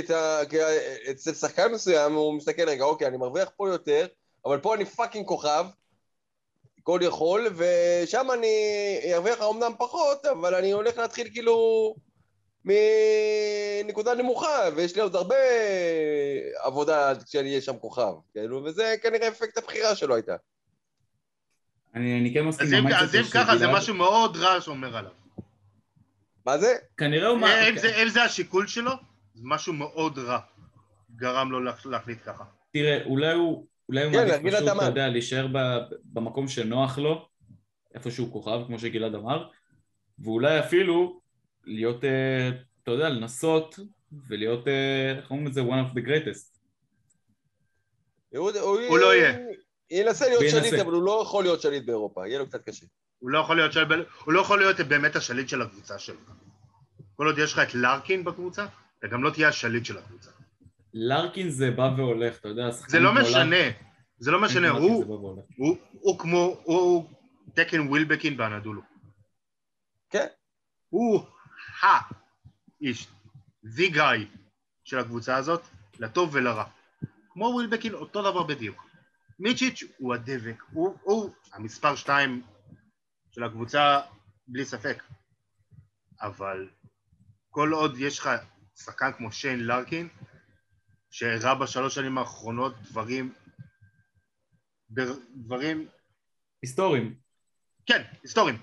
אצל 1.10 1.34
שחקן 1.34 1.72
מסוים 1.72 2.12
הוא 2.12 2.34
מסתכל, 2.34 2.68
רגע, 2.68 2.84
אוקיי, 2.84 3.06
אני 3.06 3.16
מרוויח 3.16 3.50
פה 3.56 3.68
יותר, 3.68 4.06
אבל 4.44 4.58
פה 4.58 4.74
אני 4.74 4.84
fucking 4.84 5.26
כוכב, 5.26 5.64
כל 6.82 7.00
יכול, 7.02 7.46
ושם 7.56 8.26
אני 8.34 8.54
ארוויח 9.14 9.40
אומנם 9.42 9.72
פחות, 9.78 10.26
אבל 10.26 10.54
אני 10.54 10.70
הולך 10.70 10.98
להתחיל 10.98 11.28
כאילו 11.32 11.94
מנקודה 12.64 14.14
נמוכה, 14.14 14.68
ויש 14.76 14.94
לי 14.94 15.02
עוד 15.02 15.16
הרבה 15.16 15.34
עבודה 16.56 17.12
כשאני 17.26 17.48
אהיה 17.48 17.60
שם 17.60 17.78
כוכב, 17.78 18.12
כאילו, 18.32 18.64
וזה 18.64 18.94
כנראה 19.02 19.28
אפקט 19.28 19.58
הבחירה 19.58 19.94
שלו 19.96 20.14
הייתה. 20.14 20.36
אני, 21.94 22.20
אני 22.20 22.34
כן 22.34 22.44
מסכים 22.44 22.66
אז 22.66 23.14
אם- 23.14 23.22
ככה, 23.32 23.56
זה. 23.56 23.66
משהו 23.68 23.94
מאוד 23.94 24.36
רע 24.36 24.60
שאומר 24.60 24.96
עליו. 24.96 25.19
מה 26.50 26.58
זה? 26.58 26.74
כנראה 26.96 27.28
הוא... 27.28 27.38
מה- 27.38 27.68
אם 27.68 27.78
זה- 27.78 28.02
אם 28.02 28.08
זה 28.08 28.22
השיקול 28.22 28.66
שלו, 28.66 28.90
זה 29.34 29.42
משהו 29.44 29.72
מאוד 29.72 30.18
רע. 30.18 30.38
גרם 31.16 31.52
לו 31.52 31.60
להח- 31.60 31.86
להחליט 31.86 32.18
ככה. 32.24 32.44
תראה, 32.72 33.04
אולי 33.04 33.32
הוא... 33.32 33.66
אולי 33.88 34.04
הוא 34.04 34.12
כן, 34.12 34.18
מעדיף 34.28 34.54
פשוט. 34.54 34.68
אתה 34.76 34.84
יודע, 34.84 35.08
להישאר 35.08 35.46
במקום 36.04 36.48
שנוח 36.48 36.98
לו, 36.98 37.28
איפה 37.94 38.10
שהוא 38.10 38.32
כוכב, 38.32 38.60
כמו 38.66 38.78
שגלעד 38.78 39.14
אמר, 39.14 39.48
ואולי 40.18 40.58
אפילו 40.60 41.20
להיות, 41.64 42.04
אה, 42.04 42.48
אתה 42.82 42.90
יודע, 42.90 43.08
לנסות 43.08 43.78
ולהיות, 44.28 44.68
אה, 44.68 45.14
איך 45.18 45.30
אומרים 45.30 45.46
את 45.46 45.54
זה? 45.54 45.60
one 45.60 45.64
of 45.92 45.96
the 45.96 46.06
greatest. 46.06 46.58
הוא, 48.36 48.50
לא 48.98 49.14
יהיה. 49.14 49.38
ינסה 49.90 50.28
להיות. 50.28 50.42
שליט, 50.50 50.74
אבל 50.74 50.92
הוא 50.92 51.02
לא 51.02 51.22
יכול 51.22 51.44
להיות 51.44 51.60
שליט 51.60 51.84
באירופה, 51.84 52.26
יהיה 52.26 52.38
לו 52.38 52.46
קצת 52.46 52.64
קשה. 52.68 52.86
הוא 53.20 53.30
לא 53.30 53.38
יכול 53.38 53.56
להיות, 53.56 53.72
של... 53.72 54.04
הוא 54.24 54.32
לא 54.32 54.40
יכול 54.40 54.58
להיות 54.58 54.80
באמת 54.80 55.16
השליט 55.16 55.48
של 55.48 55.62
הקבוצה 55.62 55.98
שלו. 55.98 56.16
כל 57.16 57.26
עוד 57.26 57.38
יש 57.38 57.52
לך 57.52 57.58
את 57.58 57.74
לארקין 57.74 58.24
בקבוצה, 58.24 58.66
אתה 58.98 59.06
גם 59.06 59.24
לא 59.24 59.30
תהיה 59.30 59.48
השליט 59.48 59.84
של 59.84 59.98
הקבוצה. 59.98 60.30
לארקין 60.94 61.50
זה 61.50 61.70
בא 61.70 61.90
והולך, 61.96 62.38
אתה 62.38 62.48
יודע, 62.48 62.70
זה 62.70 63.00
לא 63.00 63.10
בעולם- 63.14 63.26
משנה, 63.26 63.70
זה 64.18 64.30
לא 64.30 64.40
משנה, 64.42 64.68
הוא, 64.68 65.04
והולך. 65.06 65.44
הוא, 65.56 65.76
הוא 65.92 66.18
כמו, 66.18 66.60
הוא 66.64 67.10
תקן 67.54 67.80
ווילבקין 67.88 68.36
באנדולו. 68.36 68.82
כן. 70.10 70.26
הוא 70.88 71.22
האיש, 71.82 73.08
the 73.64 73.94
guy 73.94 74.38
של 74.84 74.98
הקבוצה 74.98 75.36
הזאת, 75.36 75.62
לטוב 75.98 76.30
ולרע. 76.34 76.64
כמו 77.32 77.44
ווילבקין, 77.44 77.94
אותו 77.94 78.22
דבר 78.30 78.42
בדיוק. 78.42 78.86
מיצ'יץ' 79.38 79.84
הוא 79.98 80.14
הדבק, 80.14 80.62
הוא, 80.72 80.96
הוא 81.02 81.30
המספר 81.52 81.94
שתיים 81.96 82.42
של 83.30 83.44
הקבוצה 83.44 84.00
בלי 84.48 84.64
ספק. 84.64 85.02
אבל 86.20 86.68
כל 87.50 87.72
עוד 87.72 87.98
יש 87.98 88.18
לך 88.18 88.30
שחקן 88.76 89.12
כמו 89.12 89.32
שיין 89.32 89.60
לארקין, 89.60 90.08
שהראה 91.10 91.54
בשלוש 91.54 91.94
שנים 91.94 92.18
האחרונות 92.18 92.74
דברים, 92.82 93.34
בר- 94.90 95.18
דברים, 95.34 95.88
היסטוריים. 96.62 97.14
כן, 97.86 98.02
היסטוריים, 98.22 98.62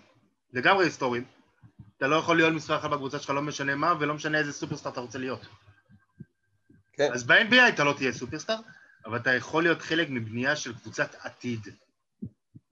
לגמרי 0.54 0.86
היסטוריים. 0.86 1.26
אתה 1.98 2.08
לא 2.08 2.16
יכול 2.16 2.38
להיות 2.38 2.54
מספר 2.54 2.78
אחת 2.78 2.90
בקבוצה 2.90 3.20
שלך, 3.20 3.30
לא 3.30 3.42
משנה 3.42 3.76
מה, 3.76 3.94
ולא 4.00 4.14
משנה 4.14 4.38
איזה 4.38 4.54
סופרסטאר 4.54 4.92
אתה 4.92 5.00
רוצה 5.00 5.18
להיות. 5.20 5.48
כן. 6.94 7.14
אז 7.14 7.24
ב-NBA 7.24 7.70
אתה 7.74 7.84
לא 7.84 7.94
תהיה 7.98 8.12
סופרסטאר, 8.12 8.60
אבל 9.06 9.18
אתה 9.18 9.34
יכול 9.36 9.64
להיות 9.64 9.82
חלק 9.82 10.08
מבנייה 10.10 10.56
של 10.56 10.78
קבוצת 10.78 11.16
עתיד. 11.20 11.68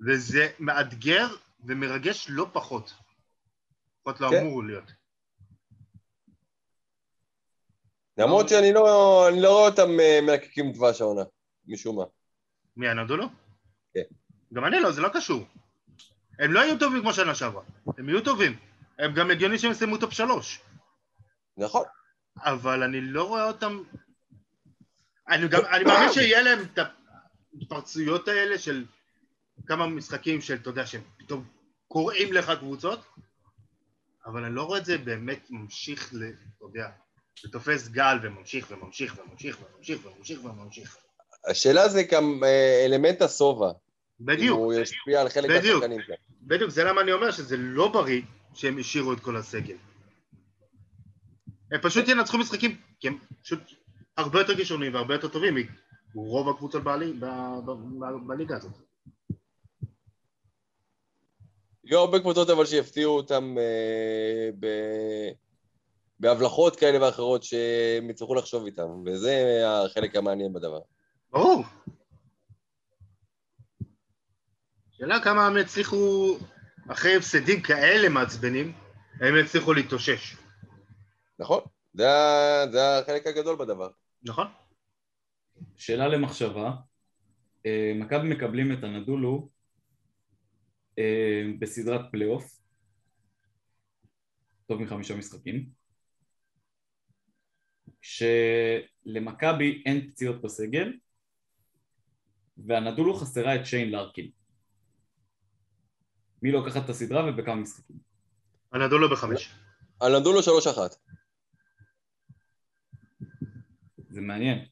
וזה 0.07 0.51
מאתגר 0.59 1.27
ומרגש 1.59 2.27
לא 2.29 2.47
פחות. 2.53 2.93
לפחות 3.99 4.21
לא 4.21 4.29
כן. 4.29 4.35
אמור 4.35 4.63
להיות. 4.63 4.91
למרות 8.17 8.49
שאני 8.49 8.73
לא, 8.73 8.83
לא 9.41 9.51
רואה 9.51 9.69
אותם 9.69 9.99
אה, 9.99 10.19
מלקקים 10.21 10.71
דבש 10.71 11.01
העונה, 11.01 11.21
משום 11.67 11.95
מה. 11.97 12.03
מי, 12.77 12.91
אנדולו? 12.91 13.25
כן. 13.93 14.01
גם 14.53 14.65
אני 14.65 14.79
לא, 14.79 14.91
זה 14.91 15.01
לא 15.01 15.09
קשור. 15.13 15.45
הם 16.39 16.53
לא 16.53 16.59
יהיו 16.59 16.79
טובים 16.79 17.01
כמו 17.01 17.13
שנה 17.13 17.35
שעברה. 17.35 17.63
הם 17.97 18.09
יהיו 18.09 18.21
טובים. 18.21 18.57
הם 18.99 19.13
גם 19.13 19.31
הגיוני 19.31 19.59
שהם 19.59 19.71
יסיימו 19.71 19.97
top 19.97 20.13
שלוש. 20.13 20.61
נכון. 21.57 21.83
אבל 22.37 22.83
אני 22.83 23.01
לא 23.01 23.27
רואה 23.27 23.47
אותם... 23.47 23.83
אני 25.29 25.47
גם, 25.47 25.61
אני 25.71 25.83
מאמין 25.83 26.13
שיהיה 26.13 26.41
להם 26.41 26.59
את 26.61 26.79
ההתפרצויות 27.53 28.27
האלה 28.27 28.57
של 28.57 28.85
כמה 29.67 29.87
משחקים 29.87 30.41
של, 30.41 30.55
אתה 30.55 30.69
יודע, 30.69 30.85
שהם 30.85 31.01
פתאום 31.25 31.43
קורעים 31.87 32.33
לך 32.33 32.51
קבוצות, 32.59 32.99
אבל 34.25 34.43
אני 34.43 34.55
לא 34.55 34.63
רואה 34.63 34.79
את 34.79 34.85
זה 34.85 34.97
באמת 34.97 35.47
ממשיך, 35.49 36.13
ל, 36.13 36.23
אתה 36.23 36.65
יודע, 36.65 36.89
זה 37.43 37.51
תופס 37.51 37.87
גל 37.87 38.17
וממשיך 38.23 38.71
וממשיך 38.71 39.17
וממשיך 39.19 39.59
וממשיך 39.61 40.05
וממשיך 40.05 40.45
וממשיך. 40.45 40.97
השאלה 41.47 41.89
זה 41.89 42.03
גם 42.03 42.43
אה, 42.43 42.85
אלמנט 42.85 43.21
השובע. 43.21 43.71
בדיוק, 44.19 44.57
הוא 44.57 44.73
ישפיע 44.73 45.21
על 45.21 45.29
חלק. 45.29 45.49
מהשחקנים 45.49 46.01
כאן. 46.07 46.15
בדיוק, 46.41 46.69
זה 46.69 46.83
למה 46.83 47.01
אני 47.01 47.11
אומר 47.11 47.31
שזה 47.31 47.57
לא 47.57 47.87
בריא 47.87 48.21
שהם 48.53 48.79
השאירו 48.79 49.13
את 49.13 49.19
כל 49.19 49.37
הסגל. 49.37 49.75
הם 51.71 51.81
פשוט 51.81 52.07
ינצחו 52.07 52.37
משחקים, 52.37 52.77
כי 52.99 53.07
הם 53.07 53.17
פשוט 53.43 53.59
הרבה 54.17 54.39
יותר 54.39 54.55
כישרונים 54.55 54.93
והרבה 54.93 55.13
יותר 55.13 55.27
טובים 55.27 55.55
מרוב 56.15 56.49
הקבוצות 56.49 56.83
בליגה 58.27 58.57
הזאת. 58.57 58.71
יהיו 61.85 61.99
הרבה 61.99 62.19
קבוצות 62.19 62.49
אבל 62.49 62.65
שיפתיעו 62.65 63.17
אותם 63.17 63.55
אה, 63.57 64.49
ב... 64.59 64.67
בהבלחות 66.19 66.75
כאלה 66.75 67.05
ואחרות 67.05 67.43
שהם 67.43 68.09
יצטרכו 68.09 68.35
לחשוב 68.35 68.65
איתם, 68.65 69.03
וזה 69.05 69.61
החלק 69.67 70.15
המעניין 70.15 70.53
בדבר. 70.53 70.79
ברור. 71.31 71.63
שאלה 74.91 75.23
כמה 75.23 75.47
הם 75.47 75.57
יצליחו, 75.57 76.37
אחרי 76.87 77.15
הפסדים 77.15 77.61
כאלה 77.61 78.09
מעצבנים, 78.09 78.73
הם 79.21 79.37
יצליחו 79.37 79.73
להתאושש, 79.73 80.35
נכון, 81.39 81.61
זה, 81.93 82.07
זה 82.71 82.97
החלק 82.99 83.27
הגדול 83.27 83.55
בדבר. 83.55 83.89
נכון? 84.23 84.47
שאלה 85.77 86.07
למחשבה, 86.07 86.71
אה, 87.65 87.91
מכבי 87.95 88.29
מקבלים 88.29 88.71
את 88.71 88.83
הנדולו 88.83 89.49
בסדרת 91.59 92.01
פלייאוף, 92.11 92.59
טוב 94.65 94.81
מחמישה 94.81 95.15
משחקים, 95.15 95.69
שלמכבי 98.01 99.83
אין 99.85 100.11
פציעות 100.11 100.41
בסגל, 100.41 100.93
והנדולו 102.57 103.13
חסרה 103.13 103.55
את 103.55 103.65
שיין 103.65 103.91
לארקין. 103.91 104.31
מי 106.41 106.51
לוקחת 106.51 106.85
את 106.85 106.89
הסדרה 106.89 107.29
ובכמה 107.29 107.55
משחקים? 107.55 107.97
הנדולו 108.71 109.09
בחמש. 109.09 109.55
הנדולו 110.01 110.39
3-1. 110.39 110.43
זה 114.09 114.21
מעניין. 114.21 114.65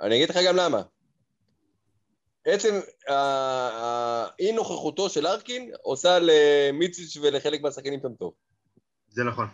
אני 0.00 0.16
אגיד 0.16 0.30
לך 0.30 0.36
גם 0.48 0.56
למה. 0.56 0.82
עצם 2.44 2.80
האי 3.06 4.52
נוכחותו 4.52 5.10
של 5.10 5.26
ארקין 5.26 5.72
עושה 5.82 6.18
למיציץ' 6.18 7.16
ולחלק 7.16 7.60
מהשחקנים 7.60 8.00
שם 8.00 8.14
טוב. 8.14 8.34
זה 9.08 9.24
נכון. 9.24 9.46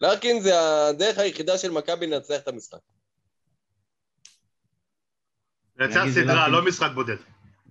לארקין 0.00 0.40
זה 0.40 0.52
הדרך 0.88 1.18
היחידה 1.18 1.58
של 1.58 1.70
מכבי 1.70 2.06
לנצח 2.06 2.40
את 2.42 2.48
המשחק. 2.48 2.78
לנצח 5.76 6.04
סדרה. 6.14 6.48
לא 6.48 6.64
משחק 6.64 6.90
בודד. 6.94 7.16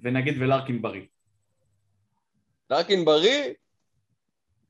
ונגיד 0.03 0.41
ולארקין 0.41 0.81
בריא. 0.81 1.05
לארקין 2.69 3.05
בריא, 3.05 3.53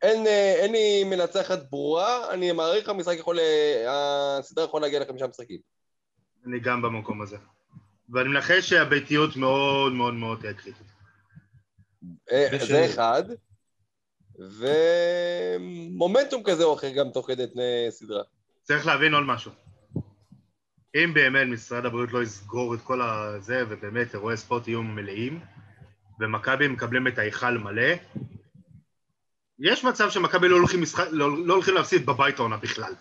אין, 0.01 0.28
אה, 0.28 0.53
אין 0.55 0.72
לי 0.72 1.03
מנצחת 1.03 1.70
ברורה, 1.70 2.34
אני 2.34 2.51
מעריך 2.51 2.89
המשחק 2.89 3.16
יכול, 3.18 3.39
אה, 3.39 4.38
הסדרה 4.38 4.66
יכולה 4.66 4.88
להגיע 4.88 4.99
לחמישה 4.99 5.28
משחקים. 5.28 5.59
אני 6.45 6.59
גם 6.59 6.81
במקום 6.81 7.21
הזה. 7.21 7.37
ואני 8.09 8.29
מנחש 8.29 8.69
שהביתיות 8.69 9.35
מאוד 9.35 9.93
מאוד 9.93 10.13
מאוד 10.13 10.39
תהיה 10.39 10.53
קריטית. 10.53 10.93
אה, 12.31 12.47
זה 12.67 12.85
אחד, 12.85 13.23
ומומנטום 15.59 16.43
כזה 16.43 16.63
או 16.63 16.73
אחר 16.73 16.89
גם 16.89 17.09
תוך 17.13 17.27
כדי 17.27 17.47
תנאי 17.47 17.87
סדרה. 17.89 18.23
צריך 18.63 18.87
להבין 18.87 19.13
עוד 19.13 19.23
משהו. 19.23 19.51
אם 20.95 21.13
באמת 21.13 21.47
משרד 21.47 21.85
הבריאות 21.85 22.11
לא 22.11 22.23
יסגור 22.23 22.75
את 22.75 22.81
כל 22.81 23.01
הזה, 23.01 23.63
ובאמת 23.69 24.13
אירועי 24.13 24.37
ספורט 24.37 24.67
יהיו 24.67 24.83
מלאים, 24.83 25.39
ומכבי 26.19 26.67
מקבלים 26.67 27.07
את 27.07 27.17
ההיכל 27.17 27.57
מלא, 27.57 27.93
יש 29.59 29.83
מצב 29.83 30.09
שמכבי 30.09 30.47
לא 30.47 30.55
הולכים, 30.55 30.81
משחק, 30.81 31.07
לא, 31.11 31.45
לא 31.45 31.53
הולכים 31.53 31.73
להפסיד 31.73 32.05
בבית 32.05 32.39
העונה 32.39 32.57
בכלל. 32.57 32.93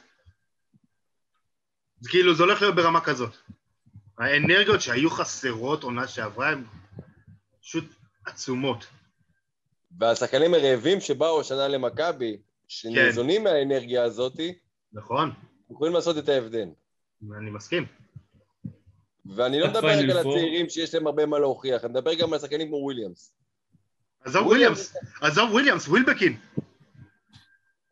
זה 2.03 2.11
כאילו, 2.11 2.35
זה 2.35 2.43
הולך 2.43 2.63
להיות 2.63 2.75
ברמה 2.75 3.01
כזאת. 3.01 3.37
האנרגיות 4.19 4.81
שהיו 4.81 5.11
חסרות 5.11 5.83
עונה 5.83 6.09
שעברה 6.09 6.51
הן 6.51 6.65
פשוט 7.61 7.85
עצומות. 8.27 8.87
והשחקנים 9.99 10.55
הרעבים 10.55 11.01
שבאו 11.01 11.41
השנה 11.41 11.69
למכבי, 11.69 12.37
שניזונים 12.69 13.45
מהאנרגיה 13.45 14.05
הזאת, 14.05 14.41
נכון, 14.93 15.31
יכולים 15.71 15.93
לעשות 15.93 16.19
את 16.19 16.29
ההבדל. 16.29 16.69
אני 17.39 17.51
מסכים. 17.51 17.87
ואני 19.37 19.61
לא 19.61 19.69
מדבר 19.69 19.89
רק 19.89 20.11
על. 20.11 20.19
הצעירים 20.19 20.69
שיש 20.69 20.95
להם 20.95 21.07
הרבה 21.07 21.27
מה 21.27 21.39
להוכיח, 21.39 21.85
אני 21.85 21.93
מדבר 21.93 22.15
גם 22.15 22.33
על 22.33 22.39
שחקנים 22.39 22.69
כמו 22.69 22.77
וויליאמס. 22.77 23.33
עזוב 24.25 24.47
וויליאמס, 24.47 24.97
עזוב 25.21 25.51
וויליאמס, 25.51 25.89
ווילבקין. 25.89 26.37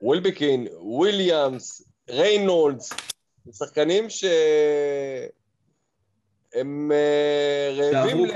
ווילבקין, 0.00 0.68
וויליאמס, 0.72 1.82
ריינולדס, 2.08 2.92
זה 3.44 3.52
שחקנים 3.52 4.10
ש... 4.10 4.24
הם 6.54 6.92
אה, 6.92 7.70
רעבים 7.76 8.24
ל-. 8.24 8.30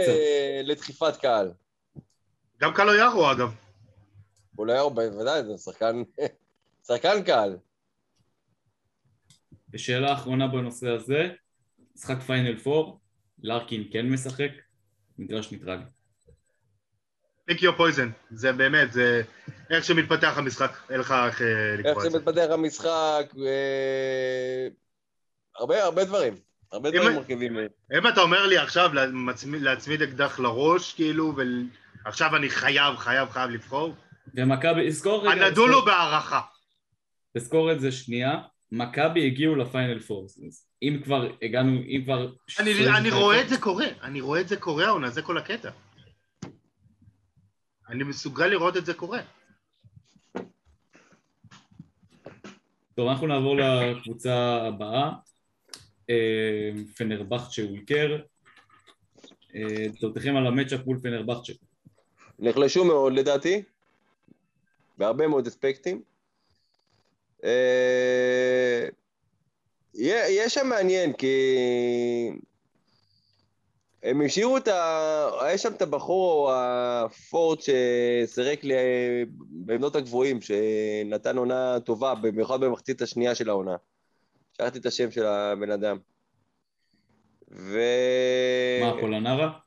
לדחיפת 0.65 1.17
קהל. 1.17 1.53
גם 2.61 2.75
קלויארו 2.75 3.33
אגב. 3.33 3.55
אולי 4.59 4.79
הוא 4.79 4.93
בוודאי, 4.93 5.45
זה 5.45 5.59
שחקן, 5.59 6.03
שחקן 6.89 7.23
קהל. 7.23 7.57
ושאלה 9.71 10.13
אחרונה 10.13 10.49
בנושא 10.49 10.89
הזה, 10.89 11.29
משחק 11.97 12.21
פיינל 12.27 12.59
פור, 12.59 13.01
לארקין 13.43 13.89
כן 13.93 14.09
משחק, 14.11 14.51
מגרש 15.19 15.53
ניטרלי. 15.53 15.85
pick 17.45 17.63
your 17.63 17.77
poison, 17.77 18.11
זה 18.31 18.53
באמת, 18.53 18.93
זה 18.93 19.23
איך 19.71 19.85
שמתפתח 19.85 20.39
המשחק, 20.39 20.71
אין 20.91 21.01
לך 21.01 21.15
איך 21.27 21.43
אה, 21.43 21.73
איך 21.73 21.81
לקרוא 21.81 22.05
את 22.07 22.11
זה. 22.11 22.19
שמתפתח 22.19 22.47
המשחק, 22.51 23.35
אה, 23.47 24.69
הרבה 25.57 25.85
הרבה 25.85 26.05
דברים. 26.05 26.35
הרבה 26.73 26.91
דברים 26.91 27.17
מרכיבים. 27.17 27.57
אם 27.99 28.09
אתה 28.09 28.21
אומר 28.21 28.47
לי 28.47 28.59
עכשיו 28.59 28.91
להצמיד- 28.95 29.63
להצמיד 29.63 30.03
אקדח 30.03 30.41
לראש, 30.41 30.93
כאילו, 30.93 31.35
ועכשיו 32.05 32.37
אני 32.37 32.51
חייב, 32.51 32.97
חייב, 32.97 33.29
חייב 33.31 33.51
לבחור, 33.51 33.95
ומכבי, 34.35 34.91
זכור 34.93 35.29
רגע, 35.29 35.47
אנדולו 35.47 35.85
בהערכה. 35.85 36.41
תזכור 37.39 37.73
את 37.73 37.81
זה 37.81 37.93
שנייה, 37.93 38.39
מכבי 38.73 39.27
הגיעו 39.27 39.57
לפיינל 39.57 40.01
פור, 40.01 40.27
אם 40.83 41.01
כבר 41.05 41.29
הגענו, 41.43 41.71
אם 41.71 42.01
כבר... 42.05 42.33
אני, 42.59 42.89
אני 42.99 43.11
רואה 43.11 43.41
את 43.41 43.49
זה 43.49 43.59
קורה, 43.61 43.87
אני 44.03 44.21
רואה 44.21 44.41
את 44.41 44.49
זה 44.49 44.57
קורה 44.57 44.87
העונה, 44.87 45.11
זה 45.11 45.23
כל 45.23 45.39
הקטע. 45.39 45.71
אני 47.89 48.05
מסוגל 48.05 48.47
לראות 48.47 48.77
את 48.77 48.87
זה 48.87 48.95
קורה. 48.95 49.21
טוב, 52.95 53.09
אנחנו 53.09 53.27
נעבור 53.27 53.57
לקבוצה 53.57 54.63
הבאה, 54.69 55.03
אה, 55.03 55.11
פנרבכצ'ה 56.97 57.63
אולקר. 57.63 58.19
אה, 59.55 59.87
דעותיכם 60.01 60.37
על 60.37 60.47
המצ'אפ 60.47 60.81
מול 60.87 60.99
פנרבכצ'ה. 61.03 61.53
נחלשו 62.39 62.85
מאוד 62.85 63.13
לדעתי, 63.13 63.63
בהרבה 64.99 65.27
מאוד 65.27 65.47
אספקטים. 65.47 66.03
אה, 67.45 68.89
יהיה 69.95 70.49
שם 70.49 70.67
מעניין, 70.67 71.13
כי 71.13 71.37
הם 74.03 74.23
השאירו 74.23 74.57
את 74.57 74.69
ה... 74.69 75.29
היה 75.41 75.59
שם 75.59 75.73
את 75.73 75.83
הבחור, 75.83 76.53
הפורט 76.53 77.61
שסירק 77.61 78.65
לי 78.65 78.75
אה, 78.75 79.23
בעמדות 79.51 79.97
הגבוהים, 79.97 80.41
שנתן 80.41 81.37
עונה 81.39 81.81
טובה, 81.81 82.15
במיוחד 82.15 82.61
במחצית 82.61 83.03
השנייה 83.03 83.35
של 83.35 83.49
העונה. 83.49 83.77
שכחתי 84.57 84.79
את 84.79 84.87
השם 84.87 85.11
של 85.11 85.27
הבן 85.27 85.71
אדם. 85.71 85.99
ו... 87.51 87.79
מה, 88.81 89.01
פולנרה? 89.01 89.59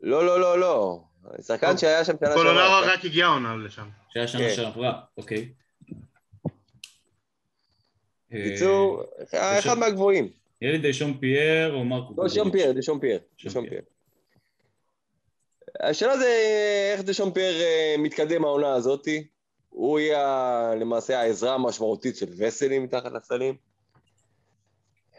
לא, 0.00 0.26
לא, 0.26 0.40
לא, 0.40 0.60
לא. 0.60 1.00
שחקן. 1.42 1.78
שהיה 1.78 2.04
שם 2.04 2.12
שנה 2.20 2.34
פולונרה 2.34 2.80
רק 2.80 3.04
הגיע 3.04 3.26
העונה 3.26 3.56
לשם. 3.56 3.88
שהיה 4.08 4.28
שנה 4.28 4.40
כן. 4.40 4.54
שעברה, 4.54 5.00
אוקיי. 5.16 5.52
אה, 8.32 8.44
בקיצור, 8.46 9.02
היה 9.32 9.58
אחד 9.58 9.78
מהגבוהים. 9.78 10.28
יהיה 10.62 10.72
לי 10.72 10.78
דשון 10.78 11.18
פייר 11.20 11.74
או 11.74 11.84
מרקו 11.84 12.14
לא, 12.16 12.26
דשון 12.26 12.50
פייר, 12.50 12.72
דשון 12.72 13.00
פייר. 13.00 13.18
דשון 13.36 13.50
דשון 13.50 13.68
פייר. 13.68 13.82
השאלה 15.80 16.18
זה 16.18 16.28
איך 16.92 17.02
דשון 17.02 17.32
פייר 17.32 17.60
אה, 17.60 17.94
מתקדם 17.98 18.44
העונה 18.44 18.74
הזאתי. 18.74 19.26
הוא 19.68 20.00
יהיה 20.00 20.72
למעשה 20.80 21.20
העזרה 21.20 21.54
המשמעותית 21.54 22.16
של 22.16 22.26
וסלי 22.38 22.82
מתחת 22.84 23.12
לסלים. 23.12 23.67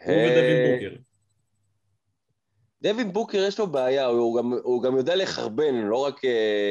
הוא 0.04 0.14
ודווין 0.14 0.74
בוקר. 0.74 0.96
דווין 2.82 3.12
בוקר 3.12 3.38
יש 3.38 3.58
לו 3.58 3.66
בעיה, 3.66 4.06
הוא 4.06 4.38
גם, 4.38 4.52
הוא 4.62 4.82
גם 4.82 4.96
יודע 4.96 5.16
לחרבן, 5.16 5.74
לא 5.74 5.96
רק 5.96 6.24
uh, 6.24 6.28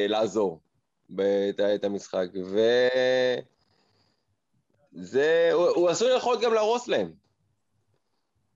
לעזור 0.08 0.62
בת, 1.10 1.60
את 1.60 1.84
המשחק. 1.84 2.28
ו... 2.46 2.60
זה, 4.92 5.50
הוא, 5.54 5.68
הוא 5.68 5.90
עשוי 5.90 6.16
יכול 6.16 6.38
גם 6.42 6.54
להרוס 6.54 6.88
להם. 6.88 7.12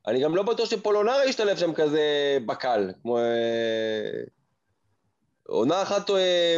אני 0.07 0.23
גם 0.23 0.35
לא 0.35 0.43
בטוח 0.43 0.69
שפולונרי 0.69 1.25
ישתלב 1.29 1.57
שם 1.57 1.73
כזה 1.73 2.37
בקל, 2.45 2.91
כמו... 3.01 3.17
אה, 3.17 4.23
עונה 5.47 5.81
אחת 5.81 6.09
אה, 6.09 6.55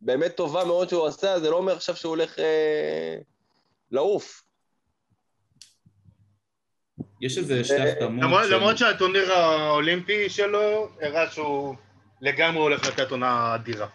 באמת 0.00 0.36
טובה 0.36 0.64
מאוד 0.64 0.88
שהוא 0.88 1.06
עשה, 1.06 1.40
זה 1.40 1.50
לא 1.50 1.56
אומר 1.56 1.76
עכשיו 1.76 1.96
שהוא 1.96 2.10
הולך 2.10 2.38
אה, 2.38 3.16
לעוף. 3.90 4.42
יש 7.20 7.38
איזה 7.38 7.64
שתי 7.64 7.76
החתמות. 7.76 8.22
למרות, 8.24 8.44
של... 8.44 8.54
למרות 8.54 8.78
שהטורניר 8.78 9.32
האולימפי 9.32 10.28
שלו 10.28 10.88
הראה 11.00 11.30
שהוא 11.30 11.74
לגמרי 12.20 12.62
הולך 12.62 12.86
לתת 12.88 13.10
עונה 13.10 13.54
אדירה. 13.54 13.86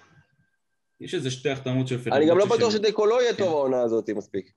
יש 1.02 1.14
איזה 1.14 1.32
שתי 1.32 1.50
החתמות 1.50 1.88
של 1.88 1.98
פנרבצ'ה. 1.98 2.18
אני 2.18 2.30
גם 2.30 2.38
לא 2.38 2.46
בטוח 2.46 2.72
שדקו 2.72 3.06
לא 3.06 3.22
יהיה 3.22 3.34
טוב 3.34 3.48
כן. 3.48 3.52
העונה 3.52 3.82
הזאת 3.82 4.10
מספיק. 4.10 4.52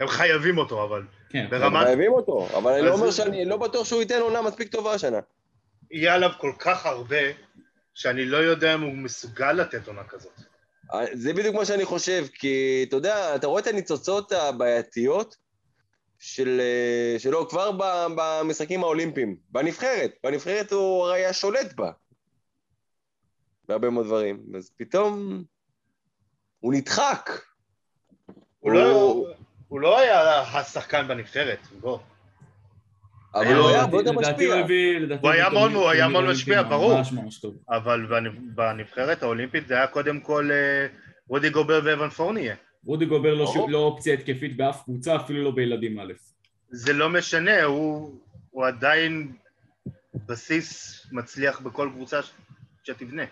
הם 0.00 0.08
חייבים 0.08 0.58
אותו, 0.58 0.84
אבל. 0.84 1.02
כן. 1.28 1.46
ברמת... 1.50 1.76
הם 1.76 1.84
חייבים 1.84 2.12
אותו, 2.12 2.48
אבל 2.56 2.72
אני 2.72 2.82
לא 2.82 2.92
אומר 2.94 3.10
שאני 3.10 3.44
לא 3.44 3.56
בטוח 3.56 3.86
שהוא 3.86 4.00
ייתן 4.00 4.20
עונה 4.20 4.42
מספיק 4.42 4.72
טובה 4.72 4.92
השנה. 4.92 5.20
יהיה 5.90 6.14
עליו 6.14 6.30
כל 6.38 6.52
כך 6.58 6.86
הרבה, 6.86 7.16
שאני 7.94 8.24
לא 8.24 8.36
יודע 8.36 8.74
אם 8.74 8.80
הוא 8.80 8.92
מסוגל 8.92 9.52
לתת 9.52 9.88
עונה 9.88 10.04
כזאת. 10.04 10.32
אה, 10.94 11.04
זה 11.12 11.32
בדיוק 11.32 11.54
מה 11.54 11.64
שאני 11.64 11.84
חושב, 11.84 12.26
כי 12.32 12.84
אתה 12.88 12.96
יודע, 12.96 13.34
אתה 13.34 13.46
רואה 13.46 13.60
את 13.60 13.66
הניצוצות 13.66 14.32
הבעייתיות 14.32 15.36
של, 16.18 16.60
אה, 16.60 17.18
שלו 17.18 17.48
כבר 17.48 17.70
במשחקים 18.16 18.82
האולימפיים, 18.82 19.36
בנבחרת. 19.50 20.10
בנבחרת 20.24 20.72
הוא 20.72 21.04
הרי 21.06 21.18
היה 21.18 21.32
שולט 21.32 21.72
בה, 21.74 21.90
בהרבה 23.68 23.90
מאוד 23.90 24.06
דברים. 24.06 24.42
אז 24.56 24.70
פתאום 24.76 25.42
הוא 26.60 26.74
נדחק. 26.74 27.30
הוא, 28.60 28.72
לא- 28.72 28.90
הוא... 28.90 29.28
לא... 29.28 29.34
הוא 29.68 29.80
לא 29.80 29.98
היה 29.98 30.40
השחקן 30.40 31.08
בנבחרת, 31.08 31.58
בוא. 31.80 31.98
אבל 33.34 33.54
הוא 33.54 33.68
היה 33.68 33.86
משפיע. 34.12 34.64
הוא 35.20 35.30
היה 35.30 35.50
מאוד, 35.50 35.72
הוא 35.72 35.88
היה 35.88 36.08
מאוד 36.08 36.24
משפיע, 36.24 36.62
ברור. 36.62 37.00
אבל 37.70 38.06
בנבחרת 38.54 39.22
האולימפית 39.22 39.68
זה 39.68 39.74
היה 39.74 39.86
קודם 39.86 40.20
כל 40.20 40.50
אה, 40.52 40.86
רודי 41.28 41.50
גובר 41.50 41.80
ואבן 41.84 42.08
פורניה. 42.08 42.54
רודי 42.88 43.06
גובר 43.06 43.34
לא, 43.34 43.66
לא 43.68 43.78
אופציה 43.78 44.14
התקפית 44.14 44.56
באף 44.56 44.82
קבוצה, 44.84 45.16
אפילו 45.16 45.44
לא 45.44 45.50
בילדים 45.50 45.98
א'. 45.98 46.12
זה 46.70 46.92
לא 46.92 47.08
משנה, 47.10 47.64
הוא 47.64 48.66
עדיין 48.66 49.32
בסיס 50.26 51.00
מצליח 51.12 51.60
בכל 51.60 51.90
קבוצה 51.94 52.20
שתבנה. 52.84 53.22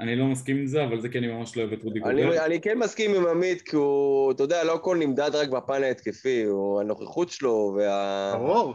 אני 0.00 0.16
לא 0.16 0.26
מסכים 0.26 0.56
עם 0.56 0.66
זה, 0.66 0.84
אבל 0.84 1.00
זה 1.00 1.08
כי 1.08 1.18
אני 1.18 1.26
ממש 1.26 1.56
לא 1.56 1.62
אוהב 1.62 1.72
את 1.72 1.82
רודי 1.82 2.00
גובר. 2.00 2.44
אני 2.46 2.60
כן 2.60 2.78
מסכים 2.78 3.14
עם 3.14 3.26
עמית, 3.26 3.62
כי 3.62 3.76
הוא, 3.76 4.32
אתה 4.32 4.42
יודע, 4.42 4.64
לא 4.64 4.74
הכל 4.74 4.96
נמדד 4.96 5.30
רק 5.34 5.48
בפן 5.48 5.82
ההתקפי, 5.82 6.42
הוא 6.42 6.80
הנוכחות 6.80 7.30
שלו 7.30 7.74
וה... 7.76 8.34
ברור. 8.36 8.74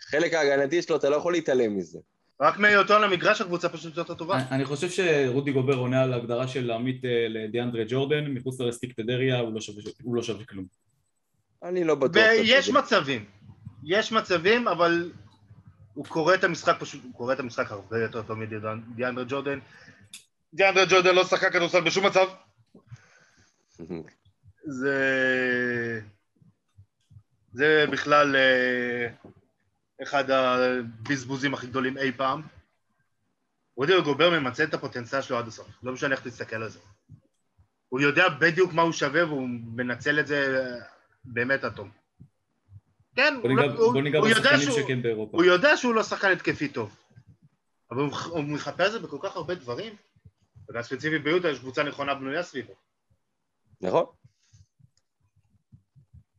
חלק 0.00 0.34
ההגנתי 0.34 0.82
שלו, 0.82 0.96
אתה 0.96 1.10
לא 1.10 1.16
יכול 1.16 1.32
להתעלם 1.32 1.76
מזה. 1.76 1.98
רק 2.40 2.58
מהיותו 2.58 2.94
על 2.94 3.04
המגרש 3.04 3.40
הקבוצה 3.40 3.68
פשוט 3.68 3.96
יותר 3.96 4.14
טובה. 4.14 4.38
אני 4.50 4.64
חושב 4.64 4.90
שרודי 4.90 5.52
גובר 5.52 5.74
עונה 5.74 6.02
על 6.02 6.12
ההגדרה 6.12 6.48
של 6.48 6.70
עמית 6.70 7.04
אה, 7.04 7.26
לדיאנדרי 7.28 7.84
ג'ורדן, 7.88 8.24
מחוץ 8.26 8.60
לרסטיק 8.60 8.92
טדריה, 8.92 9.38
הוא 9.38 9.54
לא 9.54 9.60
שווה, 9.60 9.82
הוא 10.02 10.16
לא 10.16 10.22
שווה 10.22 10.44
כלום. 10.44 10.64
אני 11.62 11.84
לא 11.84 11.94
בטוח. 11.94 12.16
ויש 12.16 12.70
מצבים. 12.70 13.24
יש 13.84 14.12
מצבים, 14.12 14.68
אבל 14.68 15.10
הוא 15.94 16.04
קורא 16.04 16.34
את 16.34 16.44
המשחק 16.44 16.76
פשוט, 16.80 17.04
הוא 17.04 17.12
קורא 17.12 17.32
את 17.34 17.40
המשחק 17.40 17.70
הרבה 17.70 17.98
יותר 17.98 18.22
טוב 18.22 18.38
מדיאנדרי 18.38 19.24
ג'ורדן. 19.28 19.58
דיאנדרה 20.54 20.84
ג'ורדן 20.88 21.14
לא 21.14 21.24
שחקן 21.24 21.50
כדורסל 21.50 21.80
בשום 21.80 22.06
מצב. 22.06 22.26
זה... 24.80 26.00
זה 27.52 27.84
בכלל 27.92 28.36
אה, 28.36 29.30
אחד 30.02 30.30
הבזבוזים 30.30 31.54
הכי 31.54 31.66
גדולים 31.66 31.98
אי 31.98 32.12
פעם. 32.12 32.42
רודי 33.76 34.00
גובר 34.04 34.40
ממצה 34.40 34.64
את 34.64 34.74
הפוטנציאל 34.74 35.22
שלו 35.22 35.38
עד 35.38 35.48
הסוף, 35.48 35.68
לא 35.82 35.92
משנה 35.92 36.14
איך 36.14 36.26
תסתכל 36.26 36.56
על 36.56 36.68
זה. 36.68 36.78
הוא 37.88 38.00
יודע 38.00 38.28
בדיוק 38.28 38.72
מה 38.72 38.82
הוא 38.82 38.92
שווה 38.92 39.26
והוא 39.26 39.48
מנצל 39.48 40.20
את 40.20 40.26
זה 40.26 40.68
באמת 41.24 41.64
עד 41.64 41.72
תום. 41.72 41.90
כן, 43.16 43.34
בוא 43.42 43.48
ניגע, 43.48 43.62
הוא, 43.62 43.92
בוא 43.92 44.02
ניגע 44.02 44.18
הוא, 44.18 44.28
יודע 44.28 44.58
שהוא, 44.58 45.28
הוא 45.32 45.44
יודע 45.44 45.76
שהוא 45.76 45.94
לא 45.94 46.02
שחקן 46.02 46.32
התקפי 46.32 46.68
טוב, 46.68 46.96
אבל 47.90 48.00
הוא, 48.00 48.10
הוא 48.28 48.44
מחפש 48.44 48.86
את 48.86 48.92
זה 48.92 48.98
בכל 48.98 49.18
כך 49.22 49.36
הרבה 49.36 49.54
דברים. 49.54 49.96
וגם 50.68 50.82
ספציפית 50.82 51.22
ביוטה 51.22 51.48
יש 51.48 51.58
קבוצה 51.58 51.82
נכונה 51.82 52.14
בנויה 52.14 52.42
סביבו. 52.42 52.72
נכון. 53.80 54.04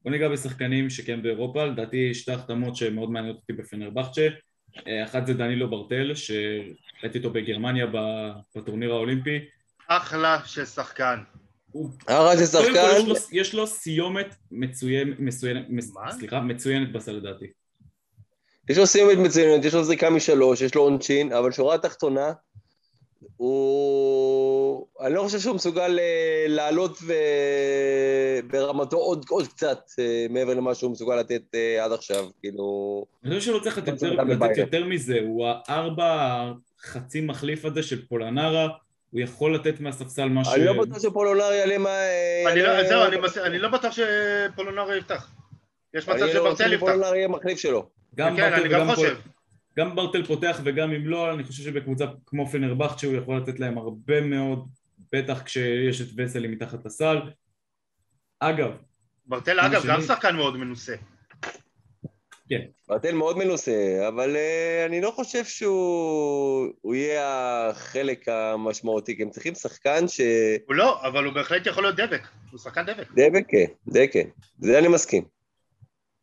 בוא 0.03 0.11
ניגע 0.11 0.29
בשחקנים 0.29 0.89
שכן 0.89 1.21
באירופה, 1.21 1.65
לדעתי 1.65 2.13
שתי 2.13 2.31
החתמות 2.31 2.75
שמאוד 2.75 3.11
מעניינות 3.11 3.37
אותי 3.41 3.53
בפנרבכצ'ה 3.53 4.27
אה, 4.87 5.03
אחת 5.03 5.27
זה 5.27 5.33
דנילו 5.33 5.69
ברטל, 5.69 6.11
שראיתי 6.15 7.17
אותו 7.17 7.29
בגרמניה 7.29 7.85
בטורניר 8.55 8.91
האולימפי. 8.91 9.39
אחלה 9.87 10.39
של 10.45 10.65
שחקן. 10.65 11.19
אחלה 12.05 12.37
של 12.37 12.45
שחקן. 12.45 13.11
יש 13.31 13.53
לו 13.53 13.67
סיומת 13.67 14.35
מצוינת, 14.51 15.17
סליחה, 16.09 16.39
מצוינת 16.39 16.91
בסל 16.91 17.11
לדעתי. 17.11 17.45
יש 18.69 18.77
לו 18.77 18.87
סיומת 18.87 19.17
מצוינת, 19.17 19.65
יש 19.65 19.73
לו 19.73 19.83
זריקה 19.83 20.09
משלוש, 20.09 20.61
יש 20.61 20.75
לו 20.75 20.81
עונשין, 20.81 21.33
אבל 21.33 21.51
שורה 21.51 21.77
תחתונה, 21.77 22.31
הוא... 23.37 24.87
אני 25.01 25.13
לא 25.13 25.21
חושב 25.21 25.39
שהוא 25.39 25.55
מסוגל 25.55 25.99
אה, 25.99 26.45
לעלות 26.47 26.97
ו... 27.03 27.13
ברמתו 28.47 28.97
עוד, 28.97 29.25
עוד 29.29 29.47
קצת 29.47 29.79
אה, 29.99 30.25
מעבר 30.29 30.53
למה 30.53 30.75
שהוא 30.75 30.91
מסוגל 30.91 31.15
לתת 31.15 31.41
אה, 31.55 31.85
עד 31.85 31.91
עכשיו, 31.91 32.25
כאילו... 32.39 33.05
אני 33.25 33.39
חושב 33.39 33.51
שלא 33.51 33.59
צריך 33.59 33.77
לתת 33.77 33.87
יותר, 33.87 34.11
לתת 34.11 34.57
יותר 34.57 34.85
מזה, 34.85 35.19
הוא 35.21 35.47
הארבע 35.47 36.43
חצי 36.81 37.21
מחליף 37.21 37.65
הזה 37.65 37.83
של 37.83 38.05
פולנרה, 38.05 38.67
הוא 39.11 39.21
יכול 39.21 39.55
לתת 39.55 39.79
מהספסל 39.79 40.29
מה 40.29 40.45
ש... 40.45 40.47
אני 40.53 40.65
לא 40.65 40.81
בטוח 40.81 40.99
שפולנרה 40.99 41.55
יעלה 41.55 41.77
מה... 41.77 41.89
אני 42.51 42.61
לא, 42.61 42.83
זהו, 42.83 43.01
אני 43.45 43.59
לא 43.59 43.69
בטוח 43.69 43.93
שפולנרה 43.93 44.97
יפתח. 44.97 45.31
יש 45.93 46.09
מצב 46.09 46.27
שברטל 46.27 46.33
יפתח. 46.33 46.61
אני 46.63 46.71
לא 46.71 46.77
בטוח 46.77 46.89
שפולנרה 46.89 47.17
יהיה 47.17 47.27
מחליף 47.27 47.59
שלו. 47.59 47.89
גם 48.15 48.35
כן, 48.35 48.53
אני 48.53 48.69
גם 48.69 48.95
חושב. 48.95 49.15
גם 49.77 49.95
ברטל 49.95 50.25
פותח 50.25 50.59
וגם 50.63 50.91
אם 50.91 51.07
לא, 51.07 51.33
אני 51.33 51.43
חושב 51.43 51.63
שבקבוצה 51.63 52.05
כמו 52.25 52.47
פנרבכט 52.47 52.99
שהוא 52.99 53.15
יכול 53.15 53.37
לתת 53.37 53.59
להם 53.59 53.77
הרבה 53.77 54.21
מאוד, 54.21 54.67
בטח 55.13 55.41
כשיש 55.43 56.01
את 56.01 56.07
וסלי 56.17 56.47
מתחת 56.47 56.85
לסל. 56.85 57.17
אגב, 58.39 58.71
ברטל 59.25 59.59
אגב 59.59 59.81
שני... 59.81 59.91
גם 59.91 60.01
שחקן 60.01 60.35
מאוד 60.35 60.57
מנוסה. 60.57 60.95
כן. 62.49 62.61
ברטל 62.87 63.15
מאוד 63.15 63.37
מנוסה, 63.37 64.07
אבל 64.07 64.35
uh, 64.35 64.89
אני 64.89 65.01
לא 65.01 65.11
חושב 65.11 65.45
שהוא 65.45 66.95
יהיה 66.95 67.69
החלק 67.69 68.27
המשמעותי, 68.29 69.17
כי 69.17 69.23
הם 69.23 69.29
צריכים 69.29 69.55
שחקן 69.55 70.07
ש... 70.07 70.21
הוא 70.67 70.75
לא, 70.75 71.07
אבל 71.07 71.25
הוא 71.25 71.33
בהחלט 71.33 71.67
יכול 71.67 71.83
להיות 71.83 71.95
דבק, 71.95 72.27
הוא 72.51 72.59
שחקן 72.59 72.85
דבק. 72.85 73.11
דבק, 73.11 73.43
כן, 73.47 73.65
דבק, 73.87 74.09
כן. 74.13 74.29
זה 74.59 74.79
אני 74.79 74.87
מסכים. 74.87 75.23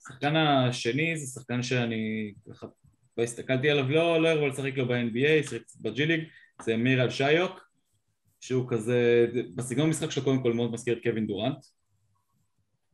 השחקן 0.01 0.37
השני 0.37 1.17
זה 1.17 1.41
שחקן 1.41 1.63
שאני 1.63 2.33
לא 3.19 3.23
הסתכלתי 3.23 3.71
עליו, 3.71 3.91
לא, 3.91 4.23
לא 4.23 4.29
הרבה 4.29 4.47
לשחק 4.47 4.77
לו 4.77 4.89
ב-NBA, 4.89 5.49
שיחק 5.49 5.63
בג'י 5.81 6.05
זה 6.63 6.77
מיר 6.77 7.03
על 7.03 7.11
שיוק, 7.11 7.61
שהוא 8.41 8.69
כזה, 8.69 9.27
בסגנון 9.55 9.87
המשחק 9.87 10.11
שלו 10.11 10.25
קודם 10.25 10.43
כל 10.43 10.53
מאוד 10.53 10.73
מזכיר 10.73 10.99
את 10.99 11.03
קווין 11.03 11.27
דורנט. 11.27 11.57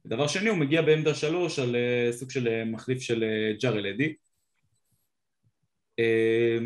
ודבר 0.06 0.26
שני, 0.26 0.48
הוא 0.48 0.58
מגיע 0.58 0.82
בעמדה 0.82 1.14
שלוש 1.14 1.58
על 1.58 1.76
uh, 1.76 2.12
סוג 2.12 2.30
של 2.30 2.46
uh, 2.46 2.68
מחליף 2.72 3.00
של 3.00 3.24
uh, 3.24 3.62
ג'ארל 3.62 3.86
אדי. 3.86 4.14
Uh, 6.00 6.64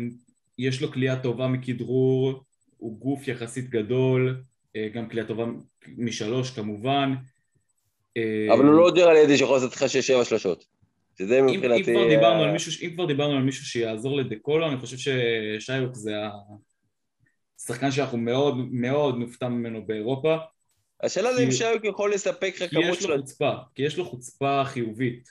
יש 0.57 0.81
לו 0.81 0.91
כליאה 0.91 1.23
טובה 1.23 1.47
מכדרור, 1.47 2.43
הוא 2.77 2.99
גוף 2.99 3.27
יחסית 3.27 3.69
גדול, 3.69 4.43
גם 4.93 5.09
כליאה 5.09 5.25
טובה 5.25 5.45
משלוש 5.97 6.51
כמובן. 6.51 7.13
אבל 8.53 8.65
הוא 8.65 8.73
לא 8.73 8.91
ג'ארל 8.95 9.17
אדי 9.25 9.37
שיכול 9.37 9.55
לעשות 9.55 9.73
לך 9.73 9.89
שש-שבע 9.89 10.25
שלושות. 10.25 10.78
שזה 11.19 11.41
מבחינתי... 11.41 11.77
אם 11.77 11.83
כבר, 11.83 12.09
דיברנו 12.09 12.43
על 12.43 12.51
מישהו, 12.51 12.87
אם 12.87 12.93
כבר 12.93 13.05
דיברנו 13.05 13.33
על 13.33 13.43
מישהו 13.43 13.65
שיעזור 13.65 14.17
לדקולו, 14.17 14.67
אני 14.67 14.77
חושב 14.77 14.97
ששיוק 14.97 15.95
זה 15.95 16.13
השחקן 17.59 17.91
שאנחנו 17.91 18.17
מאוד 18.17 18.57
מאוד 18.71 19.17
נופתע 19.17 19.47
ממנו 19.47 19.85
באירופה. 19.85 20.37
השאלה 21.03 21.33
זה 21.33 21.43
אם 21.43 21.51
שיוק 21.51 21.83
יכול 21.83 22.13
לספק 22.13 22.55
לך 22.61 22.71
כמות 22.71 23.01
של... 23.01 23.17
חוצפה, 23.17 23.51
כי 23.75 23.83
יש 23.83 23.97
לו 23.97 24.05
חוצפה 24.05 24.61
חיובית, 24.65 25.29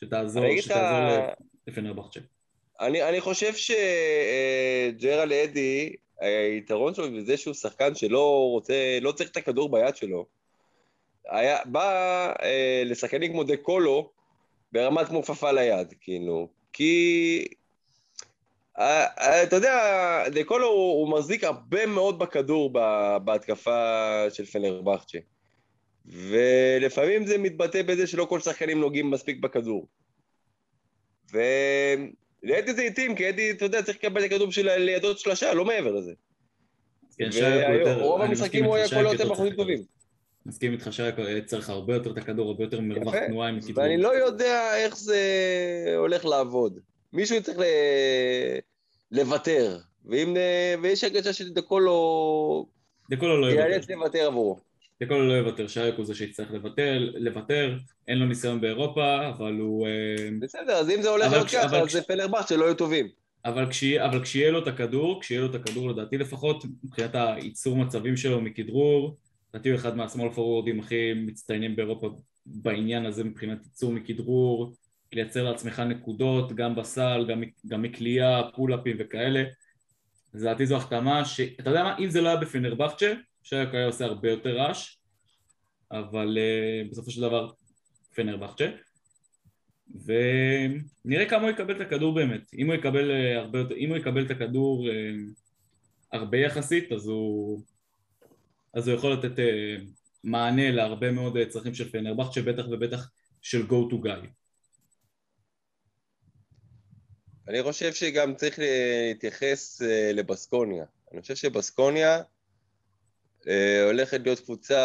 שתעזור, 0.00 0.60
שתעזור 0.60 1.26
לפנרבכצ'ה. 1.66 2.20
אני, 2.80 3.08
אני 3.08 3.20
חושב 3.20 3.52
שג'רל 3.54 5.32
אדי, 5.32 5.92
היתרון 6.20 6.94
שלו 6.94 7.24
זה 7.24 7.36
שהוא 7.36 7.54
שחקן 7.54 7.94
שלא 7.94 8.48
רוצה, 8.50 8.98
לא 9.00 9.12
צריך 9.12 9.30
את 9.30 9.36
הכדור 9.36 9.70
ביד 9.70 9.96
שלו. 9.96 10.26
היה, 11.30 11.58
בא 11.64 12.32
אה, 12.42 12.82
לשחקנים 12.86 13.32
כמו 13.32 13.44
דה 13.44 13.56
קולו, 13.56 14.13
ברמת 14.74 15.08
כמו 15.08 15.22
כפפה 15.22 15.52
ליד, 15.52 15.94
כאילו. 16.00 16.48
כי... 16.72 17.44
אה, 18.78 19.04
אה, 19.04 19.42
אתה 19.42 19.56
יודע, 19.56 20.28
דקולו 20.28 20.66
הוא, 20.66 20.92
הוא 21.00 21.08
מחזיק 21.08 21.44
הרבה 21.44 21.86
מאוד 21.86 22.18
בכדור 22.18 22.72
בהתקפה 23.24 24.24
של 24.30 24.44
פנרבכצ'ה. 24.44 25.18
ולפעמים 26.06 27.26
זה 27.26 27.38
מתבטא 27.38 27.82
בזה 27.82 28.06
שלא 28.06 28.24
כל 28.24 28.40
שחקנים 28.40 28.80
נוגעים 28.80 29.10
מספיק 29.10 29.38
בכדור. 29.40 29.88
ולידי 31.32 32.74
זה 32.74 32.82
איטים, 32.82 33.16
כי 33.16 33.28
אדי, 33.28 33.50
אתה 33.50 33.64
יודע, 33.64 33.82
צריך 33.82 33.98
לקבל 33.98 34.24
את 34.24 34.30
הכדור 34.30 34.46
בשביל 34.46 34.76
לידות 34.76 35.18
שלושה, 35.18 35.54
לא 35.54 35.64
מעבר 35.64 35.92
לזה. 35.92 36.12
כן, 37.18 37.30
ורוב 37.86 38.20
המשחקים 38.20 38.64
הוא 38.64 38.76
היה 38.76 38.88
כל 38.88 39.12
יותר 39.12 39.32
בחורים 39.32 39.54
טובים. 39.54 39.93
מסכים 40.46 40.72
איתך 40.72 40.92
שהיה 40.92 41.12
צריך 41.46 41.70
הרבה 41.70 41.94
יותר 41.94 42.10
את 42.10 42.18
הכדור, 42.18 42.48
הרבה 42.48 42.64
יותר 42.64 42.80
מרווח 42.80 43.14
תנועה 43.26 43.48
עם 43.48 43.60
כדרור. 43.60 43.78
ואני 43.78 43.96
לא 43.96 44.16
יודע 44.16 44.76
איך 44.76 44.96
זה 44.96 45.18
הולך 45.96 46.24
לעבוד. 46.24 46.78
מישהו 47.12 47.42
צריך 47.42 47.58
לוותר, 49.12 49.78
ואם... 50.04 50.36
ויש 50.82 51.04
הרגשה 51.04 51.32
שדקולו... 51.32 52.66
דקולו 53.10 53.40
לא 53.40 53.46
יוותר. 53.46 53.66
ייאלץ 53.68 53.90
לוותר 53.90 54.26
עבורו. 54.26 54.58
דקולו 55.02 55.28
לא 55.28 55.32
יוותר, 55.32 55.66
שייק 55.66 55.94
הוא 55.96 56.06
זה 56.06 56.14
שיצטרך 56.14 56.50
לוותר, 56.50 57.10
לוותר, 57.14 57.78
אין 58.08 58.18
לו 58.18 58.26
ניסיון 58.26 58.60
באירופה, 58.60 59.28
אבל 59.28 59.54
הוא... 59.60 59.86
אה, 59.86 60.28
בסדר, 60.40 60.72
אז 60.72 60.90
אם 60.90 61.02
זה 61.02 61.08
הולך 61.08 61.32
להיות 61.32 61.48
ככה, 61.48 61.80
אז 61.80 61.90
זה 61.90 62.02
פלרבכט 62.02 62.48
שלא 62.48 62.64
יהיו 62.64 62.74
טובים. 62.74 63.08
אבל, 63.44 63.70
כשי, 63.70 64.04
אבל 64.04 64.22
כשיהיה 64.22 64.50
לו 64.50 64.62
את 64.62 64.66
הכדור, 64.66 65.20
כשיהיה 65.20 65.40
לו 65.40 65.46
את 65.50 65.54
הכדור 65.54 65.90
לדעתי 65.90 66.18
לפחות, 66.18 66.64
מבחינת 66.84 67.14
הייצור 67.14 67.76
מצבים 67.76 68.16
שלו 68.16 68.40
מכדרור, 68.40 69.16
לדעתי 69.54 69.70
הוא 69.70 69.76
אחד 69.76 69.96
מהסמול 69.96 70.32
פורורדים 70.32 70.80
הכי 70.80 71.14
מצטיינים 71.14 71.76
באירופה 71.76 72.16
בעניין 72.46 73.06
הזה 73.06 73.24
מבחינת 73.24 73.64
ייצור 73.64 73.92
מכדרור, 73.92 74.74
לייצר 75.12 75.42
לעצמך 75.44 75.80
נקודות 75.80 76.52
גם 76.52 76.74
בסל, 76.74 77.26
גם, 77.28 77.42
גם 77.66 77.82
מקלייה, 77.82 78.42
פולאפים 78.54 78.96
וכאלה. 79.00 79.44
לדעתי 80.34 80.66
זו 80.66 80.76
החתמה 80.76 81.24
שאתה 81.24 81.70
יודע 81.70 81.82
מה, 81.82 81.98
אם 81.98 82.10
זה 82.10 82.20
לא 82.20 82.28
היה 82.28 82.36
בפנרבכצ'ה, 82.36 83.12
שייק 83.42 83.74
היה 83.74 83.86
עושה 83.86 84.04
הרבה 84.04 84.30
יותר 84.30 84.56
רעש, 84.56 84.96
אבל 85.92 86.38
uh, 86.38 86.90
בסופו 86.90 87.10
של 87.10 87.20
דבר 87.20 87.50
פנרבכצ'ה. 88.14 88.70
ונראה 90.04 91.28
כמה 91.28 91.42
הוא 91.42 91.50
יקבל 91.50 91.76
את 91.76 91.80
הכדור 91.80 92.14
באמת. 92.14 92.54
אם 92.58 92.66
הוא 92.66 92.74
יקבל, 92.74 93.10
uh, 93.10 93.38
הרבה, 93.38 93.58
אם 93.76 93.88
הוא 93.88 93.96
יקבל 93.96 94.26
את 94.26 94.30
הכדור 94.30 94.86
uh, 94.86 94.92
הרבה 96.12 96.38
יחסית, 96.38 96.92
אז 96.92 97.06
הוא, 97.06 97.62
אז 98.74 98.88
הוא 98.88 98.96
יכול 98.96 99.12
לתת 99.12 99.38
uh, 99.38 99.82
מענה 100.24 100.70
להרבה 100.70 101.12
מאוד 101.12 101.36
uh, 101.36 101.48
צרכים 101.48 101.74
של 101.74 101.90
פנרבכצ'ה, 101.90 102.42
בטח 102.42 102.64
ובטח 102.70 103.10
של 103.42 103.66
go 103.68 103.92
to 103.92 103.94
guy. 104.04 104.26
אני 107.48 107.62
חושב 107.62 107.92
שגם 107.92 108.34
צריך 108.34 108.58
להתייחס 108.58 109.82
לבסקוניה. 110.14 110.84
אני 111.12 111.20
חושב 111.20 111.34
שבסקוניה 111.34 112.22
אה, 113.48 113.84
הולכת 113.84 114.20
להיות 114.24 114.40
קבוצה 114.40 114.80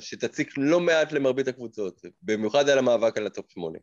שתציק 0.00 0.52
לא 0.56 0.80
מעט 0.80 1.12
למרבית 1.12 1.48
הקבוצות, 1.48 2.00
במיוחד 2.22 2.68
על 2.68 2.78
המאבק 2.78 3.16
על 3.16 3.26
ה 3.26 3.32
top 3.32 3.50
שמונה. 3.50 3.78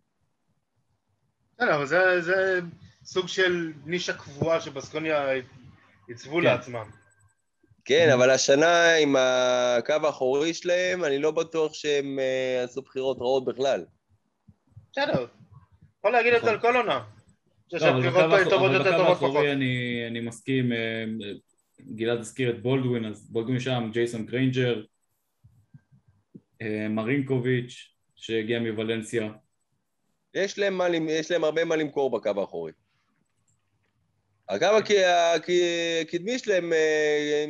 בסדר, 1.57 1.75
אבל 1.75 1.85
זה, 1.85 2.21
זה 2.21 2.59
סוג 3.03 3.27
של 3.27 3.73
נישה 3.85 4.13
קבועה 4.13 4.61
שבסקוניה 4.61 5.29
עיצבו 6.07 6.37
כן. 6.37 6.43
לעצמם. 6.43 6.89
כן, 7.87 8.09
אבל 8.13 8.29
השנה 8.29 8.95
עם 8.95 9.15
הקו 9.15 9.93
האחורי 10.03 10.53
שלהם, 10.53 11.03
אני 11.03 11.19
לא 11.19 11.31
בטוח 11.31 11.73
שהם 11.73 12.19
אה, 12.19 12.65
עשו 12.65 12.81
בחירות 12.81 13.17
רעות 13.17 13.45
בכלל. 13.45 13.85
בסדר, 14.91 15.25
יכול 15.99 16.11
להגיד 16.11 16.33
את 16.33 16.41
זה 16.43 16.49
על 16.49 16.59
כל 16.59 16.75
עונה. 16.75 17.03
לא, 17.73 17.79
אני 20.07 20.19
מסכים, 20.19 20.71
אה, 20.71 21.05
גלעד 21.81 22.19
הזכיר 22.19 22.49
את 22.49 22.61
בולדווין, 22.61 23.05
אז 23.05 23.31
בולדווין 23.31 23.59
שם, 23.59 23.89
ג'ייסון 23.93 24.25
גריינג'ר, 24.25 24.83
אה, 26.61 26.87
מרינקוביץ', 26.89 27.93
שהגיע 28.15 28.59
מוולנסיה. 28.59 29.31
יש 30.33 30.59
להם, 30.59 30.77
מה, 30.77 30.85
יש 31.09 31.31
להם 31.31 31.43
הרבה 31.43 31.65
מה 31.65 31.75
למכור 31.75 32.11
בקו 32.11 32.41
האחורי. 32.41 32.71
הקו 34.49 34.67
הקדמי 36.01 36.39
שלהם 36.39 36.73
אה, 36.73 37.45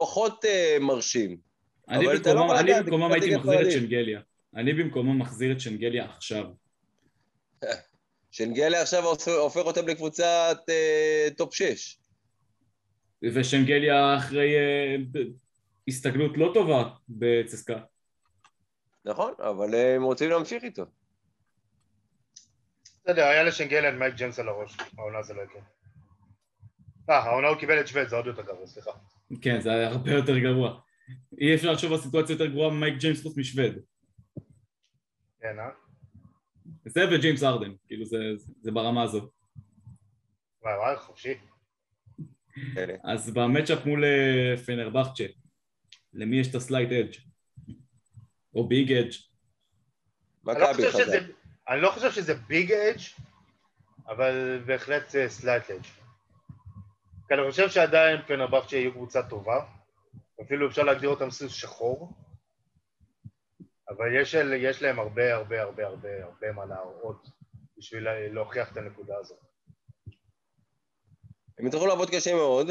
פחות 0.00 0.44
אה, 0.44 0.76
מרשים. 0.80 1.36
אני 1.88 2.06
במקומם 2.06 2.48
לא 3.08 3.14
הייתי 3.14 3.36
מחזיר 3.36 3.66
את 3.66 3.72
שנגליה. 3.72 4.20
אני 4.56 4.72
במקומו 4.72 5.14
מחזיר 5.14 5.52
את 5.52 5.60
שנגליה 5.60 6.04
עכשיו. 6.16 6.44
שנגליה 8.30 8.82
עכשיו 8.82 9.04
הופך 9.26 9.60
אותם 9.60 9.88
לקבוצת 9.88 10.58
top 11.36 11.54
6. 11.54 11.98
ושנגליה 13.34 14.16
אחרי 14.16 14.54
אה, 14.56 15.18
הסתגלות 15.88 16.36
לא 16.36 16.50
טובה 16.54 16.90
בצסקה. 17.08 17.78
נכון, 19.04 19.34
אבל 19.38 19.74
הם 19.74 20.02
רוצים 20.02 20.30
להמשיך 20.30 20.64
איתו. 20.64 20.84
בסדר, 22.84 23.24
היה 23.24 23.42
לשנגליה 23.42 23.90
מייק 23.90 24.14
ג'יימס 24.14 24.38
על 24.38 24.48
הראש, 24.48 24.76
העונה 24.98 25.22
זה 25.22 25.34
לא 25.34 25.42
יקרה. 25.42 25.62
אה, 27.10 27.18
העונה 27.18 27.48
הוא 27.48 27.56
קיבל 27.56 27.80
את 27.80 27.88
שווד, 27.88 28.08
זה 28.08 28.16
עוד 28.16 28.26
יותר 28.26 28.42
גרוע, 28.42 28.66
סליחה. 28.66 28.90
כן, 29.42 29.60
זה 29.60 29.70
היה 29.70 29.88
הרבה 29.88 30.10
יותר 30.12 30.38
גרוע. 30.38 30.80
אי 31.40 31.54
אפשר 31.54 31.72
לחשוב 31.72 31.92
על 31.92 31.98
סיטואציה 31.98 32.34
יותר 32.34 32.46
גרועה 32.46 32.70
ממייק 32.70 32.94
ג'יימס 32.98 33.22
חוץ 33.22 33.36
משווד. 33.36 33.72
כן, 35.40 35.58
אה? 35.58 35.70
זה 36.86 37.00
וג'יימס 37.12 37.42
הארדן, 37.42 37.70
כאילו 37.86 38.04
זה, 38.04 38.18
זה 38.62 38.70
ברמה 38.70 39.02
הזו. 39.02 39.30
וואי 40.62 40.74
וואי, 40.78 40.96
חופשי. 40.96 41.34
אז 43.04 43.30
ב 43.30 43.37
matchup 43.37 43.86
מול 43.86 44.04
אה, 44.04 44.56
פנרבכצ'ה, 44.66 45.24
למי 46.12 46.36
יש 46.36 46.50
את 46.50 46.54
ה 46.54 46.59
slight 46.59 46.90
edge? 46.92 47.14
או 48.54 48.68
big 48.68 48.92
edge? 48.92 49.12
אני 51.68 51.80
לא 51.80 51.90
חושב 51.90 52.10
שזה 52.10 52.34
big 52.34 52.72
edge, 52.72 53.00
אבל 54.08 54.62
בהחלט 54.66 55.14
slight 55.28 55.70
edge. 55.70 55.99
כי 57.30 57.34
אני 57.34 57.50
חושב 57.50 57.68
שעדיין 57.68 58.20
פנרבכצ'ה 58.26 58.76
יהיו 58.76 58.92
קבוצה 58.92 59.22
טובה, 59.22 59.64
אפילו 60.42 60.68
אפשר 60.68 60.82
להגדיר 60.82 61.08
אותם 61.08 61.30
סוס 61.30 61.52
שחור, 61.52 62.12
אבל 63.88 64.20
יש, 64.20 64.34
יש 64.56 64.82
להם 64.82 64.98
הרבה 64.98 65.34
הרבה 65.34 65.62
הרבה 65.62 65.86
הרבה 65.86 66.24
הרבה 66.24 66.52
מה 66.52 66.64
להראות 66.64 67.28
בשביל 67.78 68.08
להוכיח 68.32 68.72
את 68.72 68.76
הנקודה 68.76 69.14
הזאת. 69.18 69.38
הם 71.58 71.66
יצטרכו 71.66 71.86
לעבוד 71.86 72.10
קשה 72.10 72.34
מאוד, 72.34 72.70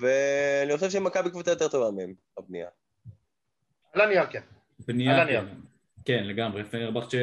ואני 0.00 0.76
חושב 0.76 0.90
שמכבי 0.90 1.30
קבוצה 1.30 1.50
יותר 1.50 1.68
טובה 1.68 1.90
מהם, 1.90 2.14
בבנייה. 2.38 2.68
על 3.92 4.00
הנייר 4.00 4.26
כן. 4.26 4.42
בנייה 4.86 5.26
כן. 5.26 5.44
כן, 6.04 6.24
לגמרי. 6.24 6.64
פנרבכט 6.64 7.10
ש... 7.10 7.14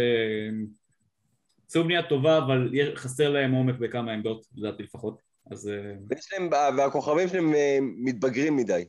עשו 1.68 1.84
בנייה 1.84 2.10
טובה, 2.10 2.38
אבל 2.38 2.70
חסר 2.96 3.30
להם 3.30 3.52
עומק 3.52 3.76
בכמה 3.76 4.12
עמדות, 4.12 4.46
לדעתי 4.56 4.84
לפחות. 4.84 5.35
אז... 5.52 5.68
אה, 5.68 5.94
ויש 6.10 6.30
להם, 6.34 6.50
והכוכבים 6.78 7.28
שלהם 7.28 7.54
אה, 7.54 7.78
מתבגרים 7.82 8.56
מדי. 8.56 8.86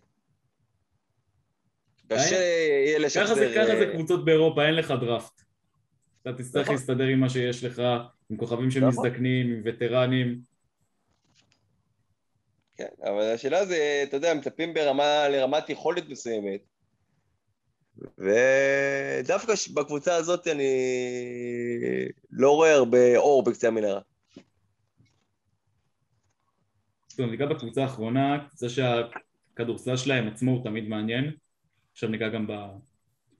קשה 2.08 2.36
יהיה 2.36 2.98
לשחזר... 2.98 3.54
ככה 3.54 3.76
זה 3.76 3.90
קבוצות 3.92 4.24
באירופה, 4.24 4.66
אין 4.66 4.74
לך 4.74 4.90
דראפט. 4.90 5.42
אתה 6.22 6.32
תצטרך 6.32 6.62
נכון. 6.62 6.74
להסתדר 6.74 7.04
עם 7.04 7.20
מה 7.20 7.30
שיש 7.30 7.64
לך, 7.64 7.82
עם 8.30 8.36
כוכבים 8.36 8.68
נכון. 8.68 8.92
שמזדקנים, 8.92 9.46
עם 9.46 9.62
וטרנים. 9.64 10.40
כן, 12.76 12.88
אבל 13.02 13.32
השאלה 13.34 13.66
זה, 13.66 14.00
אתה 14.08 14.16
יודע, 14.16 14.34
מצפים 14.34 14.74
ברמה, 14.74 15.28
לרמת 15.28 15.70
יכולת 15.70 16.08
מסוימת. 16.08 16.60
ודווקא 18.18 19.52
בקבוצה 19.74 20.14
הזאת 20.14 20.48
אני 20.48 20.68
לא 22.30 22.50
רואה 22.50 22.72
הרבה 22.74 23.16
אור 23.16 23.44
בקצה 23.44 23.68
המנהרה. 23.68 24.00
טוב, 27.16 27.30
ניגע 27.30 27.46
בקבוצה 27.46 27.82
האחרונה, 27.82 28.46
זה 28.52 28.66
שהכדורסל 28.68 29.96
שלהם 29.96 30.28
עצמו 30.28 30.50
הוא 30.50 30.64
תמיד 30.64 30.88
מעניין. 30.88 31.32
עכשיו 31.92 32.08
ניגע 32.08 32.28
גם 32.28 32.46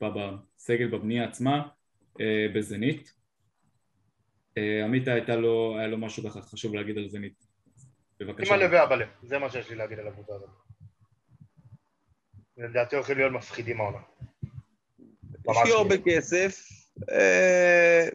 בסגל 0.00 0.86
בבנייה 0.86 1.24
עצמה, 1.24 1.68
אה, 2.20 2.46
בזנית. 2.54 3.12
אה, 4.58 4.84
עמית 4.84 5.08
הייתה 5.08 5.36
לו, 5.36 5.78
היה 5.78 5.86
לו 5.86 5.98
משהו 5.98 6.30
ככה 6.30 6.42
חשוב 6.42 6.74
להגיד 6.74 6.98
על 6.98 7.08
זנית. 7.08 7.46
בבקשה. 8.20 8.54
אימא 8.54 8.64
לב 8.64 8.70
ואבא 8.72 9.04
זה 9.22 9.38
מה 9.38 9.50
שיש 9.50 9.70
לי 9.70 9.76
להגיד 9.76 9.98
על 9.98 10.08
הקבוצה 10.08 10.32
הזאת. 10.34 10.48
לדעתי 12.56 12.96
הולכים 12.96 13.16
להיות 13.16 13.32
מפחידים 13.32 13.80
העונה. 13.80 13.98
יש 15.50 15.56
לי 15.64 15.72
הרבה 15.72 15.94
כסף. 16.04 16.68
אה, 17.10 18.08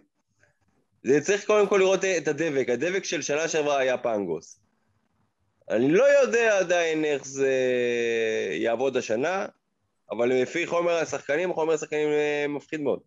זה 1.03 1.22
צריך 1.22 1.45
קודם 1.45 1.68
כל 1.68 1.78
לראות 1.78 2.05
את 2.05 2.28
הדבק. 2.28 2.70
הדבק 2.70 3.03
של 3.03 3.22
שנה 3.22 3.47
שעברה 3.47 3.78
היה 3.78 3.97
פנגוס. 3.97 4.61
אני 5.72 5.91
לא 5.91 6.03
יודע 6.03 6.59
עדיין 6.59 7.05
איך 7.05 7.26
זה 7.26 7.51
יעבוד 8.51 8.97
השנה, 8.97 9.45
אבל 10.11 10.30
לפי 10.30 10.67
חומר 10.67 10.91
השחקנים, 10.91 11.53
חומר 11.53 11.74
השחקנים 11.74 12.07
אה, 12.07 12.45
מפחיד 12.49 12.82
מאוד. 12.82 12.99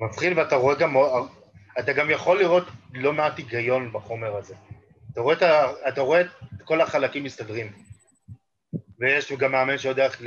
מבחין 0.00 0.38
ואתה 0.38 0.56
רואה 0.56 0.74
גם, 0.74 0.94
אתה 1.78 1.92
גם 1.92 2.10
יכול 2.10 2.38
לראות 2.38 2.64
לא 2.92 3.12
מעט 3.12 3.38
היגיון 3.38 3.92
בחומר 3.92 4.36
הזה. 4.36 4.54
אתה 5.12 5.20
רואה 5.20 5.34
את, 5.36 5.42
ה, 5.42 5.72
אתה 5.88 6.00
רואה 6.00 6.20
את 6.20 6.62
כל 6.64 6.80
החלקים 6.80 7.24
מסתדרים. 7.24 7.72
ויש 8.98 9.32
גם 9.32 9.52
מאמן 9.52 9.78
שיודע 9.78 10.04
איך 10.04 10.22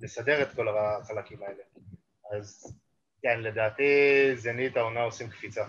לסדר 0.00 0.42
את 0.42 0.54
כל 0.54 0.68
החלקים 0.68 1.38
האלה. 1.42 1.62
אז 2.32 2.76
כן, 3.22 3.40
לדעתי 3.40 3.82
זנית 4.36 4.76
העונה 4.76 5.02
עושים 5.02 5.28
קפיצה. 5.28 5.64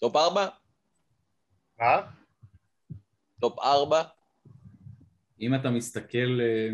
top 0.00 0.16
ארבע? 0.16 0.48
מה? 1.80 2.00
top 3.40 3.58
ארבע? 3.58 4.02
אם 5.40 5.54
אתה 5.54 5.70
מסתכל, 5.70 6.40
אה, 6.40 6.68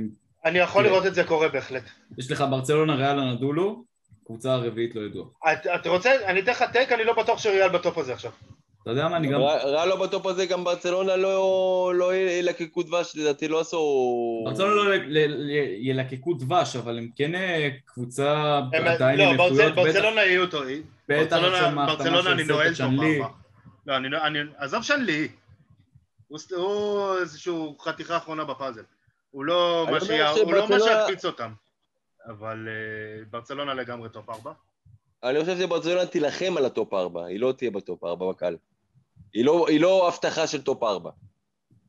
אני 0.44 0.58
יכול. 0.58 0.84
לראות 0.84 1.06
את 1.06 1.14
זה 1.14 1.24
קורה 1.24 1.48
בהחלט. 1.48 1.82
יש 2.18 2.30
לך 2.30 2.44
ברצלונה, 2.50 2.94
ריאל 2.94 3.18
אנדולו, 3.18 3.84
קבוצה 4.26 4.52
הרביעית 4.54 4.94
לא 4.94 5.00
ידוע. 5.00 5.26
את, 5.52 5.66
אתה 5.66 5.88
רוצה, 5.88 6.10
אני 6.26 6.40
אתן 6.40 6.50
לך 6.50 6.64
take, 6.72 6.88
אני 6.92 7.04
לא 7.04 7.22
בטוח 7.22 7.38
שריאל 7.38 7.68
ב 7.68 7.76
top 7.76 7.98
הזה 7.98 8.12
עכשיו. 8.12 8.30
אתה 8.82 8.90
יודע 8.90 9.08
מה, 9.08 9.16
אני 9.16 9.28
גם... 9.28 9.40
ר- 9.40 9.68
רע 9.68 9.86
לא 9.86 10.06
בטופ 10.06 10.26
הזה, 10.26 10.46
גם 10.46 10.64
ברצלונה 10.64 11.16
לא 11.16 11.92
לא 11.94 12.14
ילקקו 12.16 12.82
דבש, 12.82 13.16
לדעתי 13.16 13.48
לא 13.48 13.60
עשו... 13.60 14.42
ברצלונה 14.46 14.90
לא 15.06 15.18
ילקקו 15.80 16.34
דבש, 16.34 16.76
אבל 16.76 16.98
הם 16.98 17.08
כן 17.16 17.34
אה, 17.34 17.68
קבוצה 17.84 18.60
עדיין 18.72 19.18
לא, 19.18 19.24
עם 19.24 19.36
ברצל- 19.36 19.42
איכויות, 19.42 19.72
בטח- 19.72 19.82
ברצלונה 19.82 20.20
יהיו 20.24 20.42
אותו. 20.42 20.60
בטח 21.08 21.36
עכשיו 21.36 21.40
ברצלונה, 21.40 21.70
מההחתמה 21.70 22.32
אני 22.32 22.44
של 22.44 22.52
נועל 22.52 22.74
סרטה 22.74 22.76
צ'אנלי. 22.90 23.20
לא, 23.86 23.96
אני, 23.96 24.08
אני, 24.16 24.38
עזוב 24.56 24.82
שנלי. 24.82 25.28
הוא, 26.28 26.38
הוא 26.56 27.18
איזשהו 27.18 27.78
חתיכה 27.78 28.16
אחרונה 28.16 28.44
בפאזל. 28.44 28.82
הוא 29.30 29.44
לא 29.44 29.86
מה 29.86 29.92
לא 29.92 29.98
מה 29.98 30.36
שברצלונה- 30.36 30.84
שיקפיץ 31.06 31.24
אותם. 31.24 31.52
אבל 32.26 32.68
uh, 32.68 33.28
ברצלונה 33.30 33.74
לגמרי 33.74 34.08
טופ 34.08 34.30
ארבע. 34.30 34.52
אני 35.22 35.40
חושב 35.40 35.58
שברצלונה 35.58 36.06
תילחם 36.06 36.54
על 36.56 36.64
הטופ 36.64 36.94
ארבע, 36.94 37.24
היא 37.26 37.40
לא 37.40 37.52
תהיה 37.58 37.70
בטופ 37.70 38.04
ארבע 38.04 38.30
בקל. 38.30 38.56
היא 39.34 39.44
לא- 39.44 39.66
היא 39.68 39.80
לא 39.80 40.08
הבטחה 40.08 40.46
של 40.46 40.62
טופ 40.62 40.82
ארבע. 40.82 41.10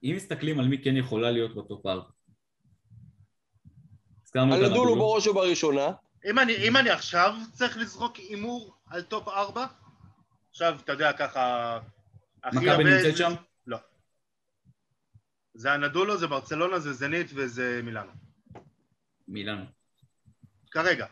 אם 0.03 0.13
מסתכלים 0.15 0.59
על 0.59 0.67
מי 0.67 0.83
כן 0.83 0.97
יכולה 0.97 1.31
להיות 1.31 1.55
בטופ 1.55 1.85
ארבע. 1.85 2.09
אנאדולו. 4.35 4.95
בראש 4.95 5.27
ובראשונה, 5.27 5.91
אם 6.29 6.39
אני, 6.39 6.55
אם 6.67 6.77
אני 6.77 6.89
עכשיו 6.89 7.35
צריך 7.51 7.77
לזרוק 7.77 8.15
הימור 8.15 8.75
על 8.89 9.01
טופ 9.01 9.27
ארבע, 9.27 9.65
עכשיו, 10.53 10.79
אתה 10.83 10.91
יודע, 10.91 11.13
ככה... 11.13 11.79
מכבי 12.45 12.69
הרבה 12.69 12.83
נמצאת 12.83 13.17
שם? 13.17 13.31
לא. 13.67 13.77
זה 15.53 15.71
אנאדולו, 15.71 16.17
זה 16.17 16.27
ברצלונה, 16.27 16.79
זה 16.79 16.93
זנית 16.93 17.27
וזה 17.35 17.81
מילאנו. 17.83 18.11
מילאנו. 19.27 19.65
כרגע. 20.71 21.05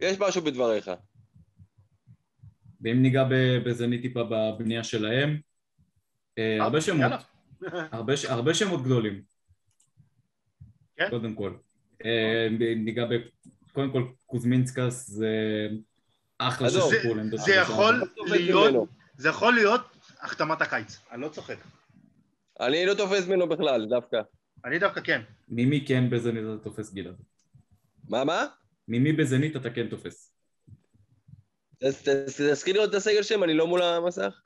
יש 0.00 0.16
משהו 0.20 0.42
בדבריך. 0.42 0.90
ואם 2.80 3.02
ניגע 3.02 3.24
בזנית 3.64 4.02
טיפה 4.02 4.24
בבנייה 4.24 4.84
שלהם, 4.84 5.40
אה, 6.38 6.56
הרבה 6.60 6.80
שמות. 6.80 7.12
הרבה 7.92 8.12
הרבה 8.28 8.54
שמות 8.54 8.82
גדולים. 8.82 9.22
כן. 10.96 11.10
קודם 11.10 11.34
כל. 11.34 11.56
אה, 12.04 12.48
ניגע 12.76 13.04
ב... 13.04 13.12
קודם 13.72 13.92
כל, 13.92 14.04
קוזמינסקס 14.26 15.06
זה 15.06 15.28
אחלה 16.38 16.70
של. 16.70 16.78
עמדות 17.20 17.40
זה 17.40 17.54
יכול. 17.54 18.02
תופס 18.16 18.30
להיות. 18.30 18.88
זה 19.16 19.28
יכול 19.28 19.54
להיות 19.54 19.80
החתמת 20.20 20.62
הקיץ. 20.62 20.98
אני 21.12 21.22
לא 21.22 21.28
צוחק. 21.28 21.56
אני 22.60 22.86
לא 22.86 22.94
תופס 22.94 23.26
ממנו 23.26 23.48
בכלל, 23.48 23.86
דווקא. 23.90 24.20
אני 24.64 24.78
דווקא 24.78 25.00
כן. 25.00 25.22
ממי 25.48 25.84
כן 25.86 26.10
בזנית 26.10 26.44
אתה 26.44 26.64
תופס 26.64 26.92
גילה? 26.92 27.10
מה, 28.08 28.24
מה? 28.24 28.46
ממי 28.88 29.12
בזנית 29.12 29.56
אתה 29.56 29.70
כן 29.70 29.88
תופס? 29.88 30.34
תזכיר 31.78 32.74
לי 32.74 32.78
עוד 32.78 32.88
את 32.88 32.94
הסגל 32.94 33.22
שם, 33.22 33.44
אני 33.44 33.54
לא 33.54 33.66
מול 33.66 33.82
המסך. 33.82 34.40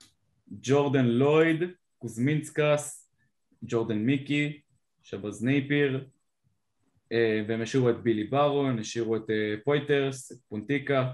ג'ורדן 0.63 1.05
לויד, 1.05 1.63
קוזמינסקס, 1.99 3.11
ג'ורדן 3.63 3.99
מיקי, 3.99 4.61
שבאז 5.03 5.45
נאפייר, 5.45 6.05
אה, 7.13 7.43
והם 7.49 7.63
השאירו 7.63 7.91
את 7.91 8.03
בילי 8.03 8.25
ברון, 8.25 8.79
השאירו 8.79 9.17
את 9.17 9.31
אה, 9.31 9.55
פויטרס, 9.65 10.33
את 10.33 10.37
פוניטקה, 10.49 11.11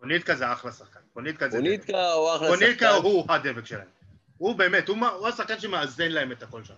פוניטקה 0.00 0.36
זה 0.36 0.52
אחלה 0.52 0.72
שחקן. 0.72 1.00
פוניטקה 1.12 1.48
זה... 1.48 1.58
פוניטקה 1.58 2.12
הוא 2.12 2.36
אחלה 2.36 2.48
פוניטקה 2.48 2.88
שחקן. 2.88 3.02
הוא 3.02 3.32
הדבק 3.32 3.66
שלהם. 3.66 3.88
הוא 4.36 4.54
באמת, 4.54 4.88
הוא 4.88 5.28
השחקן 5.28 5.60
שמאזן 5.60 6.10
להם 6.10 6.32
את 6.32 6.42
הכל 6.42 6.64
שם. 6.64 6.74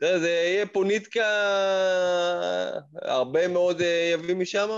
זה 0.00 0.18
זה 0.18 0.28
יהיה 0.28 0.66
פוניטקה, 0.66 1.24
הרבה 3.02 3.48
מאוד 3.48 3.80
אה, 3.80 4.10
יביא 4.14 4.34
משם, 4.34 4.68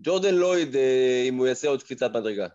וג'ורדן 0.00 0.34
לויד, 0.34 0.76
אה, 0.76 1.24
אם 1.28 1.34
הוא 1.34 1.46
יעשה 1.46 1.68
עוד 1.68 1.82
קפיצת 1.82 2.10
מדרגה. 2.10 2.46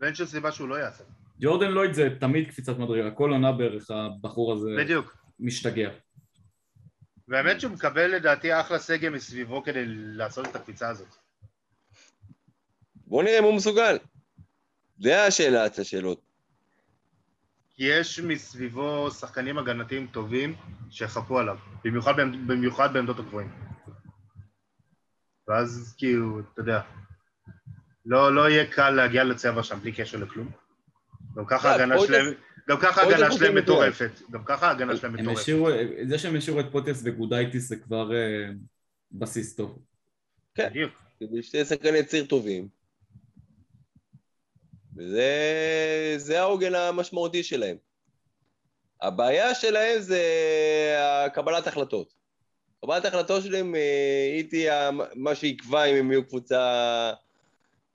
ואין 0.00 0.14
שום 0.14 0.26
סיבה 0.26 0.52
שהוא 0.52 0.68
לא 0.68 0.74
יעשה. 0.74 1.04
ג'ורדן 1.40 1.70
לויד 1.70 1.92
זה 1.92 2.08
תמיד 2.20 2.48
קפיצת 2.48 2.78
מדרגה, 2.78 3.10
כל 3.10 3.30
עונה 3.30 3.52
בערך 3.52 3.90
הבחור 3.90 4.52
הזה 4.52 4.70
בדיוק. 4.78 5.16
משתגע. 5.40 5.90
והאמת 7.28 7.60
שהוא 7.60 7.72
מקבל 7.72 8.06
לדעתי 8.06 8.60
אחלה 8.60 8.78
סגל 8.78 9.08
מסביבו 9.08 9.62
כדי 9.62 9.82
לעשות 9.86 10.46
את 10.46 10.56
הקפיצה 10.56 10.88
הזאת. 10.88 11.16
בואו 13.06 13.22
נראה 13.22 13.38
אם 13.38 13.44
הוא 13.44 13.54
מסוגל. 13.54 13.98
זה 14.98 15.24
השאלת 15.26 15.78
השאלות. 15.78 16.20
כי 17.74 17.84
יש 17.84 18.20
מסביבו 18.20 19.10
שחקנים 19.10 19.58
הגנתיים 19.58 20.06
טובים 20.06 20.54
שיחפו 20.90 21.38
עליו, 21.38 21.58
במיוחד, 21.84 22.14
במיוחד 22.46 22.92
בעמדות 22.92 23.18
הגבוהים. 23.18 23.52
ואז 25.48 25.94
כאילו, 25.98 26.40
אתה 26.40 26.60
יודע, 26.60 26.80
לא, 28.06 28.34
לא 28.34 28.48
יהיה 28.48 28.72
קל 28.72 28.90
להגיע 28.90 29.24
לצבע 29.24 29.62
שם 29.62 29.78
בלי 29.80 29.92
קשר 29.92 30.18
לכלום. 30.18 30.50
גם 31.36 31.44
ככה 31.46 31.70
ההגנה 31.70 31.94
פויטרס- 31.96 32.06
שלהם, 32.06 32.34
גם 32.68 32.76
ככה 32.80 33.02
ההגנה 33.02 33.26
הוא 33.26 33.38
שלהם 33.38 33.52
כן. 33.52 33.58
מטורפת. 33.58 34.10
גם 34.30 34.44
ככה 34.44 34.68
ההגנה 34.68 34.96
שלהם 34.96 35.14
הם 35.14 35.20
מטורפת. 35.20 35.46
זה 36.08 36.18
שהם 36.18 36.36
השאירו 36.36 36.60
את 36.60 36.66
פוטרס 36.72 37.00
וגודייטיס 37.04 37.68
זה 37.68 37.76
כבר 37.76 38.14
אה, 38.14 38.50
בסיס 39.12 39.56
טוב. 39.56 39.78
בדיוק. 40.58 40.92
כדי 41.20 41.42
שתי 41.42 41.64
שחקני 41.64 42.04
ציר 42.04 42.24
טובים. 42.26 42.68
וזה 44.96 46.14
זה 46.16 46.40
העוגן 46.40 46.74
המשמעותי 46.74 47.42
שלהם. 47.42 47.76
הבעיה 49.02 49.54
שלהם 49.54 50.00
זה 50.00 50.22
קבלת 51.34 51.66
החלטות. 51.66 52.14
קבלת 52.80 53.04
החלטות 53.04 53.42
שלהם 53.42 53.74
אה, 53.74 54.30
היא 54.34 54.48
תהיה 54.50 54.90
מה 55.14 55.34
שיקבע 55.34 55.84
אם 55.84 55.96
הם 55.96 56.10
יהיו 56.10 56.26
קבוצה 56.26 57.12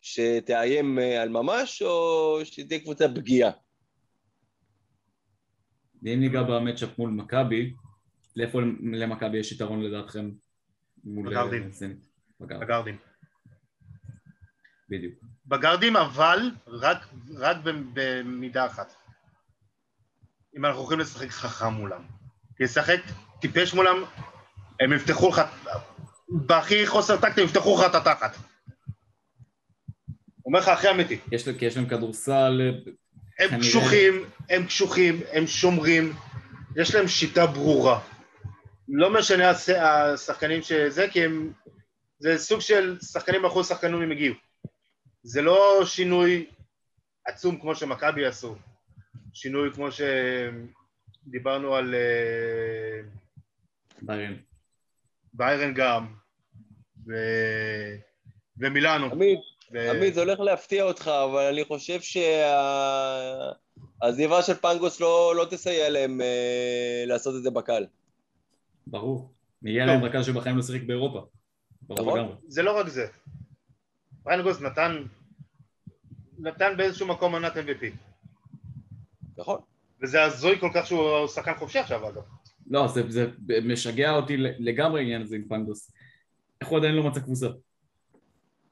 שתאיים 0.01 0.99
אה, 0.99 1.21
על 1.21 1.29
ממש, 1.29 1.81
או 1.81 2.39
שתהיה 2.43 2.79
קבוצה 2.79 3.07
פגיעה. 3.07 3.51
ואם 6.03 6.19
ניגע 6.19 6.43
במצ'אפ 6.43 6.99
מול 6.99 7.09
מכבי, 7.09 7.73
לאיפה 8.35 8.59
למכבי 8.93 9.37
יש 9.37 9.51
יתרון 9.51 9.81
לדעתכם? 9.81 10.31
מול 11.03 11.27
אה, 11.27 11.31
בגרדים. 11.31 11.71
זנית? 11.71 12.05
בגרדים. 12.39 12.97
בדיוק. 14.89 15.13
בגרדים, 15.45 15.95
אבל 15.95 16.51
רק, 16.67 17.07
רק 17.35 17.57
במידה 17.93 18.65
אחת. 18.65 18.93
אם 20.57 20.65
אנחנו 20.65 20.81
הולכים 20.81 20.99
לשחק 20.99 21.29
חכם 21.29 21.73
מולם. 21.73 22.01
לשחק 22.59 22.99
טיפש 23.41 23.73
מולם, 23.73 23.95
הם 24.79 24.93
יפתחו 24.93 25.29
לך, 25.29 25.41
בהכי 26.29 26.87
חוסר 26.87 27.17
טקט 27.17 27.37
הם 27.37 27.45
יפתחו 27.45 27.77
לך 27.79 27.89
את 27.89 27.95
התחת. 27.95 28.35
אומר 30.45 30.59
לך 30.59 30.67
הכי 30.67 30.89
אמיתי. 30.91 31.19
יש, 31.31 31.49
כי 31.49 31.65
יש 31.65 31.77
להם 31.77 31.89
כדורסל, 31.89 32.71
הם 33.39 33.47
כנראה. 33.49 33.59
קשוחים, 33.59 34.25
הם 34.49 34.65
קשוחים, 34.65 35.19
הם 35.31 35.47
שומרים, 35.47 36.13
יש 36.75 36.95
להם 36.95 37.07
שיטה 37.07 37.45
ברורה. 37.47 37.99
לא 38.87 39.13
משנה 39.13 39.49
הש- 39.49 39.69
השחקנים 39.69 40.61
שזה, 40.61 41.07
כי 41.11 41.25
הם... 41.25 41.53
זה 42.19 42.37
סוג 42.37 42.59
של 42.61 42.97
שחקנים 43.01 43.45
אחוז 43.45 43.67
שחקנים 43.69 44.01
הם 44.01 44.11
הגיעו. 44.11 44.35
זה 45.23 45.41
לא 45.41 45.81
שינוי 45.85 46.45
עצום 47.25 47.59
כמו 47.61 47.75
שמכבי 47.75 48.25
עשו. 48.25 48.55
שינוי 49.33 49.73
כמו 49.73 49.87
שדיברנו 49.91 51.75
על 51.75 51.95
אה, 51.95 53.01
ביירן. 54.01 54.35
ביירן 55.33 55.73
גם, 55.73 56.07
ו... 57.07 57.13
ומילאנו. 58.57 59.05
עמית, 59.11 59.39
ו... 59.73 59.89
עמית, 59.89 60.13
זה 60.13 60.19
הולך 60.19 60.39
להפתיע 60.39 60.83
אותך, 60.83 61.07
אבל 61.07 61.43
אני 61.43 61.63
חושב 61.63 61.99
שהעזיבה 64.01 64.41
של 64.41 64.53
פנגוס 64.53 64.99
לא, 64.99 65.33
לא 65.35 65.45
תסייע 65.49 65.89
להם 65.89 66.21
אה, 66.21 67.03
לעשות 67.05 67.35
את 67.35 67.43
זה 67.43 67.51
בקל. 67.51 67.85
ברור. 68.87 69.17
טוב. 69.17 69.69
להם 69.69 70.03
רכז 70.03 70.25
שבחיים 70.25 70.55
לא 70.55 70.61
שיחק 70.61 70.83
באירופה. 70.83 71.25
ברור 71.81 72.01
נכון. 72.01 72.19
לגמרי. 72.19 72.35
זה 72.47 72.63
לא 72.63 72.79
רק 72.79 72.87
זה. 72.87 73.07
פיינגוס 74.23 74.61
נתן, 74.61 75.03
נתן 76.39 76.73
באיזשהו 76.77 77.07
מקום 77.07 77.33
עונת 77.33 77.53
MVP. 77.55 77.85
נכון. 79.37 79.59
וזה 80.01 80.23
הזוי 80.23 80.59
כל 80.59 80.69
כך 80.73 80.87
שהוא 80.87 81.27
שחקן 81.27 81.55
חופשי 81.55 81.79
עכשיו 81.79 82.09
אגב. 82.09 82.21
לא, 82.69 82.87
זה, 82.87 83.01
זה 83.09 83.31
משגע 83.63 84.11
אותי 84.11 84.37
לגמרי 84.37 84.99
העניין 84.99 85.21
הזה 85.21 85.35
עם 85.35 85.43
פנדוס. 85.49 85.91
איך 86.61 86.69
הוא 86.69 86.77
עדיין 86.77 86.95
לא 86.95 87.03
מצא 87.03 87.19
קבוצה? 87.19 87.47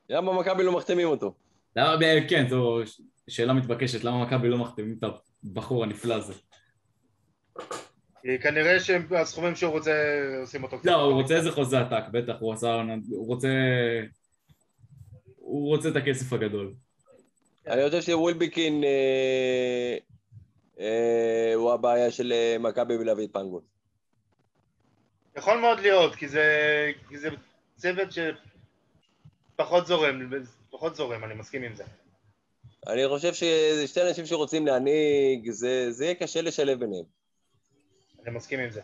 למה 0.10 0.34
מכבי 0.34 0.64
לא 0.64 0.72
מחתימים 0.72 1.08
אותו? 1.08 1.34
למה, 1.76 1.98
כן, 2.30 2.48
זו 2.50 2.80
שאלה 3.28 3.54
מתבקשת, 3.54 4.04
למה 4.04 4.26
מכבי 4.26 4.50
לא 4.50 4.58
מחתימים 4.58 4.96
את 5.00 5.04
הבחור 5.44 5.84
הנפלא 5.84 6.14
הזה? 6.14 6.34
כנראה 8.44 8.80
שהסכומים 8.80 9.56
שהוא 9.56 9.72
רוצה 9.72 9.94
עושים 10.42 10.64
אותו 10.64 10.78
לא, 10.84 10.96
הוא 10.96 11.14
רוצה 11.14 11.36
איזה 11.36 11.52
חוזה 11.52 11.80
עתק, 11.80 12.04
בטח, 12.12 12.34
הוא 12.40 12.54
עשה, 12.54 12.82
הוא 13.10 13.28
רוצה... 13.28 13.50
הוא 15.36 15.68
רוצה 15.68 15.90
את 15.90 15.96
הכסף 15.96 16.34
הגדול. 16.34 16.74
אני 17.68 17.90
חושב 17.90 18.02
שווילביקין 18.02 18.84
אה, 18.84 19.98
אה, 20.80 21.54
הוא 21.56 21.74
הבעיה 21.74 22.12
של 22.12 22.32
אה, 22.32 22.56
מכבי 22.60 22.98
בלהביא 22.98 23.26
את 23.26 23.34
פנגול. 23.34 23.62
יכול 25.38 25.58
מאוד 25.58 25.80
להיות, 25.80 26.16
כי 26.16 26.28
זה, 26.28 26.46
כי 27.10 27.18
זה 27.18 27.30
צוות 27.76 28.12
שפחות 29.58 29.88
זורם, 29.88 30.30
פחות 30.70 30.96
זורם, 30.96 31.24
אני 31.24 31.34
מסכים 31.34 31.64
עם 31.64 31.76
זה. 31.76 31.84
אני 32.88 33.08
חושב 33.08 33.34
שזה 33.34 33.88
שתי 33.88 34.02
אנשים 34.10 34.26
שרוצים 34.26 34.68
להנהיג, 34.68 35.50
זה, 35.50 35.92
זה 35.92 36.06
יהיה 36.06 36.16
קשה 36.16 36.42
לשלב 36.42 36.80
ביניהם. 36.80 37.04
אני 38.26 38.36
מסכים 38.36 38.60
עם 38.60 38.70
זה. 38.70 38.82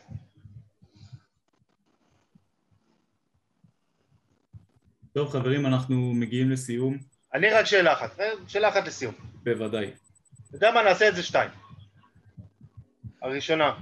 טוב 5.14 5.30
חברים, 5.30 5.66
אנחנו 5.66 6.14
מגיעים 6.14 6.52
לסיום. 6.52 6.98
אני 7.34 7.50
רק 7.50 7.66
שאלה 7.66 7.94
אחת, 7.94 8.20
שאלה 8.48 8.70
אחת 8.70 8.88
לסיום. 8.88 9.14
בוודאי. 9.44 9.86
אתה 10.48 10.56
יודע 10.56 10.72
מה, 10.72 10.84
נעשה 10.84 11.10
את 11.10 11.16
זה 11.16 11.24
שתיים. 11.24 11.50
הראשונה, 13.22 13.80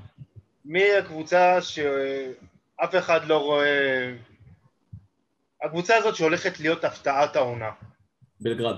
מי 0.65 0.93
הקבוצה 0.93 1.61
שאף 1.61 2.95
אחד 2.95 3.25
לא 3.25 3.37
רואה... 3.37 4.13
הקבוצה 5.63 5.95
הזאת 5.95 6.15
שהולכת 6.15 6.59
להיות 6.59 6.83
הפתעת 6.83 7.35
העונה. 7.35 7.71
בלגרד. 8.39 8.75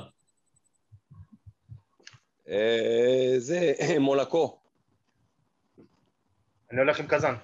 אה, 2.49 3.33
זה 3.37 3.73
מולקו. 3.99 4.59
אני 6.71 6.79
הולך 6.79 6.99
עם 6.99 7.07
קזאן. 7.07 7.35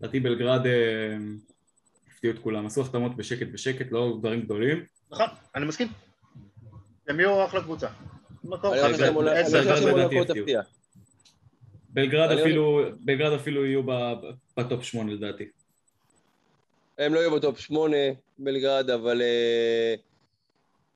לדעתי 0.00 0.20
בלגרד 0.20 0.66
אה, 0.66 1.16
הפתיעו 2.12 2.34
את 2.34 2.38
כולם, 2.38 2.66
עשו 2.66 2.80
החתמות 2.80 3.16
בשקט 3.16 3.46
בשקט, 3.52 3.92
לא 3.92 4.16
דברים 4.18 4.40
גדולים. 4.40 4.84
נכון, 5.10 5.26
אני 5.54 5.66
מסכים. 5.66 5.88
הם 7.08 7.20
יהיו 7.20 7.44
אחלה 7.44 7.62
קבוצה. 7.62 7.88
בלגרד 11.88 12.38
אפילו, 12.38 12.80
בלגרד 13.00 13.32
אפילו 13.32 13.66
יהיו 13.66 13.82
בטופ 14.56 14.82
שמונה 14.84 15.12
לדעתי. 15.12 15.44
הם 16.98 17.14
לא 17.14 17.18
יהיו 17.18 17.36
בטופ 17.36 17.58
שמונה, 17.58 17.96
בלגרד, 18.38 18.90
אבל 18.90 19.22
אה, 19.22 19.94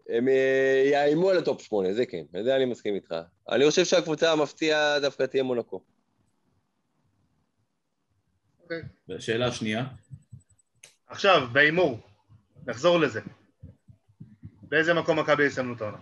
הם 0.09 0.29
אה, 0.29 0.83
יאיימו 0.93 1.31
על 1.31 1.39
הטופ 1.39 1.63
שמונה, 1.63 1.93
זה 1.93 2.07
כן, 2.07 2.23
זה 2.45 2.57
אני 2.57 2.65
מסכים 2.65 2.95
איתך. 2.95 3.15
אני 3.49 3.71
חושב 3.71 3.85
שהקבוצה 3.85 4.33
המפתיעה 4.33 5.01
דווקא 5.01 5.23
תהיה 5.27 5.43
מונקו. 5.43 5.81
אוקיי. 8.63 8.83
שאלה 9.19 9.53
שנייה. 9.53 9.85
עכשיו, 11.07 11.49
בהימור, 11.53 11.99
נחזור 12.67 13.01
לזה. 13.01 13.21
באיזה 14.63 14.95
מקום 14.95 15.19
מכבי 15.19 15.47
יסיימו 15.47 15.75
את 15.75 15.81
העונה? 15.81 15.99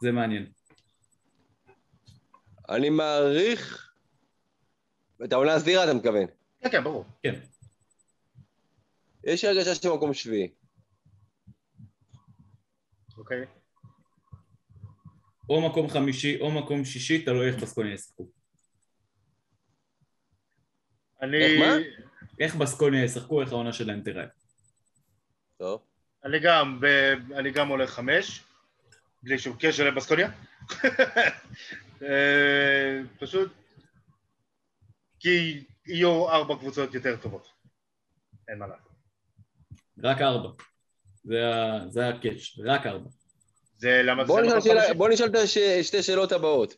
זה 0.00 0.12
מעניין. 0.12 0.46
אני 2.68 2.90
מעריך... 2.90 3.88
את 5.24 5.32
העונה 5.32 5.54
הסדירה 5.54 5.84
אתה 5.84 5.94
מתכוון? 5.94 6.26
כן, 6.60 6.70
כן, 6.70 6.84
ברור. 6.84 7.04
כן. 7.22 7.34
יש 9.24 9.44
הרגשה 9.44 9.74
של 9.74 9.88
מקום 9.88 10.14
שביעי. 10.14 10.52
אוקיי. 13.18 13.46
או 15.48 15.70
מקום 15.70 15.88
חמישי 15.88 16.40
או 16.40 16.50
מקום 16.50 16.84
שישי, 16.84 17.24
תלוי 17.24 17.48
איך 17.48 17.62
בסקוניה 17.62 17.94
ישחקו. 17.94 18.28
אני... 21.22 21.36
איך 21.36 21.60
מה? 21.60 21.74
איך 22.40 22.54
בסקוניה 22.54 23.04
ישחקו, 23.04 23.40
איך 23.40 23.52
העונה 23.52 23.72
שלהם 23.72 24.02
תראה. 24.02 24.26
טוב. 25.56 25.82
אני 26.24 26.38
גם, 26.40 26.80
ב... 26.80 26.86
אני 27.34 27.50
גם 27.50 27.68
הולך 27.68 27.90
חמש, 27.90 28.44
בלי 29.22 29.38
שום 29.38 29.56
קשר 29.60 29.84
לבסקוניה. 29.90 30.30
אה, 32.02 33.00
פשוט 33.18 33.52
כי 35.20 35.64
יהיו 35.86 36.28
ארבע 36.30 36.56
קבוצות 36.56 36.94
יותר 36.94 37.16
טובות. 37.16 37.48
אין 38.48 38.58
מה 38.58 38.66
לעשות. 38.66 38.81
רק 39.98 40.20
ארבע. 40.20 40.48
זה, 41.88 42.08
הקאץ', 42.08 42.58
רק 42.64 42.86
ארבע. 42.86 43.08
זה 43.76 44.02
למה 44.04 44.24
בוא 44.24 44.36
זה 44.36 44.42
נשאל, 44.42 44.58
מקום 44.58 44.60
שאלה. 44.60 44.94
בוא 44.94 45.08
נשאל 45.08 45.26
את 45.26 45.34
הש... 45.34 45.58
שתי 45.58 46.02
שאלות 46.02 46.32
הבאות. 46.32 46.76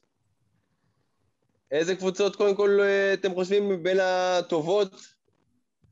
איזה 1.70 1.96
קבוצות 1.96 2.36
קודם 2.36 2.56
כל 2.56 2.78
אה, 2.82 3.14
אתם 3.14 3.34
חושבים 3.34 3.68
מבין 3.68 3.96
הטובות 4.00 5.14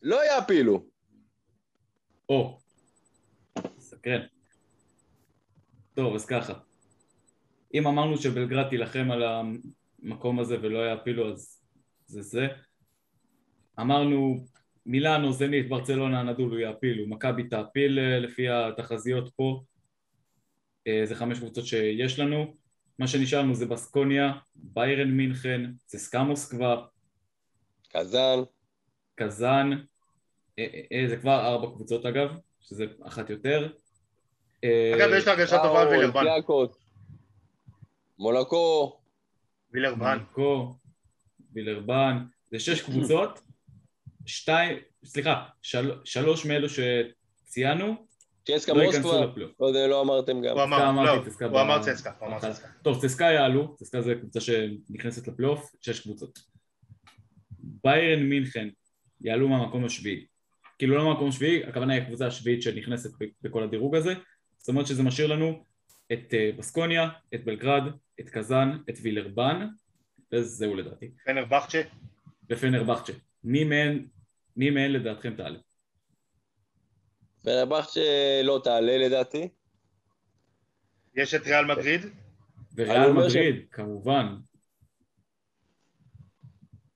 לא 0.03 0.25
יעפילו? 0.25 0.85
או. 2.29 2.59
סקרן. 3.79 4.21
טוב, 5.95 6.15
אז 6.15 6.27
ככה. 6.27 6.53
אם 7.75 7.87
אמרנו 7.87 8.17
שבלגרד 8.17 8.69
תילחם 8.69 9.11
על 9.11 9.23
המקום 9.23 10.41
הזה 10.41 10.57
ולא 10.63 10.79
יעפילו, 10.79 11.33
אז 11.33 11.63
זה 12.07 12.23
זה. 12.23 12.47
אמרנו 13.81 14.45
מילאנו, 14.87 15.33
זנית, 15.33 15.69
ברצלונה, 15.69 16.23
נדולו 16.23 16.59
יעפילו, 16.59 17.09
מכבי 17.09 17.45
תעפיל 17.45 17.99
אה, 17.99 18.19
לפי 18.19 18.49
התחזיות 18.49 19.33
פה. 19.37 19.63
אה, 20.87 21.03
זה 21.05 21.15
חמש 21.15 21.39
קבוצות 21.39 21.67
שיש 21.67 22.19
לנו. 22.19 22.55
מה 22.99 23.07
שנשארנו 23.07 23.55
זה 23.55 23.67
בסקוניה, 23.67 24.33
ביירן 24.55 25.11
מינכן, 25.11 25.71
צסקה 25.87 26.23
מוסקבה, 26.23 26.85
קזאן. 27.89 28.39
קזאן, 29.15 29.71
אה, 30.59 31.05
זה 31.09 31.17
כבר 31.17 31.47
ארבע 31.47 31.67
קבוצות 31.67 32.07
אגב, 32.07 32.37
שזה 32.61 32.85
אחת 33.07 33.31
יותר. 33.31 33.73
אגב, 34.95 35.11
יש 35.17 35.27
לה 35.27 35.33
הרגשה 35.33 35.63
טובה 35.63 35.83
על 35.83 35.89
וילרבן. 35.89 36.19
אולימפיאקוס, 36.19 36.79
מולקו, 38.19 39.01
וילרבן. 39.73 40.19
וילרבן, 41.53 42.19
זה 42.51 42.59
שש 42.59 42.81
קבוצות, 42.81 43.41
שתיים, 44.27 44.77
סליחה, 45.05 45.45
של, 45.63 45.93
שלוש 46.05 46.47
מאלו 46.47 46.67
שציינו 46.69 48.07
צ'סקה 48.45 48.73
לא 48.73 48.85
מוסקבה, 48.85 49.09
ייכנסו 49.09 49.25
לפלייאוף. 49.25 49.53
לא 49.61 49.67
יודע, 49.67 49.87
לא 49.87 50.01
אמרתם 50.01 50.41
גם. 50.41 50.55
הוא 50.55 50.63
אמר, 50.63 51.05
לא, 51.05 51.23
צסקה 51.25 51.47
הוא 51.47 51.61
אמר 51.61 51.83
צסקה, 51.83 52.13
הוא 52.19 52.29
אמר 52.29 52.37
אחת. 52.37 52.51
צסקה. 52.51 52.69
טוב, 52.83 53.03
צסקה 53.03 53.25
יעלו, 53.25 53.77
צסקה 53.77 54.03
זה 54.03 54.15
קבוצה 54.15 54.41
שנכנסת 54.41 55.29
לפלייאוף, 55.29 55.73
שש 55.81 56.01
קבוצות. 56.01 56.39
ביירן 57.59 58.23
מינכן 58.23 58.69
יעלו 59.21 59.49
מהמקום 59.49 59.85
השביעי. 59.85 60.27
כאילו 60.79 60.97
לא 60.97 61.05
מהמקום 61.05 61.29
השביעי, 61.29 61.65
הכוונה 61.65 61.95
היא 61.95 62.03
הקבוצה 62.03 62.27
השביעית 62.27 62.63
שנכנסת 62.63 63.11
בכל 63.43 63.63
הדירוג 63.63 63.97
הזה. 63.97 64.15
זאת 64.59 64.69
אומרת 64.69 64.87
שזה 64.87 65.03
משאיר 65.03 65.27
לנו 65.27 65.65
את 66.13 66.35
אה, 66.35 66.51
בסקוניה, 66.59 67.09
את 67.35 67.45
בלגרד, 67.45 67.83
את 68.21 68.29
קזאן, 68.29 68.79
את 68.91 68.95
וילרבן, 69.03 69.67
וזהו 70.33 70.75
לדעתי. 70.75 71.11
פנרבכצ'ה, 71.25 71.81
ופנרבכצ'ה. 72.51 73.13
מי 73.45 73.65
מהן, 73.65 74.07
מי 74.57 74.71
מהן 74.71 74.91
לדעתכם 74.93 75.35
תעלה? 75.37 75.59
פנרבכט 77.43 77.89
שלא 77.91 78.61
תעלה 78.65 78.99
לדעתי. 78.99 79.49
יש 81.15 81.35
את 81.35 81.47
ריאל 81.47 81.65
מדריד, 81.65 82.01
אני 82.03 82.11
וריאל 82.77 83.13
מדריד, 83.13 83.67
כמובן. 83.71 84.27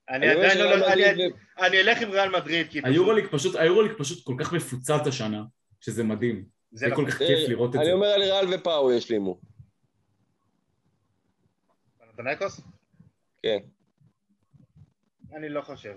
אני 0.09 0.17
אני 0.17 0.27
עדיין 0.27 0.57
לא, 0.57 0.73
אני- 0.73 0.81
מדריד 0.81 1.33
אני 1.59 1.81
אלך 1.81 2.01
עם 2.01 2.09
ריאל 2.11 2.29
מדריד, 2.29 2.67
כי 2.69 2.81
פשוט, 2.81 2.85
היורוליג 2.93 3.25
פשוט, 3.31 3.55
היורוליג 3.55 3.91
פשוט 3.97 4.25
כל 4.25 4.35
כך 4.39 4.53
מפוצץ 4.53 5.07
השנה, 5.07 5.43
שזה 5.79 6.03
מדהים. 6.03 6.45
זה 6.71 6.79
זה 6.89 6.95
כל 6.95 7.01
נכון. 7.01 7.11
כך 7.11 7.17
כיף 7.17 7.49
לראות 7.49 7.69
את 7.71 7.75
אני 7.75 7.85
זה. 7.85 7.91
אומר 7.93 8.07
על 8.07 8.21
ריאל 8.21 8.53
ופאו 8.53 8.91
ישלימו. 8.91 9.39
פנתנייקוס? 11.97 12.61
כן. 13.43 13.57
אני 15.35 15.49
לא 15.49 15.61
חושב. 15.61 15.95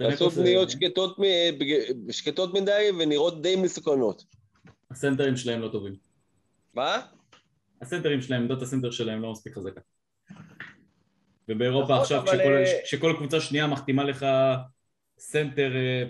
לעשות 0.00 0.32
זה- 0.32 0.42
בניות 0.42 0.70
שקטות 0.70 1.18
מ- 1.18 2.12
שקטות 2.12 2.54
מדי 2.54 2.88
ונראות 3.00 3.42
די 3.42 3.56
מסוכנות. 3.56 4.24
הסנטרים 4.90 5.36
שלהם 5.36 5.60
לא 5.60 5.68
טובים. 5.68 5.94
מה? 6.74 7.00
הסנטרים 7.82 8.22
שלהם, 8.22 8.42
עמדות 8.42 8.62
הסנטר 8.62 8.90
שלהם 8.90 9.22
לא 9.22 9.32
מספיק 9.32 9.54
חזקה. 9.54 9.80
ובאירופה 11.48 11.84
נכון, 11.92 12.00
עכשיו, 12.02 12.18
אבל, 12.20 12.28
כשכל, 12.28 12.52
אה, 12.52 12.80
כשכל 12.84 13.14
קבוצה 13.18 13.40
שנייה 13.40 13.66
מחתימה 13.66 14.04
לך 14.04 14.26
סנטר 15.18 15.72
אה, 15.76 16.04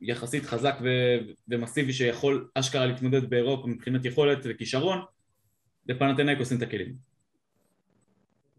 יחסית 0.00 0.44
חזק 0.44 0.74
ו, 0.82 0.88
ומסיבי 1.48 1.92
שיכול 1.92 2.48
אשכרה 2.54 2.86
להתמודד 2.86 3.30
באירופה 3.30 3.66
מבחינת 3.68 4.04
יכולת 4.04 4.38
וכישרון, 4.44 4.98
לפנאתינייקוס 5.86 6.50
אין 6.52 6.58
את 6.58 6.62
הכלים. 6.62 6.94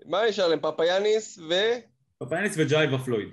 מה 0.05 0.21
נשאר 0.29 0.47
להם? 0.47 0.59
פפאיאניס 0.59 1.39
ו... 1.49 1.53
פפאיאניס 2.19 2.55
וג'ייבה 2.57 2.97
פלויד. 2.97 3.29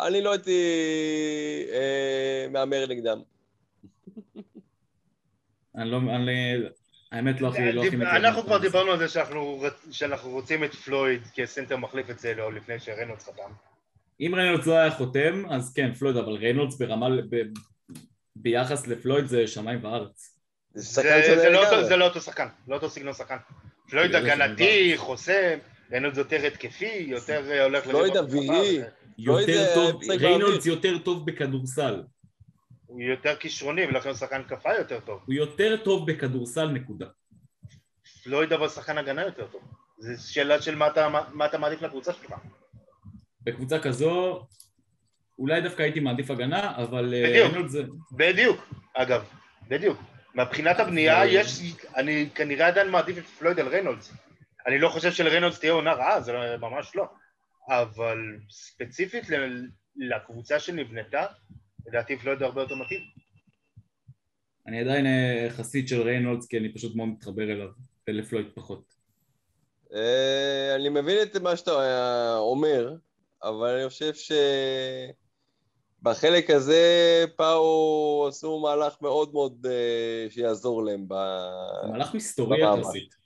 אני 0.00 0.22
לא 0.22 0.32
הייתי 0.32 0.60
אה, 1.72 2.46
מהמר 2.50 2.86
נגדם. 2.88 3.18
אני 5.76 5.90
לא, 5.90 5.96
אני, 5.96 6.56
האמת 7.12 7.40
לא 7.40 7.48
הכי, 7.48 7.72
לא 7.72 7.84
הכי 7.84 7.96
מצליח. 7.96 8.14
אנחנו 8.14 8.42
כבר 8.42 8.58
דיברנו 8.58 8.92
על 8.92 8.98
זה 8.98 9.08
שאנחנו, 9.08 9.62
שאנחנו 9.90 10.30
רוצים 10.30 10.64
את 10.64 10.74
פלויד 10.74 11.22
כסנטר 11.34 11.76
מחליף 11.76 12.10
את 12.10 12.18
זה 12.18 12.34
לא 12.34 12.52
לפני 12.52 12.78
שריינולדס 12.78 13.28
חתם. 13.28 13.52
אם 14.20 14.32
ריינולדס 14.34 14.66
לא 14.66 14.74
היה 14.74 14.90
חותם, 14.90 15.42
אז 15.50 15.72
כן, 15.74 15.94
פלויד, 15.94 16.16
אבל 16.16 16.32
ריינולדס 16.32 16.78
ברמה, 16.78 17.08
ב, 17.30 17.36
ביחס 18.36 18.86
לפלויד 18.86 19.26
זה 19.26 19.46
שמיים 19.46 19.84
וארץ. 19.84 20.36
זה, 20.74 21.02
זה, 21.02 21.38
זה, 21.40 21.50
לא 21.50 21.64
אותו, 21.64 21.84
זה 21.84 21.96
לא 21.96 22.04
אותו 22.04 22.20
שחקן, 22.20 22.46
לא 22.68 22.74
אותו 22.74 22.90
סגנון 22.90 23.14
שחקן. 23.14 23.36
פלויד 23.90 24.14
הגנתי, 24.14 24.92
חוסם, 24.96 25.58
ריינולדס 25.90 26.18
יותר 26.18 26.46
התקפי, 26.46 27.04
יותר 27.08 27.50
אה, 27.50 27.64
הולך... 27.64 27.84
פלויד 27.84 28.16
אווירי. 28.16 28.82
יותר 29.18 29.74
טוב, 29.74 30.02
ריינולדס 30.10 30.66
יותר 30.66 30.98
טוב 30.98 31.26
בכדורסל. 31.26 32.02
הוא 32.86 33.00
יותר 33.00 33.36
כישרוני 33.36 33.86
ולכן 33.86 34.08
הוא 34.08 34.16
שחקן 34.16 34.42
התקפה 34.48 34.74
יותר 34.74 35.00
טוב. 35.00 35.20
הוא 35.26 35.34
יותר 35.34 35.76
טוב 35.84 36.10
בכדורסל, 36.10 36.68
נקודה. 36.68 37.06
לא 38.26 38.36
יודע 38.36 38.56
אבל 38.56 38.68
שחקן 38.68 38.98
הגנה 38.98 39.22
יותר 39.22 39.46
טוב. 39.46 39.62
זו 39.98 40.32
שאלה 40.32 40.62
של 40.62 40.74
מה 40.74 40.86
אתה, 40.86 41.08
מה 41.32 41.46
אתה 41.46 41.58
מעדיף 41.58 41.82
לקבוצה 41.82 42.12
שלך. 42.12 42.34
בקבוצה 43.42 43.78
כזו, 43.78 44.46
אולי 45.38 45.60
דווקא 45.60 45.82
הייתי 45.82 46.00
מעדיף 46.00 46.30
הגנה, 46.30 46.76
אבל... 46.76 47.14
אה, 47.14 47.48
בדיוק, 47.48 47.66
זה... 47.66 47.82
בדיוק, 48.12 48.68
אגב, 48.94 49.24
בדיוק. 49.68 49.98
מבחינת 50.34 50.80
הבנייה 50.80 51.26
יש, 51.26 51.60
אני 51.96 52.28
כנראה 52.34 52.66
עדיין 52.66 52.90
מעדיף 52.90 53.18
את 53.18 53.24
פלויד 53.24 53.60
על 53.60 53.68
ריינולדס. 53.68 54.12
אני 54.66 54.78
לא 54.78 54.88
חושב 54.88 55.12
שלריינולדס 55.12 55.60
תהיה 55.60 55.72
עונה 55.72 55.92
רעה, 55.92 56.20
זה 56.20 56.32
ממש 56.60 56.92
לא. 56.96 57.04
אבל 57.68 58.18
ספציפית 58.50 59.24
לקבוצה 59.96 60.60
שנבנתה, 60.60 61.26
לדעתי 61.86 62.18
פלויד 62.18 62.42
הרבה 62.42 62.60
יותר 62.60 62.74
מתאים. 62.74 63.00
אני 64.66 64.80
עדיין 64.80 65.06
אה, 65.06 65.46
חסיד 65.50 65.88
של 65.88 66.02
ריינולדס 66.02 66.46
כי 66.46 66.58
אני 66.58 66.74
פשוט 66.74 66.96
מאוד 66.96 67.08
מתחבר 67.08 67.42
אליו, 67.42 67.68
ולפלויד 68.08 68.46
פחות. 68.54 68.94
אה, 69.94 70.74
אני 70.74 70.88
מבין 70.88 71.22
את 71.22 71.36
מה 71.36 71.56
שאתה 71.56 71.70
אה, 71.70 72.36
אומר, 72.38 72.94
אבל 73.42 73.68
אני 73.68 73.88
חושב 73.88 74.12
שבחלק 76.02 76.50
הזה 76.50 77.24
פאו 77.36 78.26
עשו 78.28 78.60
מהלך 78.60 79.02
מאוד 79.02 79.32
מאוד 79.32 79.66
שיעזור 80.28 80.84
להם 80.84 81.08
ב... 81.08 81.14
מהלך 81.90 82.14
מסתורי 82.14 82.60
יחסית. 82.60 83.25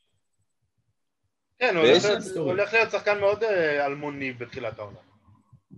כן, 1.61 1.77
הוא 1.77 2.45
הולך 2.45 2.73
להיות 2.73 2.91
שחקן 2.91 3.21
מאוד 3.21 3.45
אלמוני 3.87 4.33
בתחילת 4.33 4.79
העונה. 4.79 4.99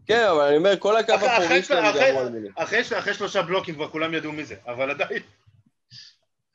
כן, 0.06 0.26
אבל 0.30 0.40
אני 0.40 0.56
אומר, 0.56 0.78
כל 0.78 0.96
הקו 0.96 1.12
האחורי 1.12 1.62
שלהם 1.62 1.94
גם 1.96 2.16
וולמיני. 2.16 2.48
אחרי 2.54 3.14
שלושה 3.14 3.42
בלוקים 3.42 3.74
כבר 3.74 3.88
כולם 3.88 4.14
ידעו 4.14 4.32
מי 4.32 4.44
זה, 4.44 4.56
אבל 4.66 4.90
עדיין. 4.90 5.22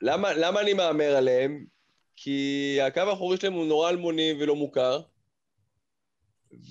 למה, 0.01 0.33
למה 0.33 0.61
אני 0.61 0.73
מהמר 0.73 1.15
עליהם? 1.15 1.65
כי 2.15 2.79
הקו 2.81 2.99
האחורי 3.01 3.37
שלהם 3.37 3.53
הוא 3.53 3.65
נורא 3.65 3.89
אלמוני 3.89 4.33
ולא 4.39 4.55
מוכר, 4.55 5.01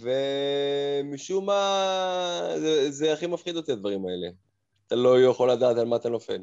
ומשום 0.01 1.47
מה 1.47 2.41
זה, 2.57 2.91
זה 2.91 3.13
הכי 3.13 3.27
מפחיד 3.27 3.57
אותי 3.57 3.73
הדברים 3.73 4.07
האלה. 4.07 4.29
אתה 4.87 4.95
לא 4.95 5.23
יכול 5.23 5.51
לדעת 5.51 5.77
על 5.77 5.87
מה 5.87 5.97
אתה 5.97 6.09
נופל. 6.09 6.43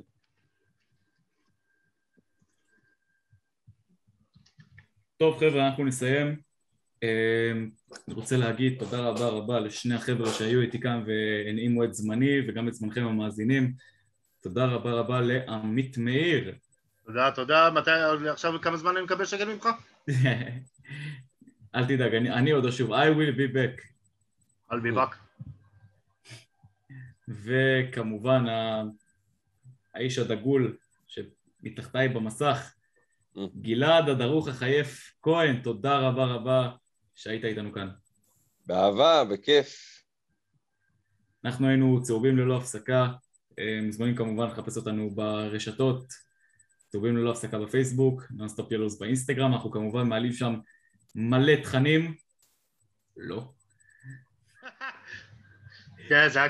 טוב 5.18 5.40
חבר'ה, 5.40 5.68
אנחנו 5.68 5.86
נסיים. 5.86 6.36
אמ, 7.04 7.70
אני 8.08 8.16
רוצה 8.16 8.38
להגיד 8.38 8.80
תודה 8.80 9.00
רבה 9.00 9.28
רבה 9.28 9.60
לשני 9.60 9.96
החבר'ה 9.96 10.34
שהיו 10.34 10.62
איתי 10.62 10.80
כאן 10.80 11.04
והנעימו 11.08 11.84
את 11.84 11.94
זמני 11.94 12.40
וגם 12.48 12.68
את 12.68 12.74
זמנכם 12.74 13.06
המאזינים. 13.06 13.74
תודה 14.42 14.66
רבה 14.66 14.92
רבה 14.92 15.22
לעמית 15.22 15.98
מאיר. 15.98 16.56
תודה, 17.06 17.32
תודה. 17.32 17.70
מתי, 17.72 17.92
עכשיו 18.30 18.62
כמה 18.62 18.78
זמן 18.78 18.92
אני 18.98 19.06
מקבל 19.06 19.26
שקל 19.26 19.54
ממך? 19.54 19.68
אל 21.76 21.86
תדאג, 21.86 22.16
אני, 22.16 22.32
אני 22.32 22.52
עוד 22.52 22.66
אשוב. 22.66 22.92
I 22.92 23.06
will 23.06 23.38
be 23.38 23.56
back. 23.56 23.82
I'll 24.72 24.76
be 24.76 24.96
back. 24.96 25.16
וכמובן 27.28 28.46
האיש 29.94 30.20
הדגול 30.20 30.78
שמתחתיי 31.08 32.10
במסך. 32.10 32.74
גלעד 33.62 34.10
הדרוך 34.10 34.48
החייף 34.48 35.14
כהן, 35.22 35.62
תודה 35.62 35.98
רבה 35.98 36.26
רבה 36.26 36.72
שהיית 37.16 37.46
איתנו 37.46 37.74
כאן. 37.74 37.90
באהבה, 38.66 39.24
בכיף. 39.24 40.04
אנחנו 41.46 41.68
היינו 41.68 42.04
צהובים 42.04 42.38
ללא 42.38 42.58
הפסקה, 42.58 43.08
אה, 43.60 43.80
מוזמנים 43.84 44.16
כמובן 44.16 44.48
לחפש 44.48 44.78
אותנו 44.78 45.16
ברשתות, 45.16 46.06
צהובים 46.90 47.18
ללא 47.18 47.32
הפסקה 47.32 47.60
בפייסבוק, 47.60 48.24
נונסטופ 48.32 48.72
ילוס 48.72 49.00
באינסטגרם, 49.00 49.54
אנחנו 49.54 49.72
כמובן 49.72 50.08
מעלים 50.08 50.34
שם 50.34 50.56
מלא 51.16 51.56
תכנים. 51.64 52.16
לא. 53.18 53.52
כן, 56.10 56.30
זה 56.30 56.44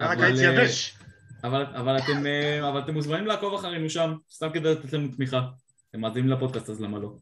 רק 0.00 0.18
הייתי 0.18 0.44
יבש. 0.44 1.01
אבל, 1.44 1.62
אבל, 1.62 1.98
אתם, 1.98 2.26
אה, 2.26 2.68
אבל 2.68 2.80
אתם 2.80 2.94
מוזמנים 2.94 3.26
לעקוב 3.26 3.54
אחרינו 3.54 3.90
שם, 3.90 4.14
סתם 4.30 4.48
כדי 4.52 4.72
לתת 4.72 4.92
לנו 4.92 5.08
תמיכה. 5.08 5.48
אתם 5.90 6.00
מאזינים 6.00 6.30
לפודקאסט 6.30 6.70
אז 6.70 6.80
למה 6.80 6.98
לא? 6.98 7.16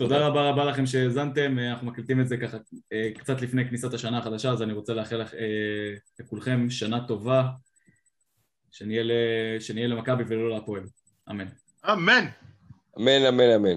תודה 0.00 0.26
רבה 0.26 0.50
רבה 0.50 0.64
לכם 0.64 0.86
שהאזנתם, 0.86 1.58
אה, 1.58 1.70
אנחנו 1.70 1.86
מקליטים 1.86 2.20
את 2.20 2.28
זה 2.28 2.36
ככה 2.36 2.56
אה, 2.92 3.10
קצת 3.18 3.40
לפני 3.42 3.68
כניסת 3.68 3.94
השנה 3.94 4.18
החדשה, 4.18 4.50
אז 4.50 4.62
אני 4.62 4.72
רוצה 4.72 4.94
לאחל 4.94 5.20
אה, 5.20 5.94
לכולכם 6.20 6.70
שנה 6.70 7.06
טובה, 7.08 7.48
שנהיה 8.70 9.86
למכבי 9.88 10.24
ולא 10.28 10.50
להפועל. 10.50 10.82
אמן. 11.30 11.46
אמן. 11.92 12.26
אמן, 12.98 13.26
אמן, 13.28 13.50
אמן. 13.56 13.76